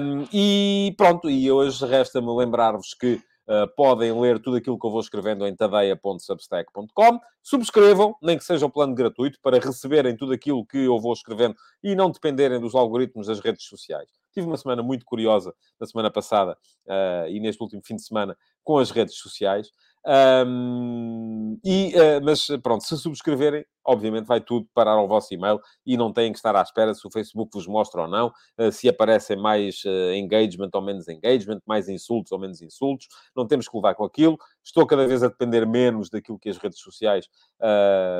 Um, 0.01 0.25
e 0.33 0.95
pronto, 0.97 1.29
e 1.29 1.51
hoje 1.51 1.85
resta-me 1.85 2.35
lembrar-vos 2.35 2.95
que 2.95 3.21
Uh, 3.47 3.67
podem 3.75 4.17
ler 4.19 4.39
tudo 4.39 4.57
aquilo 4.57 4.79
que 4.79 4.85
eu 4.85 4.91
vou 4.91 5.01
escrevendo 5.01 5.45
em 5.47 5.55
tadeia.substack.com. 5.55 7.19
Subscrevam, 7.41 8.15
nem 8.21 8.37
que 8.37 8.43
seja 8.43 8.65
o 8.65 8.69
plano 8.69 8.93
gratuito, 8.93 9.39
para 9.41 9.59
receberem 9.59 10.15
tudo 10.15 10.31
aquilo 10.31 10.65
que 10.65 10.77
eu 10.77 10.99
vou 10.99 11.11
escrevendo 11.11 11.55
e 11.83 11.95
não 11.95 12.11
dependerem 12.11 12.59
dos 12.59 12.75
algoritmos 12.75 13.27
das 13.27 13.39
redes 13.39 13.65
sociais. 13.65 14.09
Tive 14.33 14.47
uma 14.47 14.57
semana 14.57 14.81
muito 14.81 15.05
curiosa 15.05 15.53
na 15.79 15.87
semana 15.87 16.09
passada 16.09 16.57
uh, 16.85 17.27
e 17.29 17.39
neste 17.39 17.61
último 17.61 17.81
fim 17.83 17.95
de 17.95 18.03
semana 18.03 18.37
com 18.63 18.77
as 18.77 18.91
redes 18.91 19.15
sociais. 19.15 19.71
Um, 20.03 21.59
e, 21.63 21.93
uh, 21.95 22.23
mas 22.23 22.47
pronto, 22.63 22.83
se 22.83 22.97
subscreverem, 22.97 23.63
obviamente 23.85 24.25
vai 24.25 24.41
tudo 24.41 24.67
parar 24.73 24.93
ao 24.93 25.07
vosso 25.07 25.31
e-mail 25.33 25.59
e 25.85 25.95
não 25.95 26.11
têm 26.11 26.31
que 26.31 26.37
estar 26.39 26.55
à 26.55 26.61
espera 26.61 26.93
se 26.93 27.05
o 27.05 27.11
Facebook 27.11 27.51
vos 27.53 27.67
mostra 27.67 28.01
ou 28.01 28.07
não, 28.07 28.31
uh, 28.59 28.71
se 28.71 28.89
aparecem 28.89 29.37
mais 29.37 29.83
uh, 29.85 30.13
engagement 30.13 30.69
ou 30.73 30.81
menos 30.81 31.07
engagement, 31.07 31.61
mais 31.67 31.87
insultos 31.87 32.31
ou 32.31 32.39
menos 32.39 32.61
insultos, 32.61 33.07
não 33.35 33.45
temos 33.45 33.67
que 33.67 33.75
levar 33.75 33.93
com 33.93 34.03
aquilo. 34.03 34.37
Estou 34.63 34.87
cada 34.87 35.07
vez 35.07 35.21
a 35.21 35.27
depender 35.27 35.67
menos 35.67 36.09
daquilo 36.09 36.39
que 36.39 36.49
as 36.49 36.57
redes 36.57 36.79
sociais 36.79 37.27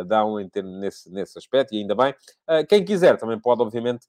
dão 0.08 0.40
em 0.40 0.50
termos 0.50 0.80
nesse, 0.80 1.12
nesse 1.12 1.38
aspecto, 1.38 1.74
e 1.74 1.80
ainda 1.80 1.96
bem. 1.96 2.14
quem 2.68 2.84
quiser 2.84 3.18
também 3.18 3.40
pode, 3.40 3.62
obviamente, 3.62 4.08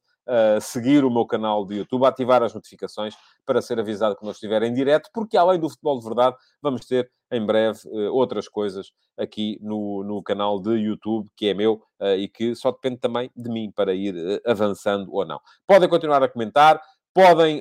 seguir 0.60 1.04
o 1.04 1.10
meu 1.10 1.26
canal 1.26 1.64
de 1.66 1.76
YouTube, 1.76 2.06
ativar 2.06 2.42
as 2.42 2.54
notificações 2.54 3.14
para 3.44 3.60
ser 3.60 3.78
avisado 3.78 4.16
quando 4.16 4.28
eu 4.28 4.32
estiver 4.32 4.62
em 4.62 4.72
direto, 4.72 5.10
porque 5.12 5.36
além 5.36 5.58
do 5.58 5.68
futebol 5.68 5.98
de 5.98 6.04
verdade, 6.04 6.36
vamos 6.60 6.86
ter 6.86 7.10
em 7.32 7.44
breve 7.44 7.80
uh, 7.86 8.14
outras 8.14 8.46
coisas 8.46 8.92
aqui 9.18 9.58
no, 9.60 10.04
no 10.04 10.22
canal 10.22 10.60
de 10.60 10.72
YouTube, 10.72 11.28
que 11.34 11.48
é 11.48 11.54
meu 11.54 11.82
uh, 12.00 12.14
e 12.16 12.28
que 12.28 12.54
só 12.54 12.70
depende 12.70 12.98
também 12.98 13.30
de 13.34 13.50
mim 13.50 13.72
para 13.74 13.94
ir 13.94 14.14
avançando 14.46 15.12
ou 15.12 15.24
não. 15.24 15.40
Podem 15.66 15.88
continuar 15.88 16.22
a 16.22 16.28
comentar, 16.28 16.80
podem 17.14 17.60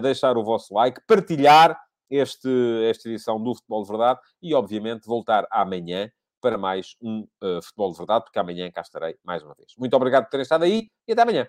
deixar 0.00 0.36
o 0.36 0.44
vosso 0.44 0.72
like, 0.74 1.00
partilhar 1.08 1.76
este, 2.08 2.48
esta 2.88 3.08
edição 3.08 3.42
do 3.42 3.54
Futebol 3.54 3.82
de 3.82 3.88
Verdade 3.88 4.20
e, 4.40 4.54
obviamente, 4.54 5.06
voltar 5.06 5.46
amanhã 5.50 6.10
para 6.40 6.58
mais 6.58 6.94
um 7.00 7.26
uh, 7.42 7.62
Futebol 7.62 7.92
de 7.92 7.98
Verdade, 7.98 8.24
porque 8.24 8.38
amanhã 8.38 8.70
cá 8.70 8.80
estarei 8.82 9.16
mais 9.24 9.42
uma 9.42 9.54
vez. 9.54 9.72
Muito 9.78 9.94
obrigado 9.94 10.24
por 10.24 10.30
terem 10.30 10.42
estado 10.42 10.64
aí 10.64 10.88
e 11.06 11.12
até 11.12 11.22
amanhã. 11.22 11.48